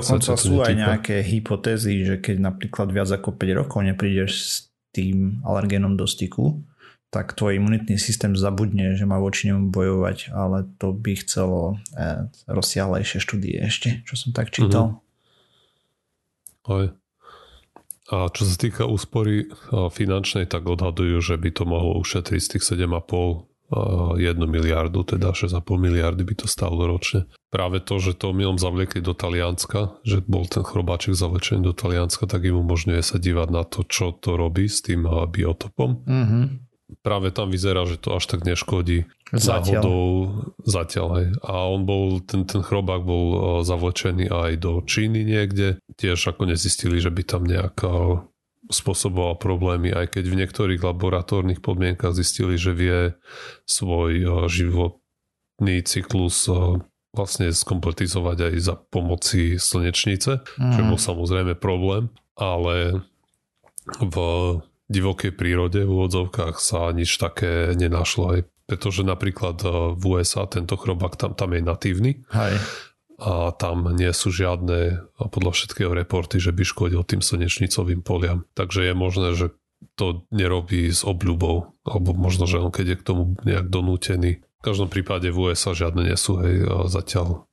Dokonca 0.03 0.35
sú 0.35 0.59
aj 0.59 0.75
nejaké 0.75 1.23
hypotézy, 1.23 2.03
že 2.03 2.15
keď 2.19 2.51
napríklad 2.51 2.91
viac 2.91 3.07
ako 3.07 3.39
5 3.39 3.59
rokov 3.63 3.79
neprídeš 3.87 4.31
s 4.35 4.51
tým 4.91 5.39
alergénom 5.47 5.95
do 5.95 6.03
styku, 6.03 6.59
tak 7.11 7.35
tvoj 7.35 7.59
imunitný 7.59 7.99
systém 7.99 8.39
zabudne, 8.39 8.95
že 8.95 9.03
má 9.03 9.19
voči 9.19 9.51
nemu 9.51 9.67
bojovať, 9.67 10.31
ale 10.31 10.63
to 10.79 10.95
by 10.95 11.19
chcelo 11.19 11.75
eh, 11.93 12.31
rozsiahlejšie 12.47 13.19
štúdie 13.19 13.59
ešte, 13.59 13.99
čo 14.07 14.15
som 14.15 14.31
tak 14.31 14.49
čítal. 14.55 15.03
Mm-hmm. 16.65 16.95
A 18.11 18.27
čo 18.31 18.43
sa 18.43 18.55
týka 18.59 18.83
úspory 18.87 19.47
finančnej, 19.71 20.43
tak 20.43 20.67
odhadujú, 20.67 21.23
že 21.23 21.35
by 21.39 21.49
to 21.51 21.63
mohlo 21.63 21.95
ušetriť 21.99 22.39
z 22.43 22.49
tých 22.57 22.63
7,5 22.75 23.51
1 23.71 24.35
miliardu, 24.35 25.07
teda 25.07 25.31
6,5 25.31 25.63
miliardy 25.79 26.27
by 26.27 26.43
to 26.43 26.47
stalo 26.47 26.83
ročne. 26.83 27.23
Práve 27.47 27.79
to, 27.79 28.03
že 28.03 28.19
to 28.19 28.35
milom 28.35 28.59
zavliekli 28.59 28.99
do 28.99 29.15
Talianska, 29.15 29.95
že 30.03 30.19
bol 30.27 30.43
ten 30.43 30.59
chrobáček 30.59 31.15
zavlečený 31.15 31.71
do 31.71 31.73
Talianska, 31.73 32.27
tak 32.27 32.43
im 32.43 32.59
umožňuje 32.59 32.99
sa 32.99 33.15
dívať 33.15 33.47
na 33.47 33.63
to, 33.63 33.87
čo 33.87 34.11
to 34.11 34.35
robí 34.35 34.67
s 34.67 34.83
tým 34.83 35.07
biotopom. 35.07 36.03
Mm-hmm 36.03 36.70
práve 36.99 37.31
tam 37.31 37.47
vyzerá, 37.47 37.87
že 37.87 37.95
to 37.95 38.19
až 38.19 38.27
tak 38.27 38.43
neškodí 38.43 39.07
zatiaľ. 39.31 39.81
náhodou 39.81 40.05
zatiaľ. 40.67 41.07
Hej. 41.17 41.27
A 41.41 41.53
on 41.71 41.87
bol, 41.87 42.19
ten, 42.19 42.43
ten 42.43 42.59
chrobák 42.59 43.01
bol 43.01 43.25
uh, 43.31 43.39
zavlečený 43.63 44.27
aj 44.27 44.51
do 44.59 44.83
Číny 44.83 45.23
niekde. 45.23 45.79
Tiež 45.95 46.19
ako 46.35 46.51
nezistili, 46.51 46.99
že 46.99 47.09
by 47.09 47.23
tam 47.23 47.47
nejaká 47.47 48.27
spôsoboval 48.71 49.35
problémy, 49.41 49.91
aj 49.91 50.15
keď 50.15 50.23
v 50.31 50.39
niektorých 50.45 50.81
laboratórnych 50.81 51.59
podmienkach 51.59 52.15
zistili, 52.15 52.55
že 52.55 52.71
vie 52.75 52.99
svoj 53.67 54.11
uh, 54.23 54.31
životný 54.47 55.83
cyklus 55.83 56.47
uh, 56.47 56.79
vlastne 57.11 57.51
skompletizovať 57.51 58.51
aj 58.51 58.53
za 58.63 58.75
pomoci 58.79 59.59
slnečnice, 59.59 60.43
mm. 60.55 60.73
čo 60.75 60.81
bol 60.87 60.99
samozrejme 60.99 61.59
problém, 61.59 62.07
ale 62.39 63.03
v 63.99 64.15
divokej 64.91 65.31
prírode 65.31 65.87
v 65.87 65.91
úvodzovkách 65.91 66.59
sa 66.59 66.91
nič 66.91 67.15
také 67.15 67.71
nenašlo. 67.73 68.23
Aj 68.35 68.41
pretože 68.71 69.03
napríklad 69.03 69.59
e, 69.63 69.67
v 69.99 70.03
USA 70.15 70.47
tento 70.47 70.79
chrobák 70.79 71.19
tam, 71.19 71.35
tam 71.35 71.51
je 71.51 71.59
natívny. 71.59 72.11
Hej. 72.31 72.55
A 73.21 73.51
tam 73.53 73.91
nie 73.93 74.09
sú 74.15 74.33
žiadne 74.33 75.11
podľa 75.19 75.51
všetkého 75.53 75.91
reporty, 75.93 76.41
že 76.41 76.55
by 76.55 76.63
škodil 76.65 77.03
tým 77.05 77.21
slnečnicovým 77.21 78.01
poliam. 78.01 78.47
Takže 78.55 78.87
je 78.87 78.93
možné, 78.97 79.29
že 79.37 79.53
to 79.93 80.25
nerobí 80.33 80.89
s 80.89 81.05
obľubou, 81.05 81.77
alebo 81.85 82.17
možno, 82.17 82.49
že 82.49 82.57
on 82.57 82.73
keď 82.73 82.95
je 82.95 82.97
k 82.97 83.05
tomu 83.05 83.37
nejak 83.45 83.69
donútený. 83.69 84.41
V 84.41 84.63
každom 84.65 84.89
prípade 84.89 85.29
v 85.29 85.51
USA 85.51 85.77
žiadne 85.77 86.05
nie 86.05 86.17
sú, 86.17 86.41
hej, 86.41 86.65
zatiaľ 86.89 87.45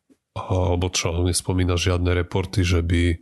alebo 0.47 0.87
čo 0.95 1.11
nespomína 1.27 1.75
žiadne 1.75 2.15
reporty, 2.15 2.63
že 2.63 2.81
by 2.87 3.19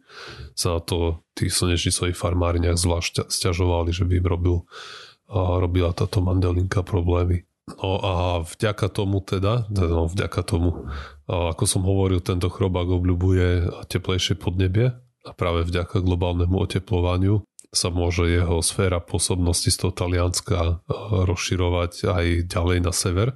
sa 0.52 0.76
na 0.76 0.80
to 0.84 1.24
tí 1.36 1.48
slnečnicových 1.48 2.16
farmári 2.16 2.60
nejak 2.60 2.80
zvlášť 2.80 3.28
stiažovali, 3.28 3.92
že 3.92 4.04
by 4.04 4.20
im 4.20 4.26
robil, 4.26 4.56
a 5.28 5.60
robila 5.60 5.92
táto 5.92 6.24
mandelinka 6.24 6.84
problémy. 6.84 7.44
No 7.66 7.98
a 7.98 8.14
vďaka 8.46 8.86
tomu 8.94 9.18
teda, 9.18 9.66
no 9.74 10.06
vďaka 10.06 10.40
tomu, 10.46 10.86
ako 11.26 11.64
som 11.66 11.82
hovoril, 11.82 12.22
tento 12.22 12.46
chrobák 12.46 12.86
obľubuje 12.86 13.68
teplejšie 13.90 14.38
podnebie 14.38 14.94
a 15.26 15.30
práve 15.34 15.66
vďaka 15.66 15.98
globálnemu 15.98 16.54
oteplovaniu 16.54 17.42
sa 17.74 17.90
môže 17.90 18.30
jeho 18.30 18.62
sféra 18.62 19.02
pôsobnosti 19.02 19.66
z 19.66 19.76
toho 19.76 19.90
Talianska 19.92 20.80
rozširovať 21.26 22.06
aj 22.06 22.26
ďalej 22.46 22.78
na 22.86 22.94
sever, 22.94 23.34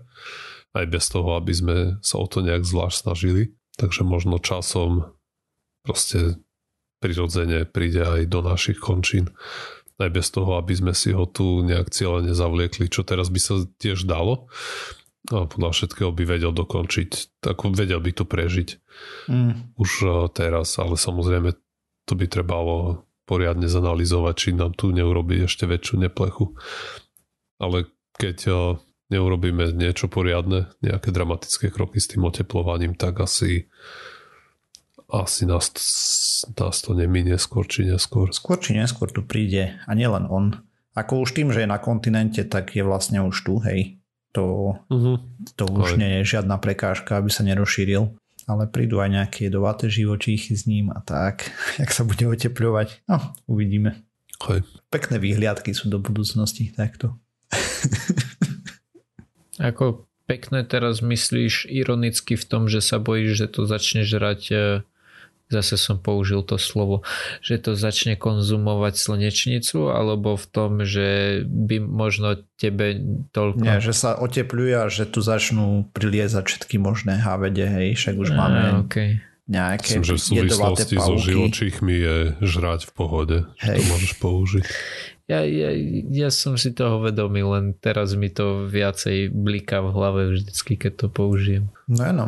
aj 0.79 0.87
bez 0.87 1.11
toho, 1.11 1.35
aby 1.35 1.53
sme 1.53 1.77
sa 1.99 2.23
o 2.23 2.27
to 2.31 2.41
nejak 2.47 2.63
zvlášť 2.63 2.97
snažili 3.11 3.60
takže 3.81 4.05
možno 4.05 4.37
časom 4.37 5.17
proste 5.81 6.37
prirodzene 7.01 7.65
príde 7.65 8.05
aj 8.05 8.29
do 8.29 8.45
našich 8.45 8.77
končín. 8.77 9.33
Aj 9.97 10.13
bez 10.13 10.29
toho, 10.29 10.61
aby 10.61 10.77
sme 10.77 10.93
si 10.93 11.17
ho 11.17 11.25
tu 11.25 11.65
nejak 11.65 11.89
cieľene 11.89 12.37
zavliekli, 12.37 12.93
čo 12.93 13.05
teraz 13.05 13.33
by 13.33 13.41
sa 13.41 13.55
tiež 13.81 14.05
dalo. 14.05 14.53
A 15.33 15.45
podľa 15.45 15.77
všetkého 15.77 16.13
by 16.13 16.25
vedel 16.25 16.53
dokončiť, 16.53 17.41
tak 17.45 17.61
vedel 17.77 18.01
by 18.01 18.13
to 18.13 18.25
prežiť 18.25 18.69
mm. 19.29 19.77
už 19.77 19.91
e, 20.01 20.09
teraz, 20.33 20.81
ale 20.81 20.97
samozrejme 20.97 21.53
to 22.09 22.13
by 22.17 22.25
trebalo 22.25 23.05
poriadne 23.29 23.69
zanalizovať, 23.69 24.35
či 24.41 24.49
nám 24.57 24.73
tu 24.73 24.97
neurobiť 24.97 25.45
ešte 25.45 25.69
väčšiu 25.69 26.09
neplechu. 26.09 26.57
Ale 27.61 27.93
keď 28.17 28.39
e, 28.49 28.53
neurobíme 29.11 29.75
niečo 29.75 30.07
poriadne, 30.07 30.71
nejaké 30.81 31.11
dramatické 31.11 31.69
kroky 31.69 31.99
s 31.99 32.09
tým 32.09 32.25
oteplovaním, 32.25 32.95
tak 32.95 33.21
asi, 33.21 33.67
asi 35.11 35.43
nás, 35.45 35.75
nás 36.55 36.77
to 36.81 36.95
neminie 36.95 37.37
skôr 37.37 37.67
či 37.67 37.85
neskôr. 37.85 38.31
Skôr 38.31 38.63
či 38.63 38.79
neskôr 38.79 39.11
tu 39.11 39.27
príde 39.27 39.77
a 39.85 39.91
nielen 39.93 40.31
on. 40.31 40.63
Ako 40.95 41.23
už 41.27 41.35
tým, 41.35 41.51
že 41.55 41.67
je 41.67 41.69
na 41.71 41.79
kontinente, 41.79 42.43
tak 42.47 42.75
je 42.75 42.83
vlastne 42.87 43.23
už 43.23 43.37
tu, 43.47 43.59
hej. 43.63 43.99
To, 44.31 44.79
uh-huh. 44.87 45.19
to 45.59 45.67
už 45.67 45.95
Aj. 45.95 45.99
nie 45.99 46.23
je 46.23 46.39
žiadna 46.39 46.63
prekážka, 46.63 47.19
aby 47.19 47.35
sa 47.35 47.43
nerozšíril. 47.43 48.15
Ale 48.47 48.67
prídu 48.67 48.99
aj 48.99 49.11
nejaké 49.11 49.39
jedovaté 49.47 49.87
živočíchy 49.91 50.55
s 50.55 50.67
ním 50.71 50.91
a 50.91 51.03
tak, 51.03 51.51
jak 51.83 51.91
sa 51.91 52.07
bude 52.07 52.23
otepľovať. 52.27 53.07
No, 53.11 53.35
uvidíme. 53.51 54.07
Aj. 54.41 54.63
Pekné 54.91 55.19
výhliadky 55.19 55.75
sú 55.75 55.91
do 55.91 55.99
budúcnosti 55.99 56.71
takto. 56.71 57.19
Ako 59.61 60.09
pekné 60.25 60.65
teraz 60.65 61.05
myslíš 61.05 61.69
ironicky 61.69 62.35
v 62.35 62.45
tom, 62.49 62.63
že 62.67 62.81
sa 62.81 62.97
bojíš, 62.97 63.45
že 63.45 63.47
to 63.53 63.69
začne 63.69 64.09
žrať 64.09 64.41
e, 64.51 64.57
zase 65.51 65.75
som 65.75 65.99
použil 65.99 66.47
to 66.47 66.57
slovo, 66.57 67.03
že 67.43 67.59
to 67.59 67.75
začne 67.75 68.15
konzumovať 68.15 68.95
slnečnicu, 68.95 69.91
alebo 69.91 70.39
v 70.39 70.47
tom, 70.47 70.73
že 70.87 71.43
by 71.45 71.83
možno 71.83 72.47
tebe 72.57 73.03
toľko... 73.35 73.59
Nie, 73.67 73.83
že 73.83 73.91
sa 73.91 74.15
otepluje 74.15 74.79
a 74.79 74.87
že 74.87 75.11
tu 75.11 75.19
začnú 75.21 75.91
priliezať 75.91 76.47
všetky 76.47 76.79
možné 76.79 77.19
havede, 77.19 77.67
hej, 77.67 77.99
však 77.99 78.15
už 78.15 78.31
máme 78.31 78.87
okay. 78.87 79.19
nejaké 79.51 79.99
Myslím, 79.99 80.07
že 80.07 80.15
v 80.15 80.23
súvislosti 80.23 80.95
so 81.03 81.19
živočíchmi 81.19 81.95
je 81.99 82.17
žrať 82.47 82.87
v 82.87 82.93
pohode, 82.95 83.39
hej. 83.59 83.83
to 83.83 83.83
môžeš 83.91 84.13
použiť. 84.23 84.65
Ja, 85.31 85.47
ja, 85.47 85.71
ja 86.11 86.29
som 86.35 86.59
si 86.59 86.75
toho 86.75 86.99
vedomý, 87.07 87.47
len 87.47 87.79
teraz 87.79 88.19
mi 88.19 88.27
to 88.35 88.67
viacej 88.67 89.31
bliká 89.31 89.79
v 89.79 89.95
hlave 89.95 90.21
vždycky, 90.35 90.75
keď 90.75 90.93
to 90.97 91.07
použijem. 91.07 91.71
No 91.87 92.11
no. 92.11 92.27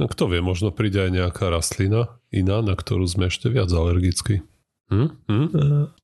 No 0.00 0.08
kto 0.08 0.32
vie, 0.32 0.40
možno 0.40 0.72
príde 0.72 0.96
aj 1.04 1.12
nejaká 1.12 1.52
rastlina 1.52 2.16
iná, 2.32 2.64
na 2.64 2.72
ktorú 2.72 3.04
sme 3.04 3.28
ešte 3.28 3.52
viac 3.52 3.68
alergickí. 3.68 4.40
Hm? 4.88 5.08
Hm? 5.28 5.48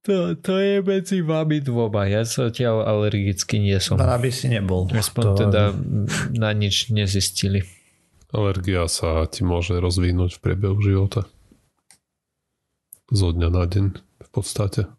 To, 0.04 0.36
to 0.36 0.52
je 0.60 0.84
medzi 0.84 1.24
vami 1.24 1.64
dvoma. 1.64 2.04
Ja 2.04 2.20
zatiaľ 2.28 2.84
alergický 2.84 3.56
nie 3.56 3.80
som. 3.80 3.96
No, 3.96 4.04
aby 4.12 4.28
si 4.28 4.52
nebol. 4.52 4.84
Aspoň 4.92 5.24
to... 5.24 5.32
teda 5.48 5.72
na 6.36 6.52
nič 6.52 6.92
nezistili. 6.92 7.64
Alergia 8.34 8.84
sa 8.90 9.24
ti 9.30 9.46
môže 9.46 9.78
rozvinúť 9.80 10.36
v 10.36 10.42
priebehu 10.42 10.76
života. 10.84 11.24
Zo 13.08 13.32
dňa 13.32 13.48
na 13.48 13.64
deň 13.64 13.86
v 13.96 14.28
podstate. 14.28 14.90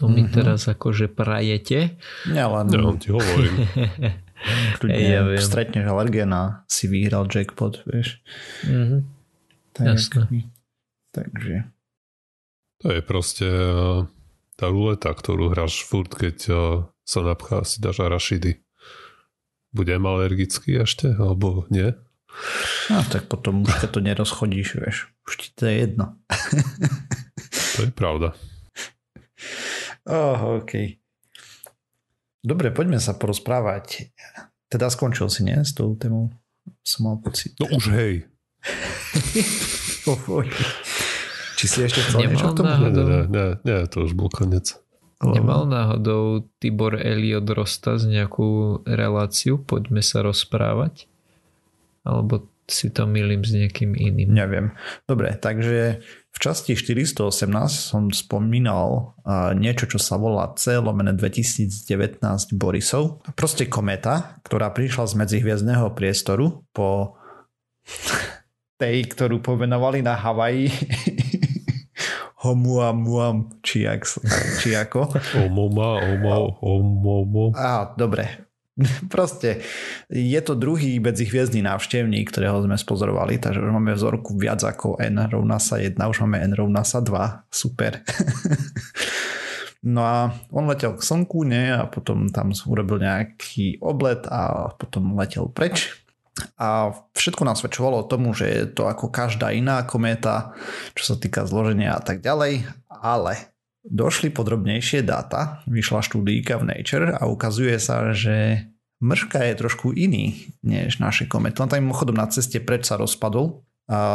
To 0.00 0.08
mi 0.08 0.24
mm-hmm. 0.24 0.32
teraz 0.32 0.64
akože 0.68 1.12
prajete. 1.12 2.00
Ja 2.32 2.48
len... 2.48 2.72
Vám 2.72 2.96
ti 2.96 3.12
hovorím. 3.12 3.68
Kľudne 4.80 4.98
ja 4.98 5.22
viem. 5.22 5.38
stretneš 5.38 5.86
alergena, 5.86 6.66
si 6.66 6.90
vyhral 6.90 7.30
jackpot, 7.30 7.84
vieš. 7.86 8.18
Mm-hmm. 8.66 9.00
Tak, 9.72 9.84
Jasne. 9.86 10.50
Takže. 11.12 11.54
To 12.82 12.86
je 12.90 13.00
proste 13.04 13.46
eh, 13.46 14.08
tá 14.56 14.66
ruleta, 14.66 15.12
ktorú 15.12 15.52
hráš 15.52 15.84
furt, 15.86 16.10
keď 16.10 16.36
eh, 16.48 16.58
sa 17.04 17.20
napchá, 17.22 17.62
si 17.62 17.78
dáš 17.78 18.02
arašidy. 18.02 18.58
Budem 19.72 20.04
alergický 20.04 20.84
ešte, 20.84 21.12
alebo 21.16 21.64
nie? 21.72 21.92
No 22.88 23.00
tak 23.08 23.28
potom 23.28 23.64
už 23.64 23.76
keď 23.76 23.90
to 23.92 24.00
nerozchodíš, 24.00 24.68
vieš. 24.80 24.96
Už 25.28 25.32
ti 25.36 25.48
to 25.52 25.68
je 25.68 25.74
jedno. 25.84 26.16
to 27.76 27.80
je 27.88 27.92
pravda. 27.92 28.32
Oh, 30.08 30.58
OK. 30.58 30.98
Dobre, 32.42 32.74
poďme 32.74 32.98
sa 32.98 33.14
porozprávať. 33.14 34.10
Teda 34.66 34.90
skončil 34.90 35.30
si, 35.30 35.46
nie? 35.46 35.62
S 35.62 35.76
tou 35.76 35.94
témou 35.94 36.34
som 36.82 37.06
mal 37.06 37.16
pocit. 37.22 37.54
No 37.62 37.70
už 37.70 37.94
hej. 37.94 38.26
Či 41.58 41.64
si 41.70 41.78
ešte 41.86 42.02
chcel 42.02 42.26
niečo 42.26 42.50
k 42.50 42.58
tomu? 42.58 42.66
Náhodou... 42.66 43.06
Nie, 43.06 43.22
nie, 43.30 43.46
nie, 43.62 43.78
to 43.86 44.02
už 44.06 44.18
bol 44.18 44.26
konec. 44.26 44.74
Nemal 45.22 45.70
náhodou 45.70 46.50
Tibor 46.58 46.98
Eliot 46.98 47.46
Rostas 47.46 48.02
nejakú 48.02 48.82
reláciu? 48.82 49.62
Poďme 49.62 50.02
sa 50.02 50.26
rozprávať? 50.26 51.06
Alebo 52.02 52.50
si 52.66 52.90
to 52.90 53.06
milím 53.06 53.46
s 53.46 53.54
niekým 53.54 53.94
iným? 53.94 54.34
Neviem. 54.34 54.74
Dobre, 55.06 55.38
takže 55.38 56.02
v 56.32 56.38
časti 56.40 56.72
418 56.72 57.28
som 57.68 58.08
spomínal 58.08 59.12
niečo, 59.52 59.84
čo 59.84 59.98
sa 60.00 60.16
volá 60.16 60.48
C 60.56 60.80
lomené 60.80 61.12
2019 61.12 62.24
Borisov. 62.56 63.20
Proste 63.36 63.68
kometa, 63.68 64.40
ktorá 64.44 64.72
prišla 64.72 65.12
z 65.12 65.14
medzihviezdného 65.20 65.92
priestoru 65.92 66.64
po 66.72 67.20
tej, 68.80 69.12
ktorú 69.12 69.44
pomenovali 69.44 70.00
na 70.00 70.16
Havaji 70.16 70.72
Homuamuam, 72.42 73.62
či, 73.62 73.86
či 74.58 74.74
ako. 74.74 75.14
Omoma, 75.46 76.02
oma, 76.02 76.34
omomo. 76.58 77.54
Á, 77.54 77.94
dobre. 77.94 78.50
Proste 79.14 79.60
je 80.08 80.40
to 80.40 80.56
druhý 80.56 80.96
medzihviezdný 80.96 81.60
návštevník, 81.60 82.32
ktorého 82.32 82.64
sme 82.64 82.76
spozorovali, 82.80 83.36
takže 83.36 83.60
už 83.60 83.72
máme 83.72 83.92
vzorku 83.92 84.36
viac 84.40 84.64
ako 84.64 84.96
n 84.96 85.28
rovná 85.28 85.60
sa 85.60 85.76
1, 85.76 85.96
už 86.00 86.24
máme 86.24 86.40
n 86.40 86.52
rovná 86.56 86.80
sa 86.80 87.04
2, 87.04 87.52
super. 87.52 88.00
no 89.94 90.00
a 90.00 90.32
on 90.48 90.64
letel 90.64 90.96
k 90.96 91.04
Slnku, 91.04 91.44
nie, 91.44 91.68
a 91.68 91.84
potom 91.84 92.32
tam 92.32 92.56
urobil 92.64 93.04
nejaký 93.04 93.76
oblet 93.84 94.24
a 94.32 94.72
potom 94.72 95.20
letel 95.20 95.52
preč. 95.52 95.92
A 96.56 96.96
všetko 97.12 97.44
nám 97.44 97.60
svedčovalo 97.60 98.08
tomu, 98.08 98.32
že 98.32 98.48
je 98.48 98.64
to 98.64 98.88
ako 98.88 99.12
každá 99.12 99.52
iná 99.52 99.84
kométa, 99.84 100.56
čo 100.96 101.12
sa 101.12 101.16
týka 101.20 101.44
zloženia 101.44 101.92
a 101.92 102.00
tak 102.00 102.24
ďalej, 102.24 102.64
ale 102.88 103.51
došli 103.82 104.30
podrobnejšie 104.30 105.02
dáta, 105.02 105.66
vyšla 105.66 106.06
štúdíka 106.06 106.58
v 106.58 106.74
Nature 106.74 107.18
a 107.18 107.26
ukazuje 107.26 107.74
sa, 107.82 108.14
že 108.14 108.66
mrška 109.02 109.42
je 109.42 109.54
trošku 109.58 109.90
iný 109.90 110.54
než 110.62 111.02
naše 111.02 111.26
komety. 111.26 111.58
On 111.58 111.70
tam 111.70 111.82
mimochodom 111.82 112.14
na 112.14 112.30
ceste 112.30 112.62
preč 112.62 112.86
sa 112.86 112.94
rozpadol 112.94 113.66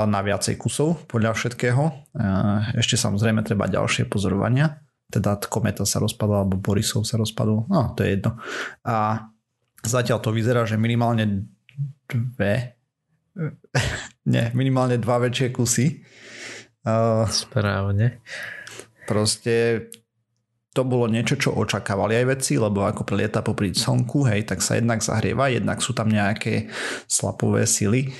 na 0.07 0.19
viacej 0.23 0.55
kusov 0.55 1.03
podľa 1.11 1.35
všetkého. 1.35 1.83
Ešte 2.79 2.95
samozrejme 2.95 3.43
treba 3.43 3.67
ďalšie 3.67 4.07
pozorovania. 4.07 4.79
Teda 5.11 5.39
kometa 5.39 5.87
sa 5.87 5.99
rozpadla, 6.03 6.43
alebo 6.43 6.59
Borisov 6.59 7.07
sa 7.07 7.19
rozpadol. 7.19 7.67
No, 7.67 7.95
to 7.95 8.03
je 8.03 8.19
jedno. 8.19 8.39
A 8.83 9.27
zatiaľ 9.83 10.19
to 10.23 10.35
vyzerá, 10.35 10.67
že 10.67 10.79
minimálne 10.79 11.47
dve 12.07 12.79
nie, 14.33 14.45
minimálne 14.57 14.97
dva 14.97 15.21
väčšie 15.21 15.53
kusy. 15.53 16.01
Správne 17.27 18.23
proste 19.07 19.87
to 20.77 20.85
bolo 20.85 21.09
niečo, 21.09 21.41
čo 21.41 21.57
očakávali 21.57 22.21
aj 22.21 22.25
veci, 22.37 22.53
lebo 22.61 22.85
ako 22.85 23.01
prelieta 23.01 23.41
popri 23.41 23.73
slnku, 23.73 24.29
hej, 24.29 24.45
tak 24.45 24.61
sa 24.61 24.77
jednak 24.77 25.01
zahrieva, 25.01 25.49
jednak 25.49 25.81
sú 25.81 25.97
tam 25.97 26.05
nejaké 26.05 26.69
slapové 27.09 27.65
sily, 27.65 28.13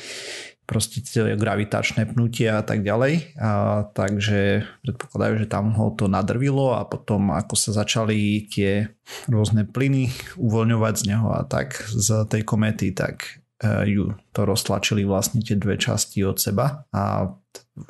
proste 0.68 1.00
gravitačné 1.38 2.10
pnutia 2.12 2.60
a 2.60 2.64
tak 2.66 2.82
ďalej. 2.82 3.40
A, 3.40 3.86
takže 3.94 4.68
predpokladajú, 4.84 5.34
že 5.46 5.48
tam 5.48 5.72
ho 5.78 5.94
to 5.94 6.12
nadrvilo 6.12 6.76
a 6.76 6.84
potom 6.84 7.30
ako 7.32 7.56
sa 7.56 7.86
začali 7.86 8.50
tie 8.50 8.92
rôzne 9.32 9.64
plyny 9.64 10.12
uvoľňovať 10.36 10.94
z 10.98 11.04
neho 11.14 11.30
a 11.32 11.46
tak 11.48 11.78
z 11.88 12.28
tej 12.28 12.42
komety, 12.44 12.92
tak 12.92 13.40
e, 13.64 13.96
ju 13.96 14.18
to 14.36 14.44
roztlačili 14.44 15.08
vlastne 15.08 15.40
tie 15.40 15.56
dve 15.56 15.80
časti 15.80 16.26
od 16.28 16.36
seba 16.42 16.84
a 16.92 17.32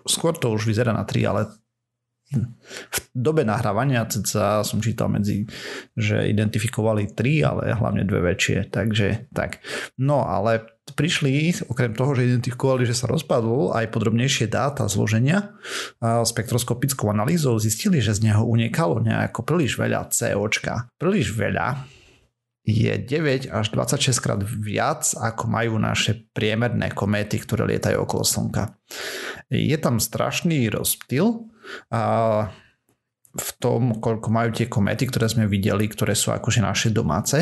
skôr 0.06 0.38
to 0.38 0.54
už 0.54 0.70
vyzerá 0.70 0.94
na 0.94 1.02
tri, 1.02 1.26
ale 1.26 1.50
v 2.28 2.98
dobe 3.16 3.48
nahrávania 3.48 4.04
cca 4.04 4.60
som 4.68 4.84
čítal 4.84 5.08
medzi, 5.08 5.48
že 5.96 6.28
identifikovali 6.28 7.16
tri, 7.16 7.40
ale 7.40 7.72
hlavne 7.72 8.04
dve 8.04 8.36
väčšie, 8.36 8.68
takže 8.68 9.32
tak. 9.32 9.64
No 9.96 10.28
ale 10.28 10.68
prišli, 10.92 11.68
okrem 11.72 11.96
toho, 11.96 12.16
že 12.16 12.28
identifikovali, 12.28 12.84
že 12.84 12.96
sa 12.96 13.08
rozpadol, 13.08 13.72
aj 13.76 13.92
podrobnejšie 13.92 14.52
dáta 14.52 14.88
zloženia 14.92 15.56
a 16.04 16.24
spektroskopickou 16.28 17.08
analýzou 17.08 17.56
zistili, 17.60 18.04
že 18.04 18.16
z 18.16 18.32
neho 18.32 18.44
uniekalo 18.44 19.00
nejako 19.00 19.48
príliš 19.48 19.80
veľa 19.80 20.12
COčka. 20.12 20.92
Príliš 21.00 21.32
veľa 21.32 21.98
je 22.68 22.92
9 23.00 23.48
až 23.48 23.66
26 23.72 24.20
krát 24.20 24.44
viac, 24.44 25.08
ako 25.16 25.48
majú 25.48 25.80
naše 25.80 26.28
priemerné 26.36 26.92
kométy, 26.92 27.40
ktoré 27.40 27.64
lietajú 27.64 28.04
okolo 28.04 28.28
Slnka. 28.28 28.76
Je 29.48 29.80
tam 29.80 30.04
strašný 30.04 30.68
rozptyl, 30.68 31.48
a 31.92 32.02
v 33.38 33.50
tom, 33.62 34.02
koľko 34.02 34.34
majú 34.34 34.50
tie 34.50 34.66
kométy, 34.66 35.06
ktoré 35.06 35.30
sme 35.30 35.46
videli, 35.46 35.86
ktoré 35.86 36.18
sú 36.18 36.34
akože 36.34 36.60
naše 36.66 36.90
domáce. 36.90 37.38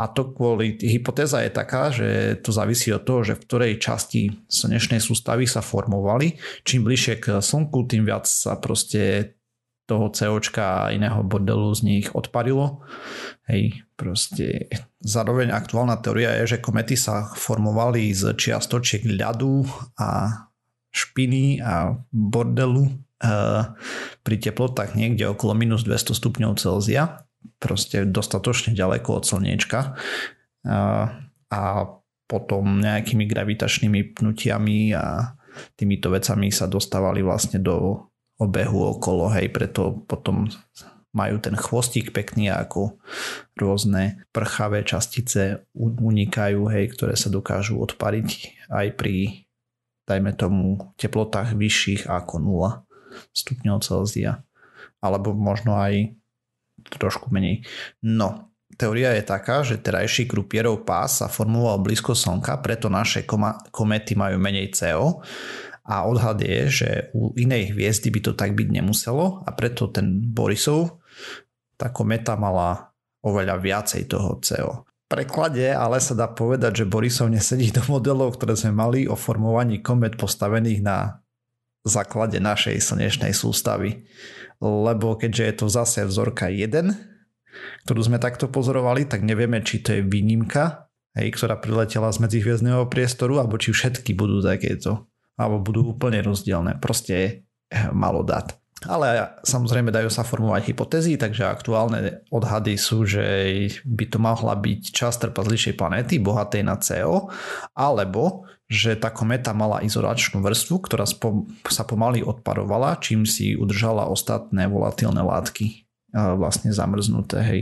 A 0.00 0.08
to 0.08 0.32
kvôli, 0.32 0.80
hypotéza 0.80 1.44
je 1.44 1.52
taká, 1.52 1.92
že 1.92 2.40
to 2.40 2.48
závisí 2.48 2.88
od 2.96 3.04
toho, 3.04 3.20
že 3.20 3.36
v 3.36 3.44
ktorej 3.44 3.72
časti 3.76 4.32
slnečnej 4.48 5.04
sústavy 5.04 5.44
sa 5.44 5.60
formovali. 5.60 6.40
Čím 6.64 6.88
bližšie 6.88 7.14
k 7.20 7.26
Slnku, 7.44 7.84
tým 7.84 8.08
viac 8.08 8.24
sa 8.24 8.56
proste 8.56 9.36
toho 9.88 10.12
COčka 10.12 10.88
a 10.88 10.92
iného 10.92 11.24
bordelu 11.24 11.72
z 11.72 11.80
nich 11.84 12.06
odparilo. 12.12 12.84
Hej, 13.48 13.88
proste 13.96 14.68
zároveň 15.00 15.48
aktuálna 15.48 15.96
teória 16.04 16.36
je, 16.44 16.56
že 16.56 16.64
komety 16.64 16.92
sa 16.92 17.32
formovali 17.32 18.12
z 18.12 18.36
čiastočiek 18.36 19.04
ľadu 19.16 19.64
a 19.96 20.44
špiny 20.92 21.64
a 21.64 21.96
bordelu 22.12 23.07
pri 24.22 24.36
teplotách 24.38 24.94
niekde 24.94 25.26
okolo 25.26 25.54
minus 25.58 25.82
200 25.82 26.14
stupňov 26.14 26.54
Celzia, 26.54 27.26
proste 27.58 28.06
dostatočne 28.06 28.74
ďaleko 28.74 29.22
od 29.22 29.24
slniečka. 29.26 29.98
Eh, 30.66 31.06
a 31.48 31.62
potom 32.28 32.64
nejakými 32.84 33.24
gravitačnými 33.24 34.12
pnutiami 34.12 34.92
a 34.92 35.32
týmito 35.80 36.12
vecami 36.12 36.52
sa 36.52 36.68
dostávali 36.68 37.24
vlastne 37.24 37.56
do 37.58 38.04
obehu 38.38 38.94
okolo, 38.94 39.32
hej, 39.32 39.48
preto 39.48 40.04
potom 40.04 40.46
majú 41.16 41.40
ten 41.40 41.56
chvostík 41.56 42.12
pekný 42.12 42.52
ako 42.52 43.00
rôzne 43.56 44.28
prchavé 44.30 44.84
častice 44.84 45.66
unikajú, 45.74 46.68
hej, 46.68 46.92
ktoré 46.94 47.16
sa 47.16 47.32
dokážu 47.32 47.80
odpariť 47.80 48.28
aj 48.68 48.86
pri, 48.94 49.48
dajme 50.04 50.36
tomu, 50.36 50.92
teplotách 51.00 51.56
vyšších 51.56 52.06
ako 52.06 52.34
0 52.44 52.87
stupňov 53.32 53.82
Celzia. 53.84 54.42
Alebo 54.98 55.34
možno 55.34 55.78
aj 55.78 56.14
trošku 56.96 57.30
menej. 57.34 57.66
No, 58.02 58.48
teória 58.78 59.14
je 59.18 59.24
taká, 59.26 59.66
že 59.66 59.82
terajší 59.82 60.30
krupierov 60.30 60.86
pás 60.86 61.20
sa 61.20 61.26
formoval 61.26 61.82
blízko 61.82 62.14
Slnka, 62.14 62.62
preto 62.62 62.86
naše 62.86 63.26
komety 63.74 64.14
majú 64.14 64.38
menej 64.38 64.70
CO 64.72 65.20
a 65.88 66.04
odhad 66.04 66.38
je, 66.44 66.60
že 66.68 66.90
u 67.16 67.32
inej 67.34 67.74
hviezdy 67.74 68.12
by 68.12 68.20
to 68.20 68.32
tak 68.36 68.52
byť 68.52 68.68
nemuselo 68.70 69.42
a 69.42 69.50
preto 69.56 69.88
ten 69.88 70.20
Borisov, 70.20 71.00
tá 71.80 71.88
kometa 71.90 72.36
mala 72.36 72.92
oveľa 73.24 73.56
viacej 73.58 74.06
toho 74.06 74.38
CO. 74.44 74.84
Preklade 75.08 75.72
ale 75.72 76.04
sa 76.04 76.12
dá 76.12 76.28
povedať, 76.28 76.84
že 76.84 76.90
Borisov 76.90 77.32
nesedí 77.32 77.72
do 77.72 77.80
modelov, 77.88 78.36
ktoré 78.36 78.52
sme 78.54 78.76
mali 78.76 79.00
o 79.08 79.16
formovaní 79.16 79.80
komet 79.80 80.20
postavených 80.20 80.80
na 80.84 81.24
základe 81.88 82.38
našej 82.38 82.78
slnečnej 82.80 83.32
sústavy. 83.34 84.06
Lebo 84.58 85.14
keďže 85.16 85.44
je 85.44 85.54
to 85.54 85.66
zase 85.70 86.00
vzorka 86.04 86.50
1, 86.50 86.68
ktorú 87.86 88.00
sme 88.04 88.18
takto 88.22 88.50
pozorovali, 88.50 89.06
tak 89.06 89.24
nevieme, 89.24 89.62
či 89.62 89.80
to 89.82 89.98
je 89.98 90.02
výnimka, 90.04 90.90
hej, 91.18 91.34
ktorá 91.34 91.58
priletela 91.58 92.10
z 92.10 92.22
medzihviezdného 92.22 92.86
priestoru, 92.90 93.42
alebo 93.42 93.58
či 93.58 93.74
všetky 93.74 94.14
budú 94.14 94.42
takéto 94.42 95.08
alebo 95.38 95.62
budú 95.62 95.94
úplne 95.94 96.18
rozdielne. 96.20 96.82
Proste 96.82 97.46
eh, 97.70 97.88
malo 97.94 98.26
dát. 98.26 98.58
Ale 98.86 99.34
samozrejme 99.42 99.90
dajú 99.90 100.06
sa 100.06 100.22
formovať 100.22 100.70
hypotézy, 100.70 101.18
takže 101.18 101.50
aktuálne 101.50 102.22
odhady 102.30 102.78
sú, 102.78 103.02
že 103.02 103.26
by 103.82 104.04
to 104.06 104.18
mohla 104.22 104.54
byť 104.54 104.94
časť 104.94 105.18
trpazlišej 105.26 105.74
planéty, 105.74 106.22
bohatej 106.22 106.62
na 106.62 106.78
CO, 106.78 107.26
alebo 107.74 108.46
že 108.68 109.00
tá 109.00 109.08
kometa 109.08 109.56
mala 109.56 109.80
izolačnú 109.80 110.44
vrstvu, 110.44 110.84
ktorá 110.84 111.08
sa 111.64 111.84
pomaly 111.88 112.20
odparovala, 112.20 113.00
čím 113.00 113.24
si 113.24 113.56
udržala 113.56 114.12
ostatné 114.12 114.68
volatilné 114.68 115.24
látky 115.24 115.66
eh, 115.72 116.32
vlastne 116.36 116.70
zamrznuté, 116.70 117.40
hej, 117.40 117.60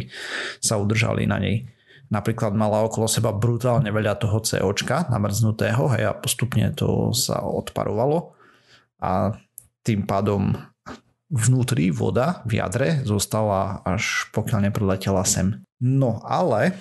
sa 0.58 0.76
udržali 0.82 1.30
na 1.30 1.38
nej. 1.38 1.70
Napríklad 2.06 2.54
mala 2.54 2.86
okolo 2.86 3.10
seba 3.10 3.34
brutálne 3.34 3.90
veľa 3.90 4.18
toho 4.18 4.38
COčka 4.38 5.10
namrznutého 5.10 5.90
hej, 5.94 6.10
a 6.10 6.12
postupne 6.14 6.70
to 6.74 7.10
sa 7.10 7.42
odparovalo. 7.42 8.34
A 9.02 9.34
tým 9.82 10.06
pádom 10.06 10.54
vnútri 11.30 11.90
voda 11.90 12.46
v 12.46 12.62
jadre 12.62 13.02
zostala 13.02 13.82
až 13.82 14.30
pokiaľ 14.30 14.70
nepriletela 14.70 15.26
sem. 15.26 15.65
No 15.76 16.24
ale 16.24 16.72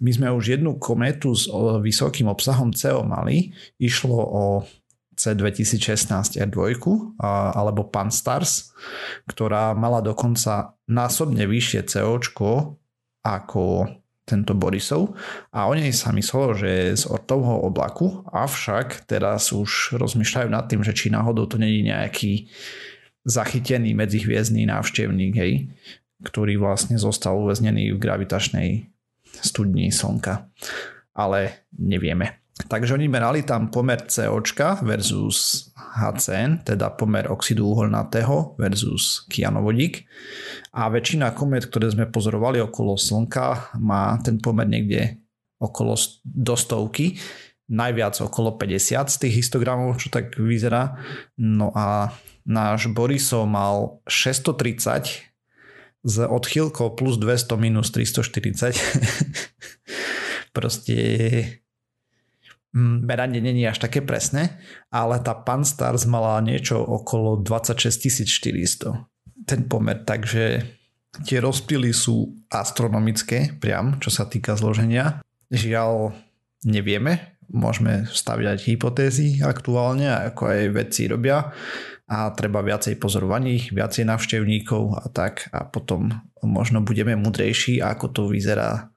my 0.00 0.10
sme 0.10 0.28
už 0.32 0.56
jednu 0.56 0.80
kometu 0.80 1.36
s 1.36 1.44
vysokým 1.84 2.24
obsahom 2.32 2.72
CO 2.72 3.04
mali. 3.04 3.52
Išlo 3.76 4.16
o 4.16 4.44
C2016 5.20 6.40
R2 6.40 6.64
alebo 7.20 7.92
Pan-STARS, 7.92 8.72
ktorá 9.28 9.76
mala 9.76 10.00
dokonca 10.00 10.72
násobne 10.88 11.44
vyššie 11.44 11.84
COčko 11.84 12.80
ako 13.20 13.84
tento 14.24 14.56
Borisov. 14.56 15.12
A 15.52 15.68
o 15.68 15.76
nej 15.76 15.92
sa 15.92 16.08
myslelo, 16.16 16.56
že 16.56 16.68
je 16.72 17.02
z 17.02 17.04
ortovho 17.12 17.60
oblaku, 17.66 18.24
avšak 18.32 19.04
teraz 19.04 19.52
už 19.52 20.00
rozmýšľajú 20.00 20.48
nad 20.48 20.64
tým, 20.70 20.80
že 20.80 20.96
či 20.96 21.12
náhodou 21.12 21.44
to 21.44 21.60
není 21.60 21.84
nejaký 21.84 22.48
zachytený 23.28 23.92
medzihviezdný 23.92 24.64
návštevník, 24.64 25.36
hej, 25.36 25.68
ktorý 26.24 26.60
vlastne 26.60 27.00
zostal 27.00 27.36
uväznený 27.40 27.96
v 27.96 28.02
gravitačnej 28.02 28.68
studni 29.40 29.88
Slnka. 29.88 30.48
Ale 31.16 31.68
nevieme. 31.76 32.40
Takže 32.60 32.92
oni 32.92 33.08
merali 33.08 33.40
tam 33.40 33.72
pomer 33.72 34.04
CO 34.12 34.44
versus 34.84 35.70
HCN, 35.96 36.60
teda 36.68 36.92
pomer 36.92 37.24
oxidu 37.32 37.72
uholnatého 37.72 38.54
versus 38.60 39.24
kianovodík. 39.32 40.04
A 40.76 40.92
väčšina 40.92 41.32
komet, 41.32 41.66
ktoré 41.72 41.88
sme 41.88 42.06
pozorovali 42.12 42.60
okolo 42.60 43.00
Slnka, 43.00 43.74
má 43.80 44.20
ten 44.20 44.36
pomer 44.36 44.68
niekde 44.68 45.24
okolo 45.56 45.96
do 46.24 46.54
stovky, 46.56 47.16
najviac 47.70 48.18
okolo 48.20 48.58
50 48.58 49.08
z 49.08 49.16
tých 49.16 49.34
histogramov, 49.40 49.96
čo 49.96 50.10
tak 50.10 50.34
vyzerá. 50.36 50.98
No 51.38 51.70
a 51.72 52.10
náš 52.44 52.90
Borisov 52.90 53.46
mal 53.46 54.02
630 54.10 55.29
s 56.00 56.16
odchýlkou 56.20 56.96
plus 56.96 57.20
200 57.20 57.56
minus 57.60 57.92
340. 57.92 58.74
Proste 60.56 60.96
meranie 62.74 63.42
není 63.42 63.66
až 63.66 63.82
také 63.82 64.00
presné, 64.00 64.58
ale 64.94 65.18
tá 65.20 65.34
Panstars 65.34 66.06
mala 66.06 66.38
niečo 66.40 66.78
okolo 66.78 67.42
26 67.42 68.26
400 68.26 69.10
ten 69.50 69.66
pomer, 69.66 70.06
takže 70.06 70.62
tie 71.26 71.38
rozptýly 71.42 71.90
sú 71.90 72.38
astronomické 72.52 73.56
priam, 73.58 73.98
čo 73.98 74.14
sa 74.14 74.30
týka 74.30 74.54
zloženia. 74.54 75.24
Žiaľ, 75.50 76.14
nevieme, 76.62 77.34
môžeme 77.50 78.06
staviať 78.06 78.70
hypotézy 78.70 79.42
aktuálne, 79.42 80.06
ako 80.06 80.42
aj 80.54 80.60
vedci 80.70 81.10
robia 81.10 81.50
a 82.10 82.34
treba 82.34 82.58
viacej 82.58 82.98
pozorovaní, 82.98 83.70
viacej 83.70 84.02
návštevníkov 84.02 84.98
a 84.98 85.06
tak 85.14 85.46
a 85.54 85.62
potom 85.62 86.10
možno 86.42 86.82
budeme 86.82 87.14
mudrejší, 87.14 87.78
ako 87.78 88.06
to 88.10 88.22
vyzerá 88.26 88.90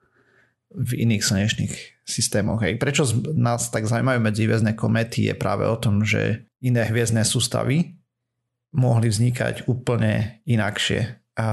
v 0.73 1.06
iných 1.06 1.21
slnečných 1.21 1.73
systémoch. 2.02 2.65
Hej. 2.65 2.82
Prečo 2.82 3.06
nás 3.38 3.69
tak 3.69 3.86
zaujímajú 3.86 4.17
medzihviezdne 4.17 4.73
kométy 4.73 5.30
je 5.30 5.38
práve 5.38 5.69
o 5.69 5.78
tom, 5.78 6.02
že 6.02 6.49
iné 6.58 6.89
hviezdne 6.89 7.21
sústavy 7.21 7.93
mohli 8.73 9.13
vznikať 9.13 9.69
úplne 9.69 10.41
inakšie. 10.49 11.21
A 11.38 11.47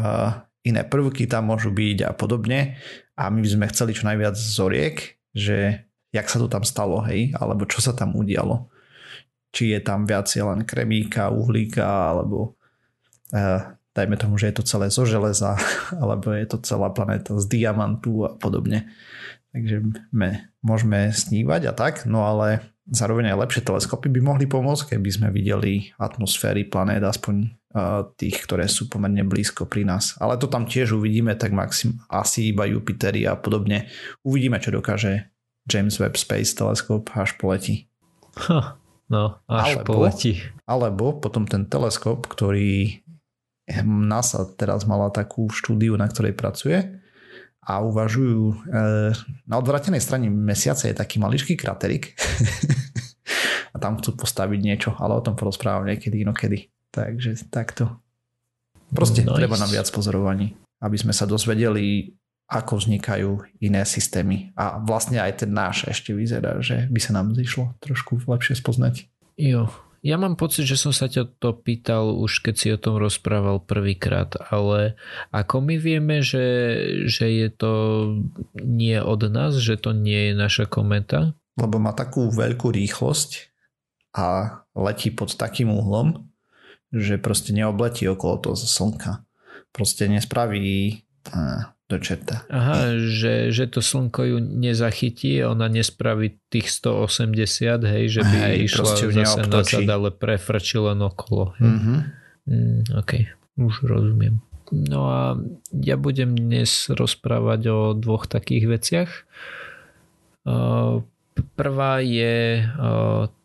iné 0.65 0.83
prvky 0.89 1.29
tam 1.29 1.53
môžu 1.53 1.69
byť 1.69 2.09
a 2.09 2.17
podobne 2.17 2.81
a 3.21 3.29
my 3.29 3.45
by 3.45 3.49
sme 3.53 3.69
chceli 3.69 3.93
čo 3.93 4.09
najviac 4.09 4.33
zoriek, 4.33 4.97
že 5.37 5.85
jak 6.09 6.25
sa 6.25 6.41
to 6.41 6.49
tam 6.49 6.65
stalo, 6.65 7.05
hej, 7.05 7.37
alebo 7.37 7.69
čo 7.69 7.85
sa 7.85 7.93
tam 7.93 8.17
udialo. 8.17 8.73
Či 9.51 9.75
je 9.75 9.81
tam 9.83 10.07
viac 10.07 10.31
len 10.31 10.63
kremíka, 10.63 11.35
uhlíka, 11.35 11.83
alebo 11.85 12.55
uh, 13.35 13.75
dajme 13.95 14.17
tomu, 14.17 14.39
že 14.39 14.55
je 14.55 14.57
to 14.63 14.65
celé 14.67 14.87
zo 14.89 15.03
železa, 15.05 15.59
alebo 16.03 16.31
je 16.33 16.47
to 16.47 16.59
celá 16.63 16.91
planéta 16.95 17.35
z 17.39 17.47
diamantu 17.51 18.27
a 18.27 18.31
podobne. 18.39 18.91
Takže 19.51 19.83
my 20.15 20.47
môžeme 20.63 21.11
snívať 21.11 21.71
a 21.71 21.73
tak, 21.75 22.07
no 22.07 22.23
ale 22.23 22.63
zároveň 22.87 23.35
aj 23.35 23.41
lepšie 23.43 23.63
teleskopy 23.67 24.07
by 24.07 24.21
mohli 24.23 24.47
pomôcť, 24.47 24.95
keby 24.95 25.11
sme 25.11 25.29
videli 25.35 25.91
atmosféry 25.99 26.71
planét, 26.71 27.03
aspoň 27.03 27.61
tých, 28.19 28.43
ktoré 28.51 28.67
sú 28.67 28.91
pomerne 28.91 29.23
blízko 29.23 29.63
pri 29.71 29.87
nás. 29.87 30.19
Ale 30.19 30.35
to 30.43 30.51
tam 30.51 30.67
tiež 30.67 30.99
uvidíme, 30.99 31.39
tak 31.39 31.55
maxim, 31.55 32.03
asi 32.11 32.51
iba 32.51 32.67
Jupitery 32.67 33.31
a 33.31 33.39
podobne. 33.39 33.87
Uvidíme, 34.27 34.59
čo 34.59 34.75
dokáže 34.75 35.31
James 35.71 35.95
Webb 36.03 36.19
Space 36.19 36.59
Telescope 36.59 37.15
až 37.15 37.39
poletí. 37.39 37.87
Huh, 38.35 38.75
no, 39.11 39.43
až 39.51 39.83
alebo, 39.83 40.01
poletí. 40.01 40.41
Alebo 40.65 41.19
potom 41.19 41.45
ten 41.45 41.67
teleskop, 41.67 42.31
ktorý 42.31 43.03
NASA 43.85 44.47
teraz 44.59 44.87
mala 44.87 45.11
takú 45.11 45.51
štúdiu, 45.51 45.95
na 45.95 46.11
ktorej 46.11 46.35
pracuje 46.35 47.01
a 47.61 47.85
uvažujú, 47.85 48.43
e, 48.51 48.55
na 49.47 49.57
odvratenej 49.61 50.03
strane 50.03 50.27
mesiaca 50.33 50.89
je 50.89 50.97
taký 50.97 51.21
maličký 51.21 51.55
kraterik 51.55 52.17
a 53.75 53.77
tam 53.79 54.01
chcú 54.01 54.17
postaviť 54.17 54.61
niečo, 54.65 54.91
ale 54.99 55.15
o 55.15 55.23
tom 55.23 55.37
porozprávam 55.37 55.87
niekedy 55.87 56.25
inokedy. 56.25 56.73
Takže 56.91 57.47
takto. 57.53 58.03
Proste 58.91 59.23
nice. 59.23 59.39
treba 59.39 59.55
nám 59.55 59.71
viac 59.71 59.87
pozorovaní, 59.95 60.59
aby 60.83 60.97
sme 60.99 61.15
sa 61.15 61.29
dozvedeli, 61.29 62.11
ako 62.51 62.83
vznikajú 62.83 63.31
iné 63.63 63.87
systémy. 63.87 64.51
A 64.59 64.83
vlastne 64.83 65.23
aj 65.23 65.47
ten 65.47 65.55
náš 65.55 65.87
ešte 65.87 66.11
vyzerá, 66.11 66.59
že 66.59 66.91
by 66.91 66.99
sa 66.99 67.15
nám 67.15 67.39
zišlo 67.39 67.79
trošku 67.79 68.19
lepšie 68.27 68.59
spoznať. 68.59 69.07
Jo, 69.39 69.71
ja 70.01 70.17
mám 70.17 70.41
pocit, 70.41 70.65
že 70.65 70.81
som 70.81 70.97
sa 70.97 71.13
ťa 71.13 71.37
to 71.37 71.53
pýtal 71.53 72.17
už 72.17 72.41
keď 72.41 72.55
si 72.57 72.69
o 72.73 72.81
tom 72.81 72.97
rozprával 72.97 73.61
prvýkrát, 73.61 74.33
ale 74.49 74.97
ako 75.29 75.61
my 75.61 75.77
vieme, 75.77 76.25
že, 76.25 76.49
že 77.05 77.29
je 77.29 77.49
to 77.53 77.73
nie 78.57 78.97
od 78.97 79.29
nás, 79.29 79.61
že 79.61 79.77
to 79.77 79.93
nie 79.93 80.33
je 80.33 80.35
naša 80.35 80.65
kometa? 80.65 81.37
Lebo 81.61 81.77
má 81.77 81.93
takú 81.93 82.33
veľkú 82.33 82.73
rýchlosť 82.73 83.53
a 84.17 84.59
letí 84.73 85.13
pod 85.13 85.37
takým 85.37 85.69
uhlom, 85.69 86.33
že 86.89 87.21
proste 87.21 87.53
neobletí 87.53 88.09
okolo 88.09 88.41
toho 88.41 88.57
slnka. 88.57 89.29
Proste 89.71 90.09
nespraví 90.09 91.05
do 91.91 91.99
čerta. 91.99 92.47
Aha, 92.47 92.95
že, 93.03 93.51
že 93.51 93.67
to 93.67 93.83
slnko 93.83 94.23
ju 94.23 94.39
nezachytí, 94.39 95.43
ona 95.43 95.67
nespraví 95.67 96.39
tých 96.47 96.71
180, 96.71 97.83
hej, 97.83 98.05
že 98.07 98.23
by 98.23 98.37
hej, 98.47 98.71
išla 98.71 98.95
zase 98.95 99.43
nazad, 99.51 99.85
ale 99.91 100.15
prefrčí 100.15 100.79
len 100.79 101.03
okolo. 101.03 101.59
Hej. 101.59 101.67
Mm-hmm. 101.67 101.99
Mm, 102.47 102.81
ok, 102.95 103.13
už 103.59 103.75
rozumiem. 103.91 104.39
No 104.71 105.11
a 105.11 105.35
ja 105.75 105.99
budem 105.99 106.39
dnes 106.39 106.87
rozprávať 106.95 107.61
o 107.75 107.79
dvoch 107.99 108.31
takých 108.31 108.65
veciach. 108.71 109.11
Prvá 111.59 111.95
je 111.99 112.63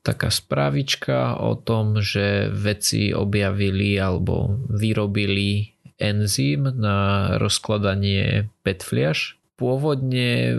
taká 0.05 0.29
správička 0.29 1.41
o 1.41 1.57
tom, 1.57 1.97
že 1.97 2.53
vedci 2.53 3.09
objavili 3.09 3.97
alebo 3.97 4.61
vyrobili 4.69 5.74
enzym 5.99 6.69
na 6.75 6.97
rozkladanie 7.39 8.51
PET 8.63 8.83
fliaš. 8.83 9.39
Pôvodne 9.55 10.53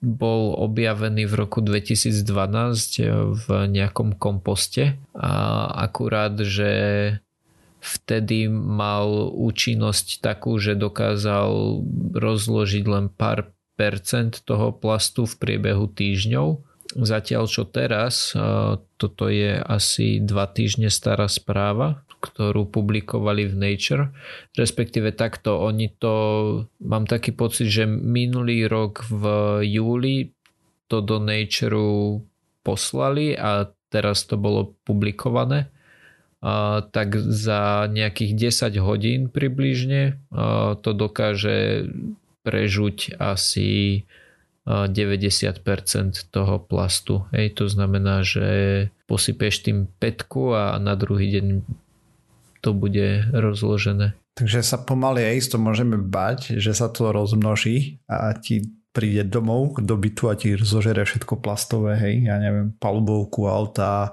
bol 0.00 0.56
objavený 0.56 1.28
v 1.28 1.34
roku 1.36 1.60
2012 1.60 2.24
v 3.36 3.46
nejakom 3.68 4.16
komposte 4.16 4.96
a 5.12 5.66
akurát, 5.84 6.32
že 6.40 6.72
vtedy 7.80 8.48
mal 8.48 9.28
účinnosť 9.32 10.24
takú, 10.24 10.56
že 10.56 10.76
dokázal 10.76 11.84
rozložiť 12.16 12.84
len 12.88 13.12
pár 13.12 13.52
percent 13.76 14.44
toho 14.44 14.72
plastu 14.76 15.24
v 15.24 15.34
priebehu 15.40 15.88
týždňov. 15.88 16.69
Zatiaľ 16.90 17.46
čo 17.46 17.62
teraz, 17.70 18.34
toto 18.98 19.24
je 19.30 19.62
asi 19.62 20.18
dva 20.18 20.50
týždne 20.50 20.90
stará 20.90 21.30
správa, 21.30 22.02
ktorú 22.18 22.66
publikovali 22.66 23.46
v 23.46 23.54
Nature, 23.54 24.04
respektíve 24.58 25.14
takto, 25.14 25.62
oni 25.62 25.88
to, 25.88 26.14
mám 26.82 27.06
taký 27.06 27.30
pocit, 27.30 27.70
že 27.70 27.86
minulý 27.86 28.66
rok 28.66 29.06
v 29.06 29.24
júli 29.70 30.34
to 30.90 30.98
do 30.98 31.22
Nature 31.22 32.20
poslali 32.66 33.38
a 33.38 33.70
teraz 33.88 34.26
to 34.26 34.34
bolo 34.34 34.74
publikované. 34.82 35.70
Tak 36.90 37.08
za 37.16 37.86
nejakých 37.86 38.50
10 38.50 38.80
hodín 38.82 39.20
približne 39.30 40.18
to 40.80 40.90
dokáže 40.90 41.86
prežuť 42.42 43.20
asi 43.20 44.02
90% 44.68 46.30
toho 46.30 46.54
plastu. 46.60 47.24
Hej, 47.32 47.56
to 47.58 47.64
znamená, 47.66 48.22
že 48.22 48.88
posypeš 49.08 49.66
tým 49.66 49.88
petku 49.98 50.52
a 50.54 50.76
na 50.76 50.94
druhý 50.94 51.32
deň 51.40 51.46
to 52.60 52.76
bude 52.76 53.24
rozložené. 53.32 54.14
Takže 54.36 54.62
sa 54.62 54.78
pomaly 54.80 55.26
aj 55.26 55.34
isto 55.36 55.56
môžeme 55.58 55.98
bať, 55.98 56.60
že 56.60 56.76
sa 56.76 56.92
to 56.92 57.10
rozmnoží 57.10 57.98
a 58.06 58.36
ti 58.36 58.68
príde 58.90 59.26
domov 59.26 59.78
do 59.78 59.94
bytu 59.94 60.22
a 60.30 60.34
ti 60.34 60.58
zožere 60.58 61.06
všetko 61.06 61.38
plastové, 61.38 61.94
hej, 61.98 62.26
ja 62.26 62.36
neviem, 62.42 62.74
palubovku, 62.74 63.46
auta, 63.46 64.10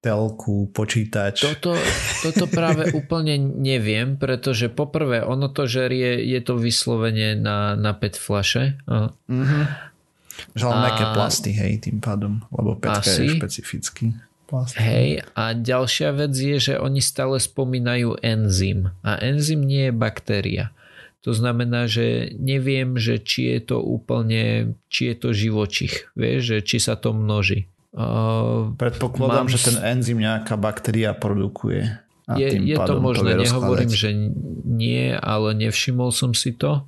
telku, 0.00 0.72
počítač. 0.72 1.44
Toto, 1.44 1.76
toto 2.24 2.44
práve 2.48 2.88
úplne 3.00 3.36
neviem, 3.38 4.16
pretože 4.16 4.72
poprvé 4.72 5.20
ono 5.20 5.52
to 5.52 5.68
žerie, 5.68 6.24
je 6.24 6.40
to 6.40 6.56
vyslovene 6.56 7.36
na, 7.36 7.76
na 7.76 7.92
PET 7.92 8.16
flaše. 8.16 8.80
Mm-hmm. 8.88 9.64
Že 10.56 10.64
len 10.64 10.80
plasty, 11.12 11.52
hej, 11.52 11.84
tým 11.84 12.00
pádom, 12.00 12.40
lebo 12.48 12.80
PET 12.80 13.04
je 13.04 13.36
špecifický. 13.36 14.16
Plast. 14.50 14.74
Hej, 14.82 15.22
a 15.38 15.54
ďalšia 15.54 16.10
vec 16.10 16.34
je, 16.34 16.58
že 16.58 16.74
oni 16.74 16.98
stále 16.98 17.38
spomínajú 17.38 18.18
enzym. 18.18 18.90
A 19.06 19.14
enzym 19.22 19.62
nie 19.62 19.86
je 19.86 19.94
baktéria. 19.94 20.74
To 21.22 21.30
znamená, 21.30 21.86
že 21.86 22.34
neviem, 22.34 22.98
že 22.98 23.22
či 23.22 23.54
je 23.54 23.60
to 23.70 23.78
úplne, 23.78 24.74
či 24.90 25.12
je 25.12 25.16
to 25.22 25.28
živočich, 25.30 26.10
vieš, 26.18 26.40
že 26.42 26.58
či 26.66 26.76
sa 26.82 26.98
to 26.98 27.14
množí. 27.14 27.70
Uh, 27.90 28.70
Predpokladám, 28.78 29.46
mám... 29.46 29.52
že 29.52 29.58
ten 29.66 29.78
enzym 29.82 30.22
nejaká 30.22 30.54
baktéria 30.54 31.10
produkuje. 31.10 31.98
A 32.30 32.38
je, 32.38 32.62
je 32.62 32.78
to 32.78 33.02
možné, 33.02 33.34
nehovorím, 33.34 33.90
že 33.90 34.14
nie, 34.62 35.10
ale 35.18 35.50
nevšimol 35.58 36.14
som 36.14 36.30
si 36.30 36.54
to. 36.54 36.86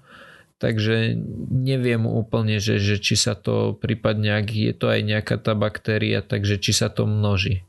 Takže 0.63 1.19
neviem 1.51 2.07
úplne, 2.07 2.63
že, 2.63 2.79
že 2.79 3.03
či 3.03 3.19
sa 3.19 3.35
to 3.35 3.75
prípadne, 3.75 4.31
ak 4.39 4.47
je 4.47 4.71
to 4.71 4.87
aj 4.95 5.03
nejaká 5.03 5.35
tá 5.43 5.59
baktéria, 5.59 6.23
takže 6.23 6.63
či 6.63 6.71
sa 6.71 6.87
to 6.87 7.03
množí. 7.03 7.67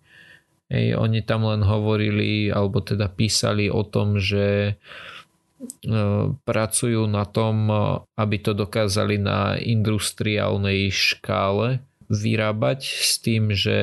Ej, 0.70 1.02
oni 1.02 1.26
tam 1.26 1.50
len 1.50 1.66
hovorili, 1.66 2.54
alebo 2.54 2.86
teda 2.86 3.10
písali 3.10 3.66
o 3.66 3.82
tom, 3.82 4.22
že 4.22 4.46
e, 4.70 5.94
pracujú 6.38 7.10
na 7.10 7.26
tom, 7.26 7.66
aby 8.14 8.36
to 8.38 8.54
dokázali 8.54 9.18
na 9.18 9.58
industriálnej 9.58 10.94
škále 10.94 11.82
vyrábať 12.12 12.80
s 12.84 13.20
tým, 13.22 13.54
že 13.54 13.78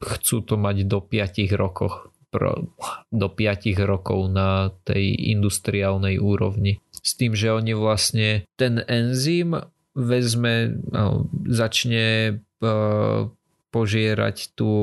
chcú 0.00 0.44
to 0.44 0.54
mať 0.56 0.88
do 0.88 1.00
5 1.04 1.50
rokoch 1.56 2.12
do 3.10 3.26
5 3.26 3.74
rokov 3.82 4.30
na 4.30 4.70
tej 4.86 5.34
industriálnej 5.34 6.22
úrovni 6.22 6.78
s 7.00 7.16
tým, 7.16 7.32
že 7.32 7.52
oni 7.52 7.72
vlastne 7.72 8.44
ten 8.60 8.84
enzym 8.84 9.56
vezme, 9.96 10.78
no, 10.92 11.26
začne 11.48 12.38
uh, 12.62 13.26
požierať 13.70 14.54
tú, 14.54 14.74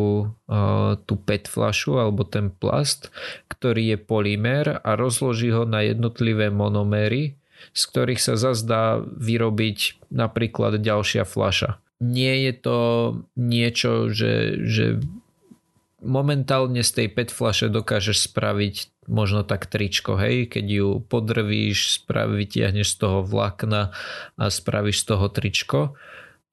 uh, 0.49 0.97
tú 1.05 1.13
PET 1.15 1.47
flašu 1.47 1.99
alebo 2.01 2.25
ten 2.27 2.49
plast, 2.51 3.13
ktorý 3.47 3.95
je 3.95 3.97
polymér 3.99 4.81
a 4.81 4.97
rozloží 4.97 5.53
ho 5.53 5.63
na 5.63 5.85
jednotlivé 5.85 6.49
monoméry, 6.51 7.39
z 7.73 7.81
ktorých 7.89 8.21
sa 8.21 8.35
zazdá 8.35 9.01
vyrobiť 9.01 10.09
napríklad 10.11 10.79
ďalšia 10.81 11.23
flaša. 11.23 11.79
Nie 11.97 12.45
je 12.45 12.53
to 12.53 12.79
niečo, 13.33 14.13
že, 14.13 14.61
že 14.65 15.01
momentálne 16.01 16.85
z 16.85 16.91
tej 16.93 17.07
PET 17.09 17.29
flaše 17.33 17.67
dokážeš 17.73 18.29
spraviť 18.29 19.07
možno 19.09 19.41
tak 19.41 19.65
tričko, 19.65 20.19
hej, 20.19 20.45
keď 20.51 20.65
ju 20.67 20.89
podrvíš, 21.01 21.97
sprav, 21.97 22.37
vytiahneš 22.37 22.93
z 22.93 22.97
toho 23.01 23.19
vlákna 23.25 23.95
a 24.37 24.43
spravíš 24.51 25.01
z 25.01 25.05
toho 25.15 25.25
tričko. 25.31 25.79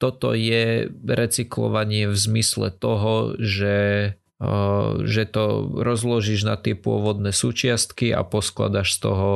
Toto 0.01 0.33
je 0.33 0.89
recyklovanie 1.05 2.09
v 2.09 2.17
zmysle 2.17 2.73
toho, 2.73 3.37
že 3.39 3.77
že 5.05 5.25
to 5.31 5.71
rozložíš 5.73 6.43
na 6.45 6.59
tie 6.59 6.75
pôvodné 6.75 7.31
súčiastky 7.31 8.11
a 8.11 8.27
poskladaš 8.27 8.99
z 8.99 9.09
toho 9.09 9.31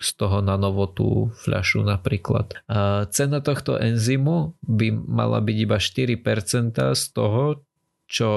z 0.00 0.10
toho 0.16 0.40
na 0.40 0.56
novo 0.56 0.88
tú 0.88 1.28
fľašu 1.44 1.84
napríklad. 1.84 2.56
A 2.72 3.04
cena 3.12 3.44
tohto 3.44 3.76
enzymu 3.76 4.56
by 4.64 4.88
mala 4.96 5.44
byť 5.44 5.56
iba 5.60 5.76
4% 5.76 6.96
z 6.96 7.04
toho, 7.12 7.60
čo 8.08 8.30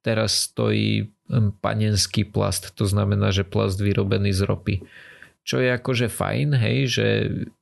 teraz 0.00 0.50
stojí 0.50 1.12
panenský 1.60 2.24
plast, 2.24 2.72
to 2.78 2.88
znamená, 2.88 3.28
že 3.34 3.44
plast 3.44 3.76
vyrobený 3.82 4.32
z 4.32 4.42
ropy. 4.46 4.76
Čo 5.46 5.62
je 5.62 5.70
akože 5.74 6.10
fajn, 6.10 6.48
hej, 6.58 6.78
že 6.90 7.06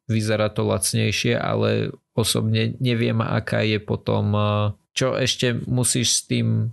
vyzerá 0.09 0.49
to 0.53 0.64
lacnejšie, 0.64 1.37
ale 1.37 1.93
osobne 2.16 2.76
neviem, 2.80 3.18
aká 3.20 3.61
je 3.64 3.80
potom, 3.80 4.32
čo 4.95 5.16
ešte 5.16 5.53
musíš 5.66 6.20
s 6.20 6.20
tým 6.28 6.72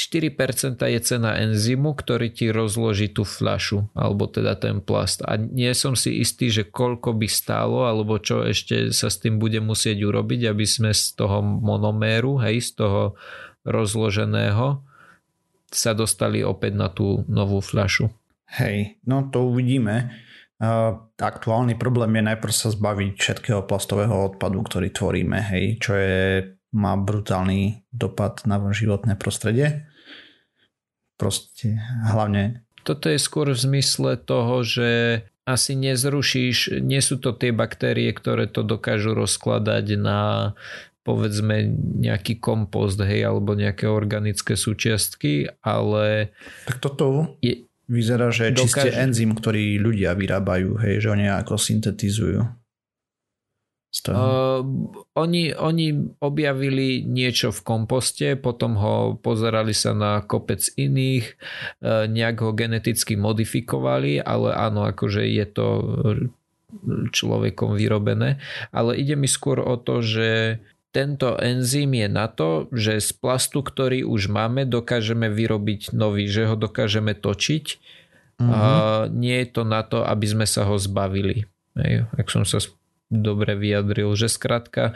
4% 0.00 0.80
je 0.80 1.00
cena 1.04 1.36
enzymu, 1.36 1.92
ktorý 1.92 2.32
ti 2.32 2.48
rozloží 2.48 3.12
tú 3.12 3.28
fľašu, 3.28 3.92
alebo 3.92 4.24
teda 4.24 4.56
ten 4.56 4.80
plast. 4.80 5.20
A 5.28 5.36
nie 5.36 5.68
som 5.76 5.92
si 5.92 6.24
istý, 6.24 6.48
že 6.48 6.64
koľko 6.64 7.12
by 7.12 7.28
stálo, 7.28 7.84
alebo 7.84 8.16
čo 8.16 8.48
ešte 8.48 8.96
sa 8.96 9.12
s 9.12 9.20
tým 9.20 9.36
bude 9.36 9.60
musieť 9.60 10.00
urobiť, 10.00 10.48
aby 10.48 10.64
sme 10.64 10.96
z 10.96 11.20
toho 11.20 11.44
monoméru, 11.44 12.40
hej, 12.40 12.64
z 12.64 12.80
toho 12.80 13.20
rozloženého 13.68 14.80
sa 15.70 15.92
dostali 15.94 16.42
opäť 16.42 16.72
na 16.74 16.88
tú 16.90 17.22
novú 17.28 17.60
fľašu. 17.60 18.10
Hej, 18.58 18.98
no 19.06 19.30
to 19.30 19.46
uvidíme. 19.46 20.10
Uh, 20.60 21.08
aktuálny 21.16 21.78
problém 21.80 22.20
je 22.20 22.28
najprv 22.34 22.52
sa 22.52 22.68
zbaviť 22.68 23.16
všetkého 23.16 23.64
plastového 23.64 24.12
odpadu, 24.28 24.60
ktorý 24.60 24.92
tvoríme, 24.92 25.38
hej, 25.54 25.80
čo 25.80 25.96
je, 25.96 26.20
má 26.76 26.98
brutálny 27.00 27.86
dopad 27.88 28.44
na 28.44 28.60
životné 28.60 29.16
prostredie. 29.16 29.88
Proste 31.20 31.76
hlavne... 32.08 32.64
Toto 32.80 33.12
je 33.12 33.20
skôr 33.20 33.52
v 33.52 33.60
zmysle 33.60 34.16
toho, 34.16 34.64
že 34.64 35.20
asi 35.44 35.76
nezrušíš, 35.76 36.80
nie 36.80 37.04
sú 37.04 37.20
to 37.20 37.36
tie 37.36 37.52
baktérie, 37.52 38.08
ktoré 38.16 38.48
to 38.48 38.64
dokážu 38.64 39.12
rozkladať 39.12 40.00
na 40.00 40.52
povedzme 41.04 41.64
nejaký 42.00 42.40
kompost, 42.40 43.00
hej, 43.00 43.24
alebo 43.24 43.56
nejaké 43.56 43.88
organické 43.88 44.56
súčiastky, 44.56 45.48
ale... 45.64 46.32
Tak 46.68 46.80
toto 46.80 47.36
je, 47.40 47.68
vyzerá, 47.88 48.28
že 48.32 48.52
je 48.52 48.60
dokáže... 48.60 48.88
čiste 48.88 48.90
enzym, 48.96 49.32
ktorý 49.32 49.80
ľudia 49.80 50.12
vyrábajú, 50.12 50.76
hej, 50.84 51.04
že 51.04 51.08
oni 51.08 51.26
ako 51.28 51.56
syntetizujú. 51.56 52.59
Uh, 54.06 54.62
oni, 55.18 55.50
oni 55.50 56.14
objavili 56.22 57.02
niečo 57.02 57.50
v 57.50 57.60
komposte, 57.66 58.38
potom 58.38 58.78
ho 58.78 59.18
pozerali 59.18 59.74
sa 59.74 59.90
na 59.98 60.22
kopec 60.22 60.62
iných, 60.78 61.34
uh, 61.82 62.06
nejak 62.06 62.38
ho 62.38 62.54
geneticky 62.54 63.18
modifikovali, 63.18 64.22
ale 64.22 64.54
áno, 64.54 64.86
akože 64.86 65.26
je 65.26 65.46
to 65.50 65.66
človekom 67.10 67.74
vyrobené. 67.74 68.38
Ale 68.70 68.94
ide 68.94 69.18
mi 69.18 69.26
skôr 69.26 69.58
o 69.58 69.74
to, 69.74 70.06
že 70.06 70.62
tento 70.94 71.34
enzym 71.42 71.90
je 71.98 72.08
na 72.10 72.30
to, 72.30 72.70
že 72.70 73.02
z 73.02 73.10
plastu, 73.18 73.62
ktorý 73.62 74.06
už 74.06 74.30
máme, 74.30 74.70
dokážeme 74.70 75.26
vyrobiť 75.26 75.90
nový, 75.90 76.30
že 76.30 76.46
ho 76.46 76.54
dokážeme 76.54 77.18
točiť 77.18 77.98
Uh-huh. 78.40 78.56
A 78.56 78.60
nie 79.12 79.44
je 79.44 79.48
to 79.52 79.62
na 79.68 79.84
to, 79.84 80.00
aby 80.00 80.24
sme 80.24 80.48
sa 80.48 80.64
ho 80.64 80.80
zbavili. 80.80 81.44
Hej, 81.76 82.08
ak 82.16 82.26
som 82.32 82.48
sa 82.48 82.56
dobre 83.10 83.58
vyjadril, 83.58 84.14
že 84.16 84.30
skrátka... 84.30 84.94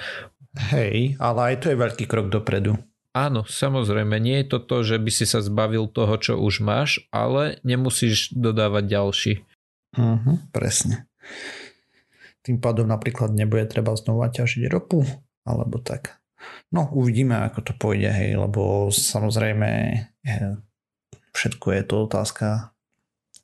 Hej, 0.55 1.19
ale 1.19 1.41
aj 1.51 1.67
to 1.67 1.75
je 1.75 1.83
veľký 1.83 2.07
krok 2.07 2.31
dopredu. 2.31 2.79
Áno, 3.11 3.43
samozrejme, 3.43 4.23
nie 4.23 4.43
je 4.43 4.55
to 4.55 4.59
to, 4.62 4.87
že 4.87 5.03
by 5.03 5.11
si 5.11 5.27
sa 5.27 5.43
zbavil 5.43 5.91
toho, 5.91 6.15
čo 6.19 6.39
už 6.39 6.62
máš, 6.62 7.03
ale 7.11 7.59
nemusíš 7.67 8.31
dodávať 8.35 8.85
ďalší. 8.87 9.33
Uh-huh, 9.99 10.39
presne. 10.55 11.11
Tým 12.47 12.62
pádom 12.62 12.87
napríklad 12.87 13.35
nebude 13.35 13.67
treba 13.67 13.95
znova 13.99 14.31
ťažiť 14.31 14.67
ropu, 14.71 15.03
alebo 15.43 15.83
tak. 15.83 16.23
No, 16.71 16.91
uvidíme, 16.91 17.39
ako 17.43 17.61
to 17.67 17.73
pôjde, 17.75 18.11
hej, 18.15 18.39
lebo 18.39 18.91
samozrejme 18.91 19.71
všetko 21.35 21.67
je 21.71 21.83
to 21.83 21.95
otázka 22.07 22.75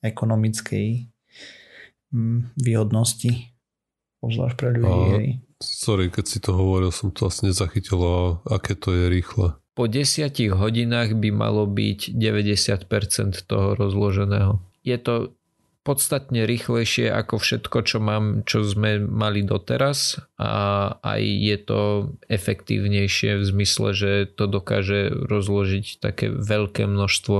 ekonomickej 0.03 1.11
mm, 2.11 2.59
výhodnosti, 2.59 3.49
obzvlášť 4.25 4.57
pre 4.57 4.68
ľudí. 4.77 4.89
A, 4.89 5.12
hej. 5.16 5.29
Sorry, 5.61 6.09
keď 6.09 6.25
si 6.25 6.39
to 6.41 6.57
hovoril, 6.57 6.89
som 6.89 7.12
to 7.12 7.29
asi 7.29 7.53
nezachytil, 7.53 8.01
aké 8.49 8.73
to 8.73 8.97
je 8.97 9.12
rýchle. 9.12 9.61
Po 9.77 9.85
desiatich 9.89 10.57
hodinách 10.57 11.16
by 11.16 11.29
malo 11.33 11.68
byť 11.68 12.16
90% 12.16 13.45
toho 13.45 13.77
rozloženého. 13.77 14.61
Je 14.85 14.97
to 14.97 15.37
podstatne 15.81 16.45
rýchlejšie 16.45 17.09
ako 17.09 17.41
všetko, 17.41 17.79
čo, 17.89 17.99
mám, 18.01 18.45
čo 18.45 18.61
sme 18.61 19.01
mali 19.01 19.41
doteraz 19.41 20.21
a 20.37 20.53
aj 21.01 21.23
je 21.25 21.57
to 21.57 21.81
efektívnejšie 22.29 23.41
v 23.41 23.45
zmysle, 23.45 23.97
že 23.97 24.11
to 24.29 24.45
dokáže 24.45 25.09
rozložiť 25.09 26.01
také 26.01 26.29
veľké 26.29 26.85
množstvo 26.85 27.37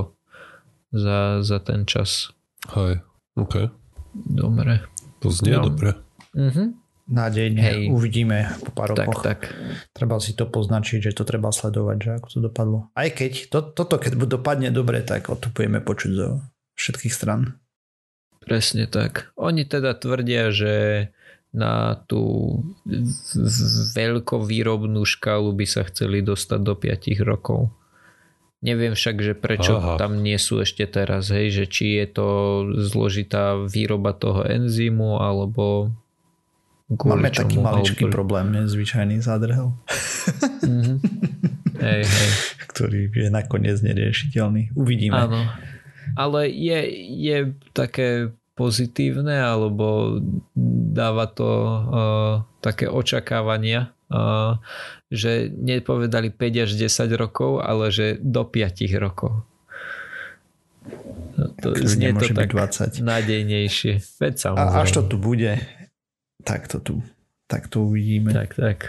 za, 0.91 1.45
za 1.45 1.57
ten 1.61 1.85
čas. 1.85 2.33
Hej, 2.73 3.05
OK. 3.37 3.69
Dobre. 4.13 4.81
To 5.21 5.29
znie 5.29 5.61
no. 5.61 5.69
dobre. 5.69 5.93
Uh-huh. 6.35 6.75
Nádejne. 7.11 7.59
Hej. 7.59 7.81
Uvidíme 7.91 8.55
po 8.63 8.71
pár 8.71 8.95
tak, 8.95 9.09
rokoch. 9.11 9.23
Tak. 9.25 9.39
Treba 9.91 10.15
si 10.23 10.31
to 10.31 10.47
poznačiť, 10.47 11.11
že 11.11 11.11
to 11.11 11.27
treba 11.27 11.51
sledovať, 11.51 11.97
že 11.99 12.09
ako 12.21 12.27
to 12.31 12.39
dopadlo. 12.39 12.77
Aj 12.95 13.09
keď 13.11 13.51
to, 13.51 13.59
toto, 13.75 13.99
keď 13.99 14.15
dopadne 14.15 14.71
dobre, 14.71 15.03
tak 15.03 15.27
o 15.27 15.35
to 15.35 15.51
budeme 15.51 15.83
počuť 15.83 16.11
zo 16.15 16.39
všetkých 16.79 17.13
stran. 17.13 17.59
Presne 18.41 18.87
tak. 18.87 19.29
Oni 19.37 19.67
teda 19.67 19.93
tvrdia, 19.93 20.49
že 20.49 20.73
na 21.51 21.99
tú 22.07 22.57
veľkovýrobnú 23.91 25.03
škálu 25.03 25.51
by 25.51 25.65
sa 25.67 25.83
chceli 25.91 26.23
dostať 26.23 26.59
do 26.63 26.73
5 26.79 27.27
rokov. 27.27 27.75
Neviem 28.61 28.93
však, 28.93 29.15
že 29.19 29.33
prečo 29.33 29.81
Aha. 29.81 29.97
tam 29.97 30.21
nie 30.21 30.37
sú 30.37 30.61
ešte 30.61 30.85
teraz, 30.85 31.33
hej, 31.33 31.49
že 31.49 31.65
či 31.65 31.97
je 31.97 32.07
to 32.07 32.27
zložitá 32.77 33.57
výroba 33.57 34.13
toho 34.13 34.45
enzymu, 34.45 35.17
alebo 35.17 35.91
Máme 36.91 37.31
taký 37.31 37.57
maličký 37.57 38.07
alebo... 38.07 38.15
problém, 38.15 38.51
nezvyčajný 38.51 39.23
zádrhel. 39.23 39.71
Mm-hmm. 40.67 40.97
hej, 41.79 42.01
hej. 42.03 42.29
Ktorý 42.71 43.07
je 43.11 43.29
nakoniec 43.31 43.79
neriešiteľný. 43.79 44.75
Uvidíme. 44.75 45.15
Áno 45.15 45.47
ale 46.15 46.49
je, 46.51 46.79
je 47.07 47.37
také 47.71 48.31
pozitívne 48.55 49.41
alebo 49.41 50.19
dáva 50.91 51.25
to 51.31 51.49
uh, 51.49 52.33
také 52.59 52.91
očakávania, 52.91 53.95
uh, 54.11 54.59
že 55.07 55.49
nepovedali 55.49 56.29
5 56.29 56.65
až 56.67 56.71
10 56.77 57.15
rokov, 57.15 57.63
ale 57.63 57.89
že 57.89 58.19
do 58.19 58.43
5 58.43 58.85
rokov. 58.99 59.47
To 61.61 61.73
tak 61.73 61.85
znie 61.87 62.11
to 62.13 62.33
tak 62.33 62.53
20. 62.53 63.01
nádejnejšie. 63.01 63.93
Veď 64.19 64.33
A 64.57 64.83
až 64.83 64.99
to 64.99 65.01
tu 65.05 65.17
bude, 65.17 65.57
tak 66.43 66.67
to 66.67 66.77
tu, 66.81 66.95
tak 67.47 67.67
to 67.67 67.87
uvidíme. 67.87 68.33
Tak, 68.33 68.57
tak. 68.57 68.79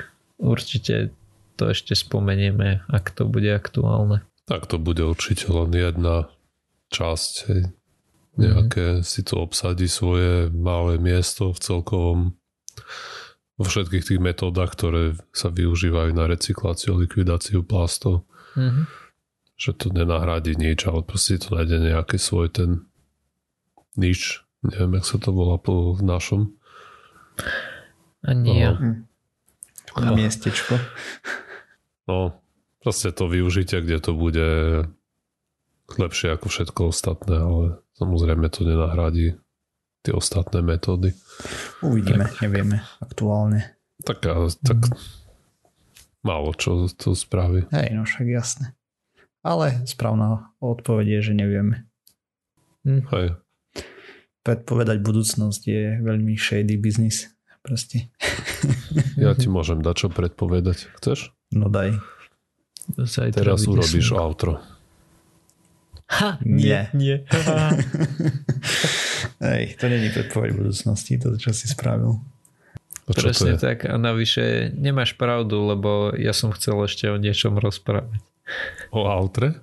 Určite 0.42 1.14
to 1.57 1.70
ešte 1.70 1.94
spomenieme, 1.94 2.82
ak 2.90 3.14
to 3.14 3.28
bude 3.28 3.48
aktuálne. 3.53 4.24
Tak 4.50 4.66
to 4.66 4.82
bude 4.82 5.05
určite 5.07 5.46
len 5.53 5.70
jedna 5.70 6.32
časť, 6.90 7.32
hej. 7.48 7.62
nejaké 8.36 9.00
mm-hmm. 9.00 9.07
si 9.07 9.20
to 9.22 9.40
obsadí 9.40 9.86
svoje 9.86 10.50
malé 10.50 10.98
miesto 10.98 11.55
v 11.55 11.59
celkovom 11.62 12.20
vo 13.61 13.64
všetkých 13.68 14.05
tých 14.12 14.20
metódach, 14.20 14.72
ktoré 14.74 15.14
sa 15.30 15.53
využívajú 15.53 16.11
na 16.16 16.26
recykláciu, 16.26 16.98
likvidáciu 16.98 17.62
plastov. 17.62 18.24
Mm-hmm. 18.57 18.84
Že 19.61 19.70
to 19.78 19.86
nenahradí 19.94 20.59
nič, 20.59 20.88
ale 20.88 21.05
proste 21.07 21.38
to 21.38 21.55
nájde 21.55 21.92
nejaký 21.92 22.18
svoj 22.18 22.50
ten 22.50 22.88
nič. 23.94 24.42
Neviem, 24.64 24.98
jak 24.98 25.07
sa 25.07 25.16
to 25.20 25.30
volá 25.30 25.61
po 25.61 25.94
v 25.94 26.03
našom. 26.03 26.57
A 28.22 28.30
nie. 28.32 28.66
No, 29.92 30.16
miestečko. 30.16 30.78
No, 32.08 32.40
proste 32.82 33.14
to 33.14 33.28
využite, 33.28 33.78
kde 33.82 33.98
to 34.02 34.12
bude 34.16 34.48
lepšie 35.98 36.34
ako 36.34 36.46
všetko 36.48 36.80
ostatné, 36.88 37.36
ale 37.36 37.64
samozrejme 37.98 38.48
to 38.48 38.64
nenahradí 38.64 39.36
tie 40.02 40.12
ostatné 40.14 40.64
metódy. 40.64 41.14
Uvidíme, 41.84 42.26
tak, 42.26 42.42
nevieme 42.42 42.82
aktuálne. 42.98 43.78
Tak, 44.02 44.26
tak 44.66 44.78
mm. 44.82 44.98
málo 46.26 46.50
čo 46.58 46.90
to 46.90 47.14
spraví. 47.14 47.70
Hej, 47.70 47.94
no 47.94 48.02
však 48.02 48.26
jasné. 48.26 48.74
Ale 49.46 49.82
správna 49.86 50.54
odpoveď 50.58 51.18
je, 51.18 51.20
že 51.30 51.32
nevieme. 51.38 51.86
Hm. 52.82 53.02
Hej. 53.14 53.26
Predpovedať 54.43 54.99
budúcnosť 55.03 55.62
je 55.70 55.82
veľmi 56.03 56.34
shady 56.34 56.74
business. 56.78 57.30
Proste. 57.62 58.11
Ja 59.14 59.34
ti 59.40 59.47
môžem 59.47 59.78
dať 59.78 60.07
čo 60.07 60.09
predpovedať. 60.11 60.90
Chceš? 60.99 61.30
No 61.55 61.70
daj. 61.70 61.95
Zajtra 62.99 63.55
Teraz 63.55 63.62
urobíš 63.70 64.11
outro. 64.18 64.59
Ha, 66.12 66.43
nie. 66.45 66.90
Nie. 66.93 67.24
Hej, 69.40 69.64
to 69.80 69.84
není 69.88 70.12
predpoveď 70.12 70.51
budúcnosti, 70.53 71.16
to 71.16 71.38
čo 71.40 71.55
si 71.57 71.70
spravil. 71.70 72.20
Čo 73.09 73.30
Presne 73.32 73.59
tak 73.59 73.88
a 73.88 73.99
navyše 73.99 74.70
nemáš 74.76 75.18
pravdu, 75.18 75.59
lebo 75.66 76.12
ja 76.14 76.30
som 76.36 76.55
chcel 76.55 76.78
ešte 76.84 77.11
o 77.11 77.16
niečom 77.18 77.59
rozprávať. 77.59 78.20
O 78.95 79.09
Altre? 79.09 79.59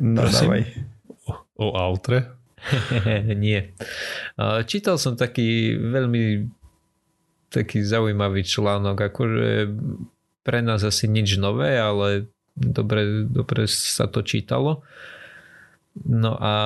No 0.00 0.26
Prosím? 0.26 0.48
dávaj. 0.48 0.62
O, 1.24 1.32
o 1.56 1.66
Altre? 1.76 2.39
Nie. 3.44 3.72
Čítal 4.66 4.96
som 5.00 5.16
taký 5.16 5.76
veľmi 5.76 6.48
taký 7.50 7.82
zaujímavý 7.82 8.46
článok, 8.46 9.10
akože 9.10 9.50
pre 10.46 10.62
nás 10.62 10.86
asi 10.86 11.10
nič 11.10 11.36
nové, 11.36 11.76
ale 11.76 12.30
dobre, 12.54 13.26
dobre 13.26 13.66
sa 13.66 14.06
to 14.06 14.22
čítalo. 14.22 14.86
No 16.06 16.38
a, 16.38 16.46
a 16.46 16.56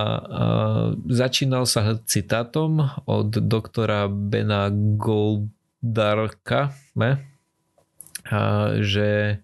začínal 1.08 1.64
sa 1.64 1.96
citátom 2.04 2.84
od 3.08 3.32
doktora 3.32 4.04
Bena 4.12 4.68
Goldarka, 5.00 6.76
ne? 6.92 7.24
A, 8.28 8.76
že 8.84 9.40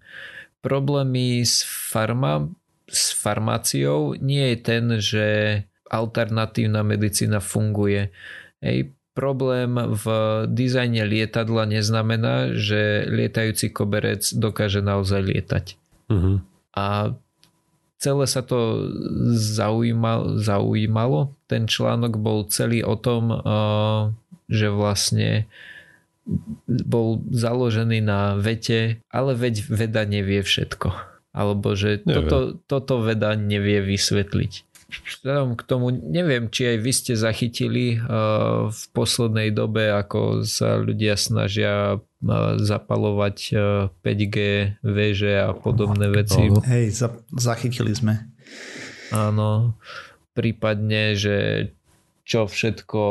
problémy 0.60 1.40
s, 1.40 1.64
farma, 1.64 2.44
s 2.84 3.16
farmáciou 3.16 4.20
nie 4.20 4.52
je 4.52 4.58
ten, 4.60 4.84
že 5.00 5.26
alternatívna 5.90 6.86
medicína 6.86 7.42
funguje. 7.42 8.14
Ej, 8.62 8.94
problém 9.12 9.74
v 9.76 10.04
dizajne 10.46 11.02
lietadla 11.04 11.66
neznamená, 11.66 12.54
že 12.54 13.04
lietajúci 13.10 13.74
koberec 13.74 14.22
dokáže 14.32 14.80
naozaj 14.80 15.20
lietať. 15.20 15.66
Uh-huh. 16.08 16.38
A 16.72 17.14
celé 17.98 18.24
sa 18.30 18.40
to 18.46 18.88
zaujímalo, 19.36 20.38
zaujímalo. 20.38 21.34
Ten 21.50 21.66
článok 21.66 22.16
bol 22.16 22.46
celý 22.48 22.86
o 22.86 22.94
tom, 22.94 23.34
eh, 23.34 24.02
že 24.48 24.70
vlastne 24.70 25.50
bol 26.68 27.20
založený 27.28 27.98
na 28.06 28.38
vete, 28.38 29.02
ale 29.10 29.34
veď 29.34 29.66
veda 29.66 30.06
nevie 30.06 30.40
všetko. 30.46 30.88
Alebo 31.30 31.78
že 31.78 32.02
toto, 32.02 32.58
toto 32.66 33.02
veda 33.02 33.34
nevie 33.38 33.82
vysvetliť. 33.82 34.69
Vzhľadom 34.90 35.54
k 35.56 35.62
tomu, 35.64 35.94
neviem, 35.94 36.50
či 36.50 36.74
aj 36.74 36.76
vy 36.82 36.92
ste 36.92 37.14
zachytili 37.14 37.96
uh, 37.96 38.68
v 38.68 38.82
poslednej 38.90 39.54
dobe, 39.54 39.88
ako 39.94 40.42
sa 40.42 40.76
ľudia 40.76 41.14
snažia 41.14 41.96
uh, 41.96 42.02
zapalovať 42.58 43.36
uh, 43.54 43.60
5G 44.02 44.36
veže 44.82 45.34
a 45.38 45.54
podobné 45.54 46.10
veci. 46.10 46.50
Hej, 46.66 46.86
za, 46.94 47.08
zachytili 47.32 47.94
sme. 47.94 48.30
Áno, 49.10 49.78
prípadne, 50.34 51.18
že 51.18 51.70
čo 52.30 52.46
všetko, 52.46 53.02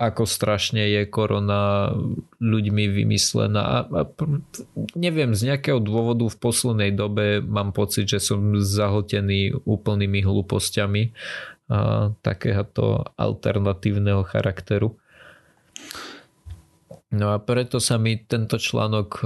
ako 0.00 0.22
strašne 0.24 0.80
je 0.80 1.04
korona 1.12 1.92
ľuďmi 2.40 2.88
vymyslená. 2.88 3.60
A, 3.60 3.78
a 3.84 4.02
neviem, 4.96 5.36
z 5.36 5.52
nejakého 5.52 5.76
dôvodu 5.76 6.24
v 6.24 6.40
poslednej 6.40 6.96
dobe 6.96 7.44
mám 7.44 7.76
pocit, 7.76 8.08
že 8.08 8.24
som 8.24 8.56
zahltený 8.56 9.60
úplnými 9.68 10.24
hlúpostiami 10.24 11.12
takéhoto 12.24 13.12
alternatívneho 13.20 14.24
charakteru. 14.24 14.96
No 17.12 17.36
a 17.36 17.44
preto 17.44 17.76
sa 17.76 18.00
mi 18.00 18.16
tento 18.16 18.56
článok 18.56 19.20
e, 19.20 19.24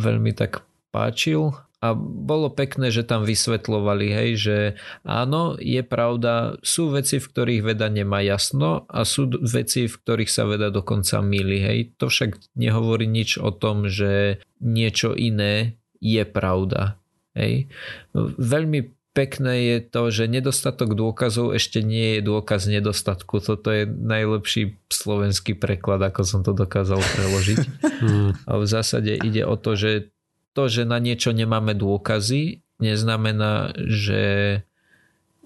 veľmi 0.00 0.32
tak 0.32 0.64
páčil 0.88 1.52
a 1.78 1.94
bolo 1.98 2.50
pekné, 2.50 2.90
že 2.90 3.06
tam 3.06 3.22
vysvetľovali, 3.22 4.06
hej, 4.10 4.30
že 4.34 4.58
áno, 5.06 5.54
je 5.62 5.78
pravda, 5.86 6.58
sú 6.58 6.90
veci, 6.90 7.22
v 7.22 7.28
ktorých 7.30 7.62
veda 7.62 7.86
nemá 7.86 8.18
jasno 8.18 8.82
a 8.90 9.06
sú 9.06 9.30
veci, 9.38 9.86
v 9.86 9.94
ktorých 9.94 10.30
sa 10.30 10.42
veda 10.50 10.74
dokonca 10.74 11.22
milí, 11.22 11.62
hej. 11.62 11.78
To 12.02 12.10
však 12.10 12.58
nehovorí 12.58 13.06
nič 13.06 13.38
o 13.38 13.54
tom, 13.54 13.86
že 13.86 14.42
niečo 14.58 15.14
iné 15.14 15.78
je 16.02 16.26
pravda, 16.26 16.98
hej. 17.38 17.70
Veľmi 18.18 18.98
pekné 19.18 19.54
je 19.66 19.78
to, 19.82 20.02
že 20.14 20.30
nedostatok 20.30 20.94
dôkazov 20.94 21.50
ešte 21.50 21.82
nie 21.82 22.18
je 22.18 22.20
dôkaz 22.22 22.70
nedostatku. 22.70 23.42
Toto 23.42 23.74
je 23.74 23.82
najlepší 23.86 24.78
slovenský 24.86 25.58
preklad, 25.58 25.98
ako 26.06 26.22
som 26.22 26.40
to 26.46 26.54
dokázal 26.54 26.98
preložiť. 26.98 27.58
Hmm. 27.98 28.30
A 28.46 28.62
v 28.62 28.66
zásade 28.70 29.10
ide 29.10 29.42
o 29.42 29.58
to, 29.58 29.74
že 29.74 30.14
to, 30.58 30.66
že 30.66 30.82
na 30.82 30.98
niečo 30.98 31.30
nemáme 31.30 31.78
dôkazy, 31.78 32.66
neznamená, 32.82 33.70
že 33.78 34.22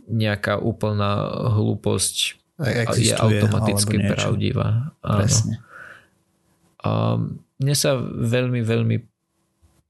nejaká 0.09 0.57
úplná 0.57 1.29
hlúposť 1.53 2.41
Existuje, 2.57 3.13
je 3.13 3.21
automaticky 3.21 3.97
pravdivá. 4.09 4.97
Presne. 5.05 5.61
A 6.81 7.21
mne 7.61 7.75
sa 7.77 8.01
veľmi, 8.01 8.65
veľmi 8.65 8.97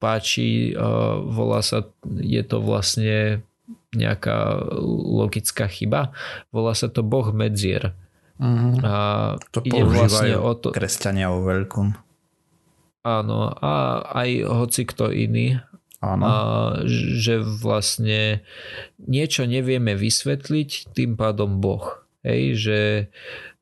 páči, 0.03 0.75
volá 1.31 1.63
sa, 1.63 1.87
je 2.19 2.43
to 2.43 2.59
vlastne 2.59 3.47
nejaká 3.95 4.59
logická 5.07 5.71
chyba, 5.71 6.11
volá 6.51 6.75
sa 6.75 6.91
to 6.91 7.07
Boh 7.07 7.31
medzier. 7.31 7.95
Mm-hmm. 8.43 8.83
A 8.83 8.93
to 9.55 9.63
ide 9.63 9.87
vlastne 9.87 10.35
o 10.35 10.57
to... 10.59 10.75
kresťania 10.75 11.31
vo 11.31 11.47
veľkom. 11.47 11.95
Áno, 13.03 13.51
a 13.51 14.03
aj 14.15 14.31
hoci 14.47 14.83
kto 14.87 15.11
iný. 15.11 15.59
Áno. 16.03 16.23
A, 16.27 16.35
že 16.87 17.39
vlastne 17.39 18.43
niečo 18.99 19.47
nevieme 19.47 19.95
vysvetliť, 19.95 20.95
tým 20.95 21.15
pádom 21.15 21.63
Boh. 21.63 22.03
Hej, 22.23 22.43
že 22.59 22.79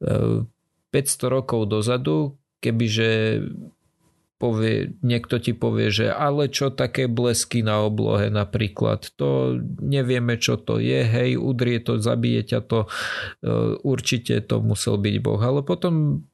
500 0.01 0.93
e, 0.93 1.27
rokov 1.29 1.69
dozadu, 1.69 2.37
kebyže 2.61 3.45
povie, 4.41 4.97
niekto 5.05 5.37
ti 5.37 5.53
povie, 5.53 5.93
že 5.93 6.09
ale 6.09 6.49
čo 6.49 6.73
také 6.73 7.13
blesky 7.13 7.61
na 7.61 7.85
oblohe 7.85 8.33
napríklad, 8.33 9.13
to 9.21 9.61
nevieme 9.85 10.41
čo 10.41 10.57
to 10.57 10.81
je, 10.81 11.05
hej, 11.05 11.37
udrie 11.37 11.77
to, 11.85 12.01
zabije 12.01 12.57
ťa 12.57 12.61
to, 12.65 12.89
e, 12.89 12.89
určite 13.85 14.41
to 14.49 14.65
musel 14.65 14.97
byť 14.97 15.17
Boh. 15.21 15.41
Ale 15.41 15.61
potom 15.61 16.25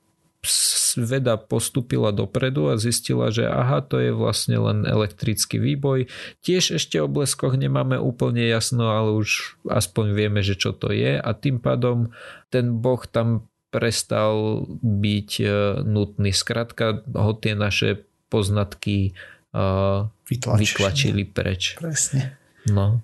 veda 0.96 1.36
postupila 1.36 2.10
dopredu 2.10 2.72
a 2.72 2.80
zistila, 2.80 3.28
že 3.28 3.44
aha, 3.44 3.84
to 3.84 4.00
je 4.00 4.10
vlastne 4.16 4.56
len 4.56 4.88
elektrický 4.88 5.60
výboj. 5.60 6.08
Tiež 6.40 6.80
ešte 6.80 6.96
o 7.02 7.10
bleskoch 7.10 7.58
nemáme 7.58 8.00
úplne 8.00 8.48
jasno, 8.48 8.88
ale 8.88 9.12
už 9.16 9.60
aspoň 9.68 10.16
vieme, 10.16 10.40
že 10.40 10.56
čo 10.56 10.72
to 10.72 10.94
je 10.94 11.20
a 11.20 11.30
tým 11.36 11.60
pádom 11.60 12.14
ten 12.48 12.80
boh 12.80 13.02
tam 13.04 13.50
prestal 13.68 14.64
byť 14.80 15.30
e, 15.42 15.46
nutný. 15.84 16.32
Skrátka 16.32 17.04
ho 17.12 17.32
tie 17.36 17.52
naše 17.52 18.08
poznatky 18.26 19.14
uh, 19.54 20.10
vytlačili 20.26 21.22
preč. 21.30 21.78
Presne. 21.78 22.34
No. 22.66 22.98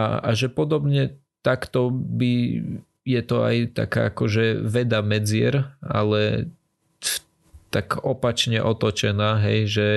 A, 0.00 0.24
a 0.24 0.30
že 0.32 0.48
podobne 0.48 1.20
takto 1.44 1.92
by 1.92 2.64
je 3.08 3.22
to 3.24 3.36
aj 3.40 3.56
taká 3.72 4.12
akože 4.12 4.60
veda 4.60 5.00
medzier, 5.00 5.72
ale 5.80 6.52
tak 7.68 8.00
opačne 8.00 8.64
otočená, 8.64 9.44
hej, 9.44 9.60
že 9.68 9.88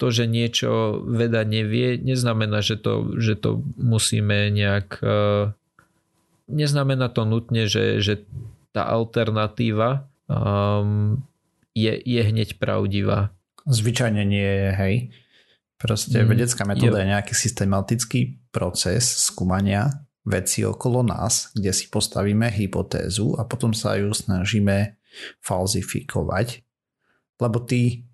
to, 0.00 0.08
že 0.08 0.24
niečo 0.24 1.04
veda 1.04 1.44
nevie, 1.44 2.00
neznamená, 2.00 2.64
že 2.64 2.80
to, 2.80 3.16
že 3.20 3.36
to 3.36 3.60
musíme 3.76 4.48
nejak 4.52 5.00
uh, 5.04 5.52
neznamená 6.48 7.12
to 7.12 7.28
nutne, 7.28 7.68
že, 7.68 8.00
že 8.00 8.24
tá 8.72 8.88
alternatíva 8.88 10.08
um, 10.26 11.20
je, 11.76 11.92
je 11.92 12.22
hneď 12.24 12.56
pravdivá. 12.56 13.32
Zvyčajne 13.68 14.24
nie 14.24 14.44
je, 14.44 14.70
hej. 14.74 14.94
Proste 15.76 16.24
mm, 16.24 16.28
vedecká 16.28 16.62
metóda 16.64 17.00
je. 17.00 17.04
je 17.04 17.12
nejaký 17.12 17.34
systematický 17.36 18.20
proces 18.52 19.04
skúmania 19.04 19.92
veci 20.26 20.64
okolo 20.64 21.00
nás, 21.06 21.52
kde 21.56 21.72
si 21.72 21.88
postavíme 21.88 22.48
hypotézu 22.52 23.40
a 23.40 23.48
potom 23.48 23.72
sa 23.72 23.96
ju 23.96 24.12
snažíme 24.12 25.00
falzifikovať 25.40 26.64
lebo 27.40 27.58
ty 27.64 28.04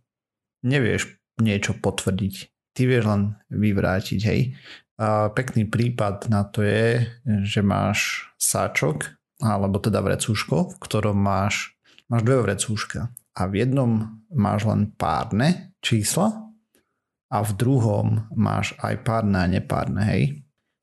nevieš 0.62 1.18
niečo 1.42 1.76
potvrdiť. 1.76 2.34
Ty 2.72 2.82
vieš 2.86 3.04
len 3.10 3.22
vyvrátiť, 3.50 4.20
hej. 4.24 4.54
A 4.96 5.28
pekný 5.28 5.68
prípad 5.68 6.32
na 6.32 6.46
to 6.48 6.64
je, 6.64 7.04
že 7.44 7.60
máš 7.60 8.24
sáčok, 8.40 9.12
alebo 9.44 9.76
teda 9.76 10.00
vrecúško, 10.00 10.72
v 10.72 10.76
ktorom 10.80 11.18
máš, 11.20 11.76
máš 12.08 12.24
dve 12.24 12.40
vrecúška 12.40 13.12
a 13.36 13.42
v 13.44 13.66
jednom 13.66 14.16
máš 14.32 14.64
len 14.64 14.88
párne 14.96 15.76
čísla 15.84 16.48
a 17.28 17.38
v 17.44 17.50
druhom 17.52 18.24
máš 18.32 18.72
aj 18.80 19.04
párne 19.04 19.44
a 19.44 19.50
nepárne, 19.50 20.02
hej. 20.08 20.24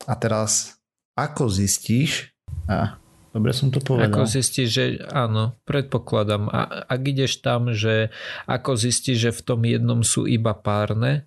A 0.05 0.13
teraz 0.13 0.77
ako 1.13 1.49
zistíš, 1.49 2.33
a 2.67 2.97
Dobre 3.33 3.49
som 3.49 3.73
to 3.73 3.81
povedal. 3.81 4.13
Ako 4.13 4.29
zistíš, 4.29 4.69
že 4.69 4.85
áno, 5.09 5.57
predpokladám. 5.65 6.53
A 6.53 6.85
ak 6.85 7.01
ideš 7.01 7.41
tam, 7.41 7.73
že 7.73 8.13
ako 8.45 8.77
zistíš, 8.77 9.17
že 9.17 9.31
v 9.33 9.41
tom 9.41 9.65
jednom 9.65 10.05
sú 10.05 10.29
iba 10.29 10.53
párne, 10.53 11.25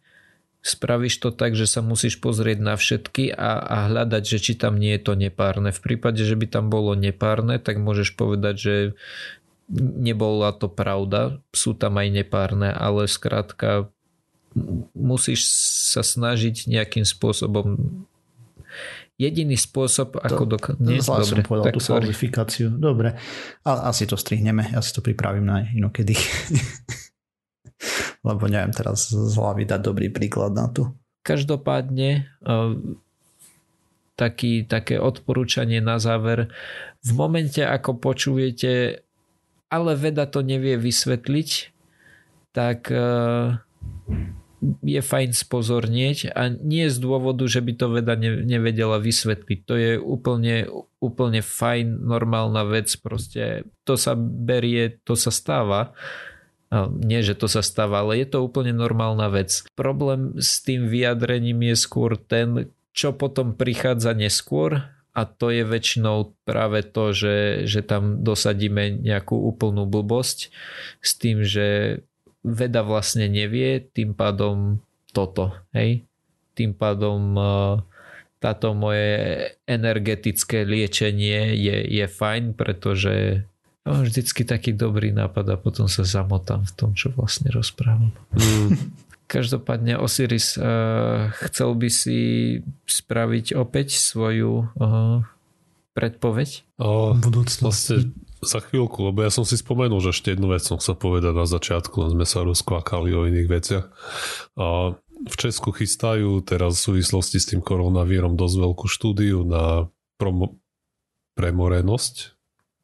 spravíš 0.62 1.18
to 1.18 1.34
tak, 1.34 1.58
že 1.58 1.66
sa 1.66 1.82
musíš 1.82 2.22
pozrieť 2.22 2.58
na 2.62 2.78
všetky 2.78 3.34
a, 3.34 3.58
a 3.58 3.76
hľadať, 3.90 4.22
že 4.22 4.38
či 4.38 4.52
tam 4.54 4.78
nie 4.78 4.94
je 4.94 5.02
to 5.02 5.18
nepárne. 5.18 5.74
V 5.74 5.82
prípade, 5.82 6.22
že 6.22 6.38
by 6.38 6.46
tam 6.46 6.70
bolo 6.70 6.94
nepárne, 6.94 7.58
tak 7.58 7.82
môžeš 7.82 8.14
povedať, 8.14 8.54
že 8.54 8.74
nebola 9.74 10.54
to 10.54 10.70
pravda, 10.70 11.42
sú 11.50 11.74
tam 11.74 11.98
aj 11.98 12.22
nepárne, 12.22 12.70
ale 12.70 13.10
skrátka 13.10 13.90
musíš 14.94 15.50
sa 15.90 16.06
snažiť 16.06 16.70
nejakým 16.70 17.02
spôsobom 17.02 17.74
jediný 19.16 19.56
spôsob, 19.56 20.20
ako 20.20 20.42
to, 20.44 20.50
dok- 20.56 20.76
Nie, 20.78 21.00
zle 21.00 21.24
dobre, 21.24 21.40
som 21.40 21.48
povedal 21.48 21.64
tú 21.72 21.80
sorry. 21.80 22.08
falzifikáciu. 22.08 22.68
Dobre, 22.68 23.16
ale 23.64 23.78
asi 23.88 24.04
to 24.04 24.16
strihneme. 24.16 24.68
Ja 24.72 24.84
si 24.84 24.92
to 24.92 25.00
pripravím 25.00 25.48
na 25.48 25.64
inokedy. 25.64 26.16
Lebo 28.26 28.44
neviem 28.48 28.72
teraz 28.72 29.08
z 29.12 29.34
hlavy 29.36 29.64
dať 29.64 29.80
dobrý 29.80 30.08
príklad 30.12 30.52
na 30.52 30.68
tu. 30.68 30.92
Každopádne 31.24 32.28
taký, 34.16 34.64
také 34.64 34.96
odporúčanie 34.96 35.84
na 35.84 36.00
záver. 36.00 36.48
V 37.04 37.10
momente, 37.12 37.60
ako 37.60 38.00
počujete, 38.00 39.02
ale 39.68 39.92
veda 39.98 40.24
to 40.26 40.40
nevie 40.40 40.78
vysvetliť, 40.78 41.50
tak 42.54 42.88
je 44.64 45.00
fajn 45.04 45.36
spozornieť 45.36 46.32
a 46.32 46.48
nie 46.48 46.88
z 46.88 46.96
dôvodu, 46.96 47.44
že 47.44 47.60
by 47.60 47.72
to 47.76 47.86
veda 47.92 48.16
nevedela 48.20 48.96
vysvetliť. 48.96 49.58
To 49.68 49.74
je 49.76 49.92
úplne, 50.00 50.66
úplne 50.96 51.44
fajn, 51.44 52.00
normálna 52.00 52.64
vec. 52.64 52.88
Proste 52.96 53.68
to 53.84 54.00
sa 54.00 54.16
berie, 54.16 54.96
to 55.04 55.12
sa 55.12 55.28
stáva. 55.28 55.92
Nie, 56.98 57.20
že 57.22 57.36
to 57.38 57.46
sa 57.46 57.62
stáva, 57.62 58.02
ale 58.02 58.18
je 58.24 58.26
to 58.32 58.42
úplne 58.42 58.74
normálna 58.74 59.30
vec. 59.30 59.62
Problém 59.76 60.34
s 60.40 60.64
tým 60.64 60.88
vyjadrením 60.88 61.62
je 61.72 61.76
skôr 61.76 62.16
ten, 62.16 62.72
čo 62.96 63.12
potom 63.12 63.54
prichádza 63.54 64.16
neskôr 64.16 64.82
a 65.16 65.22
to 65.24 65.48
je 65.48 65.64
väčšinou 65.64 66.36
práve 66.44 66.84
to, 66.84 67.12
že, 67.12 67.68
že 67.68 67.80
tam 67.80 68.20
dosadíme 68.20 69.00
nejakú 69.00 69.36
úplnú 69.36 69.88
blbosť 69.88 70.52
s 71.00 71.10
tým, 71.16 71.40
že 71.40 72.00
veda 72.46 72.86
vlastne 72.86 73.26
nevie, 73.26 73.82
tým 73.82 74.14
pádom 74.14 74.78
toto, 75.10 75.50
hej? 75.74 76.06
Tým 76.54 76.72
pádom 76.78 77.34
e, 77.34 77.42
táto 78.38 78.78
moje 78.78 79.50
energetické 79.66 80.62
liečenie 80.62 81.58
je, 81.58 81.76
je 81.90 82.06
fajn, 82.06 82.54
pretože 82.54 83.42
mám 83.82 84.06
vždycky 84.06 84.46
taký 84.46 84.70
dobrý 84.70 85.10
nápad 85.10 85.46
a 85.50 85.56
potom 85.58 85.90
sa 85.90 86.06
zamotám 86.06 86.62
v 86.62 86.72
tom, 86.78 86.90
čo 86.94 87.10
vlastne 87.10 87.50
rozprávam. 87.50 88.14
Mm. 88.30 88.94
Každopádne 89.26 89.98
Osiris, 89.98 90.54
uh, 90.54 91.34
chcel 91.50 91.74
by 91.74 91.90
si 91.90 92.20
spraviť 92.86 93.58
opäť 93.58 93.98
svoju 93.98 94.70
uh, 94.78 95.26
predpoveď? 95.96 96.76
O, 96.76 97.16
budúcnosti. 97.16 97.64
Vlastne 97.64 98.12
za 98.38 98.60
chvíľku, 98.60 99.00
lebo 99.02 99.24
ja 99.24 99.32
som 99.32 99.42
si 99.42 99.56
spomenul, 99.56 99.98
že 99.98 100.12
ešte 100.12 100.36
jednu 100.36 100.52
vec 100.52 100.60
som 100.60 100.76
chcel 100.76 100.94
povedať 100.94 101.32
na 101.32 101.48
začiatku, 101.48 101.96
len 101.98 102.10
sme 102.12 102.26
sa 102.28 102.44
rozkvakali 102.44 103.10
o 103.10 103.24
iných 103.24 103.48
veciach. 103.48 103.86
A 104.54 104.92
v 105.16 105.34
Česku 105.34 105.72
chystajú 105.72 106.44
teraz 106.44 106.76
v 106.76 107.00
súvislosti 107.00 107.40
s 107.40 107.48
tým 107.48 107.64
koronavírom 107.64 108.36
dosť 108.36 108.56
veľkú 108.60 108.86
štúdiu 108.86 109.42
na 109.42 109.88
promo- 110.14 110.60
premorenosť. 111.34 112.14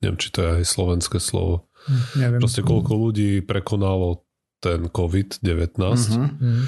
Neviem, 0.00 0.18
či 0.18 0.28
to 0.28 0.38
je 0.40 0.50
aj 0.58 0.64
slovenské 0.64 1.20
slovo. 1.20 1.68
Hm, 1.84 2.02
neviem. 2.16 2.40
Proste 2.40 2.64
koľko 2.64 2.92
ľudí 2.98 3.30
prekonalo 3.40 4.24
ten 4.58 4.88
COVID-19 4.88 5.76
Mhm. 5.76 6.26
Mhm. 6.40 6.62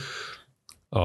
a 0.92 1.04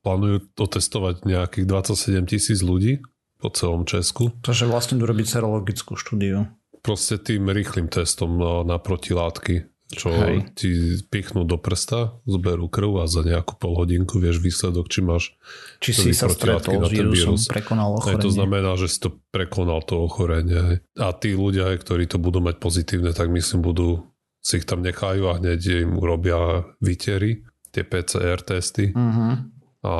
plánujú 0.00 0.48
otestovať 0.56 1.24
nejakých 1.24 1.66
27 1.66 2.24
tisíc 2.24 2.60
ľudí 2.60 3.04
po 3.44 3.52
celom 3.52 3.84
Česku. 3.84 4.32
Takže 4.40 4.64
vlastne 4.64 4.96
urobiť 4.96 5.26
serologickú 5.28 5.92
štúdiu. 5.94 6.48
Proste 6.80 7.16
tým 7.16 7.44
rýchlým 7.46 7.86
testom 7.86 8.34
na, 8.34 8.60
na 8.62 8.76
protilátky, 8.76 9.68
čo 9.86 10.08
Hej. 10.10 10.52
ti 10.54 10.68
pichnú 11.02 11.44
do 11.44 11.54
prsta, 11.54 12.20
zberú 12.24 12.66
krv 12.66 13.00
a 13.00 13.06
za 13.06 13.20
nejakú 13.20 13.54
pol 13.54 13.76
hodinku 13.76 14.16
vieš 14.16 14.36
výsledok, 14.38 14.88
či 14.88 15.00
máš 15.00 15.36
Či 15.78 15.90
si 15.92 16.10
sa 16.10 16.26
stretol 16.26 16.80
s 16.80 16.88
vírusom, 16.88 17.36
vírus. 17.36 17.44
prekonal 17.46 17.92
Aj 17.92 17.96
ochorenie. 18.00 18.20
to 18.20 18.30
znamená, 18.30 18.70
že 18.74 18.88
si 18.88 18.98
to 18.98 19.12
prekonal 19.28 19.80
to 19.80 19.96
ochorenie. 19.98 20.80
A 20.94 21.12
tí 21.12 21.32
ľudia, 21.32 21.68
ktorí 21.70 22.04
to 22.04 22.16
budú 22.16 22.40
mať 22.40 22.56
pozitívne, 22.58 23.12
tak 23.12 23.28
myslím 23.28 23.60
budú 23.62 24.08
si 24.40 24.56
ich 24.56 24.66
tam 24.66 24.80
nechajú 24.80 25.24
a 25.26 25.38
hneď 25.38 25.60
im 25.82 25.96
urobia 25.96 26.36
výtery, 26.78 27.44
tie 27.70 27.80
PCR 27.82 28.40
testy 28.40 28.90
Mhm. 28.90 29.53
A 29.84 29.94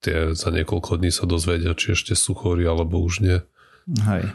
tie 0.00 0.32
za 0.32 0.48
niekoľko 0.48 0.96
dní 0.96 1.12
sa 1.12 1.28
dozvedia, 1.28 1.76
či 1.76 1.92
ešte 1.92 2.16
sú 2.16 2.32
chorí 2.32 2.64
alebo 2.64 2.96
už 3.04 3.20
nie. 3.20 3.38
Hej. 4.08 4.32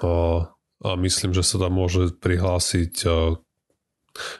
A, 0.00 0.12
a 0.80 0.88
myslím, 0.96 1.36
že 1.36 1.44
sa 1.44 1.60
tam 1.60 1.76
môže 1.76 2.16
prihlásiť 2.16 3.04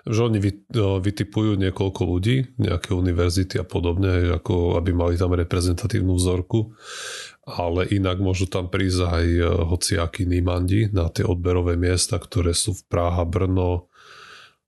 že 0.03 0.21
oni 0.27 0.39
vy, 0.43 0.53
vytipujú 0.75 1.55
niekoľko 1.55 2.03
ľudí, 2.03 2.59
nejaké 2.59 2.91
univerzity 2.91 3.63
a 3.63 3.67
podobne, 3.67 4.35
ako 4.35 4.75
aby 4.77 4.91
mali 4.91 5.15
tam 5.15 5.33
reprezentatívnu 5.35 6.19
vzorku, 6.19 6.75
ale 7.47 7.87
inak 7.89 8.19
môžu 8.19 8.51
tam 8.51 8.67
prísť 8.67 9.01
aj 9.07 9.27
hociakí 9.71 10.27
nímandi 10.27 10.91
na 10.91 11.09
tie 11.09 11.23
odberové 11.23 11.79
miesta, 11.79 12.19
ktoré 12.19 12.51
sú 12.51 12.75
v 12.77 12.83
Praha, 12.91 13.23
Brno, 13.23 13.91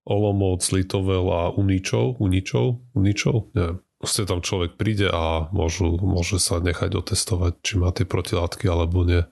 Olomouc, 0.03 0.66
Litovel 0.74 1.26
a 1.30 1.42
Uničov, 1.55 2.18
Uničov, 2.18 2.94
Uničov, 2.94 3.55
neviem. 3.55 3.78
Proste 4.03 4.26
tam 4.26 4.42
človek 4.42 4.74
príde 4.74 5.07
a 5.07 5.46
môžu, 5.55 5.94
môže 6.03 6.42
sa 6.42 6.59
nechať 6.59 6.90
otestovať, 6.98 7.62
či 7.62 7.78
má 7.78 7.94
tie 7.94 8.03
protilátky 8.03 8.66
alebo 8.66 9.07
nie. 9.07 9.22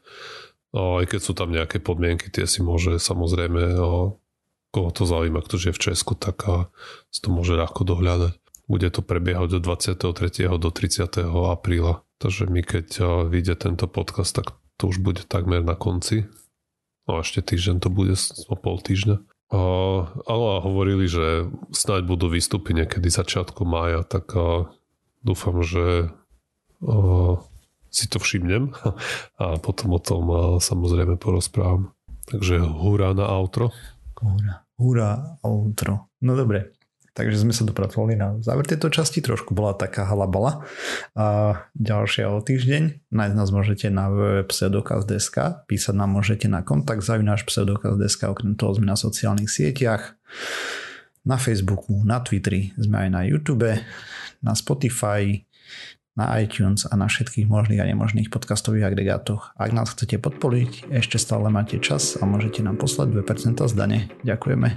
O, 0.71 1.03
aj 1.03 1.11
keď 1.11 1.21
sú 1.27 1.33
tam 1.35 1.51
nejaké 1.51 1.83
podmienky, 1.83 2.31
tie 2.31 2.47
si 2.47 2.63
môže 2.63 3.03
samozrejme, 3.03 3.75
o, 3.83 4.23
koho 4.71 4.91
to 4.95 5.11
zaujíma, 5.11 5.43
kto 5.43 5.59
žije 5.59 5.75
v 5.75 5.83
Česku, 5.91 6.15
tak 6.15 6.47
a, 6.47 6.71
si 7.11 7.19
to 7.19 7.35
môže 7.35 7.59
ľahko 7.59 7.83
dohľadať. 7.83 8.39
Bude 8.71 8.87
to 8.95 9.03
prebiehať 9.03 9.59
od 9.59 9.63
23. 9.67 10.55
do 10.55 10.71
30. 10.71 11.19
apríla. 11.27 12.07
Takže 12.23 12.47
my 12.47 12.63
keď 12.63 12.87
vyjde 13.27 13.67
tento 13.67 13.91
podcast, 13.91 14.31
tak 14.31 14.55
to 14.79 14.95
už 14.95 15.03
bude 15.03 15.27
takmer 15.27 15.67
na 15.67 15.75
konci. 15.75 16.31
No 17.11 17.27
ešte 17.27 17.43
týždeň 17.43 17.83
to 17.83 17.91
bude 17.91 18.15
o 18.47 18.55
pol 18.55 18.79
týždňa. 18.79 19.19
A, 19.51 19.61
ale 20.31 20.51
hovorili, 20.63 21.11
že 21.11 21.51
snáď 21.75 22.07
budú 22.07 22.31
výstupy 22.31 22.71
niekedy 22.71 23.11
začiatku 23.11 23.67
mája, 23.67 24.07
tak 24.07 24.31
a, 24.39 24.71
dúfam, 25.27 25.59
že 25.67 26.15
a, 26.87 26.95
si 27.91 28.07
to 28.07 28.23
všimnem 28.23 28.71
a 29.43 29.59
potom 29.59 29.99
o 29.99 30.01
tom 30.01 30.25
a, 30.31 30.41
samozrejme 30.63 31.19
porozprávam. 31.19 31.91
Takže 32.31 32.63
hurá 32.63 33.11
na 33.11 33.27
outro. 33.27 33.75
Húra, 34.15 34.63
húra, 34.79 35.11
outro. 35.43 36.15
No 36.23 36.39
dobre, 36.39 36.79
takže 37.21 37.45
sme 37.45 37.53
sa 37.53 37.69
dopracovali 37.69 38.17
na 38.17 38.41
záver 38.41 38.65
tejto 38.65 38.89
časti, 38.89 39.21
trošku 39.21 39.53
bola 39.53 39.77
taká 39.77 40.09
halabala. 40.09 40.65
A 41.13 41.61
ďalšia 41.77 42.33
o 42.33 42.41
týždeň, 42.41 43.13
nájsť 43.13 43.35
nás 43.37 43.51
môžete 43.53 43.93
na 43.93 44.09
www.pseudokaz.sk, 44.09 45.69
písať 45.69 45.93
nám 45.93 46.17
môžete 46.17 46.49
na 46.49 46.65
kontakt 46.65 47.05
zavináš 47.05 47.45
pseudokaz.sk, 47.45 48.33
okrem 48.33 48.57
toho 48.57 48.81
sme 48.81 48.89
na 48.89 48.97
sociálnych 48.97 49.53
sieťach, 49.53 50.17
na 51.29 51.37
Facebooku, 51.37 52.01
na 52.09 52.25
Twitteri, 52.25 52.73
sme 52.81 53.05
aj 53.05 53.09
na 53.13 53.21
YouTube, 53.29 53.69
na 54.41 54.53
Spotify, 54.57 55.45
na 56.19 56.37
iTunes 56.43 56.85
a 56.85 56.95
na 56.99 57.07
všetkých 57.07 57.47
možných 57.47 57.81
a 57.81 57.89
nemožných 57.89 58.29
podcastových 58.29 58.93
agregátoch. 58.93 59.55
Ak 59.57 59.71
nás 59.71 59.95
chcete 59.95 60.19
podporiť, 60.19 60.91
ešte 60.91 61.17
stále 61.17 61.49
máte 61.49 61.79
čas 61.79 62.19
a 62.19 62.27
môžete 62.27 62.61
nám 62.67 62.77
poslať 62.77 63.15
2% 63.15 63.57
z 63.57 63.75
dane. 63.77 63.99
Ďakujeme. 64.27 64.69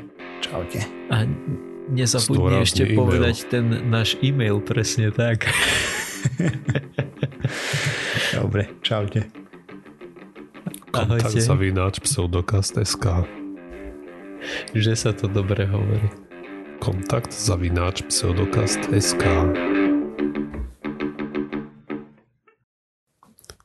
Čaute. 0.46 0.80
A 1.10 1.26
nezabudni 1.90 2.38
Zdôrazný 2.38 2.64
ešte 2.64 2.84
e-mail. 2.88 3.00
povedať 3.00 3.36
ten 3.50 3.66
náš 3.90 4.16
e-mail 4.24 4.62
presne 4.64 5.12
tak. 5.12 5.48
Dobre, 8.38 8.70
čaute. 8.82 9.28
Kontakt 10.94 11.34
zavináč 11.34 11.98
pseudokast.sk 12.06 13.26
Že 14.78 14.94
sa 14.94 15.12
to 15.14 15.26
dobre 15.26 15.66
hovorí. 15.66 16.10
Kontakt 16.78 17.34
zavináč 17.34 18.06
pseudokast.sk 18.06 19.26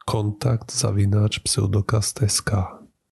Kontakt 0.08 0.72
zavináč 0.72 1.44
pseudokast.sk 1.44 2.77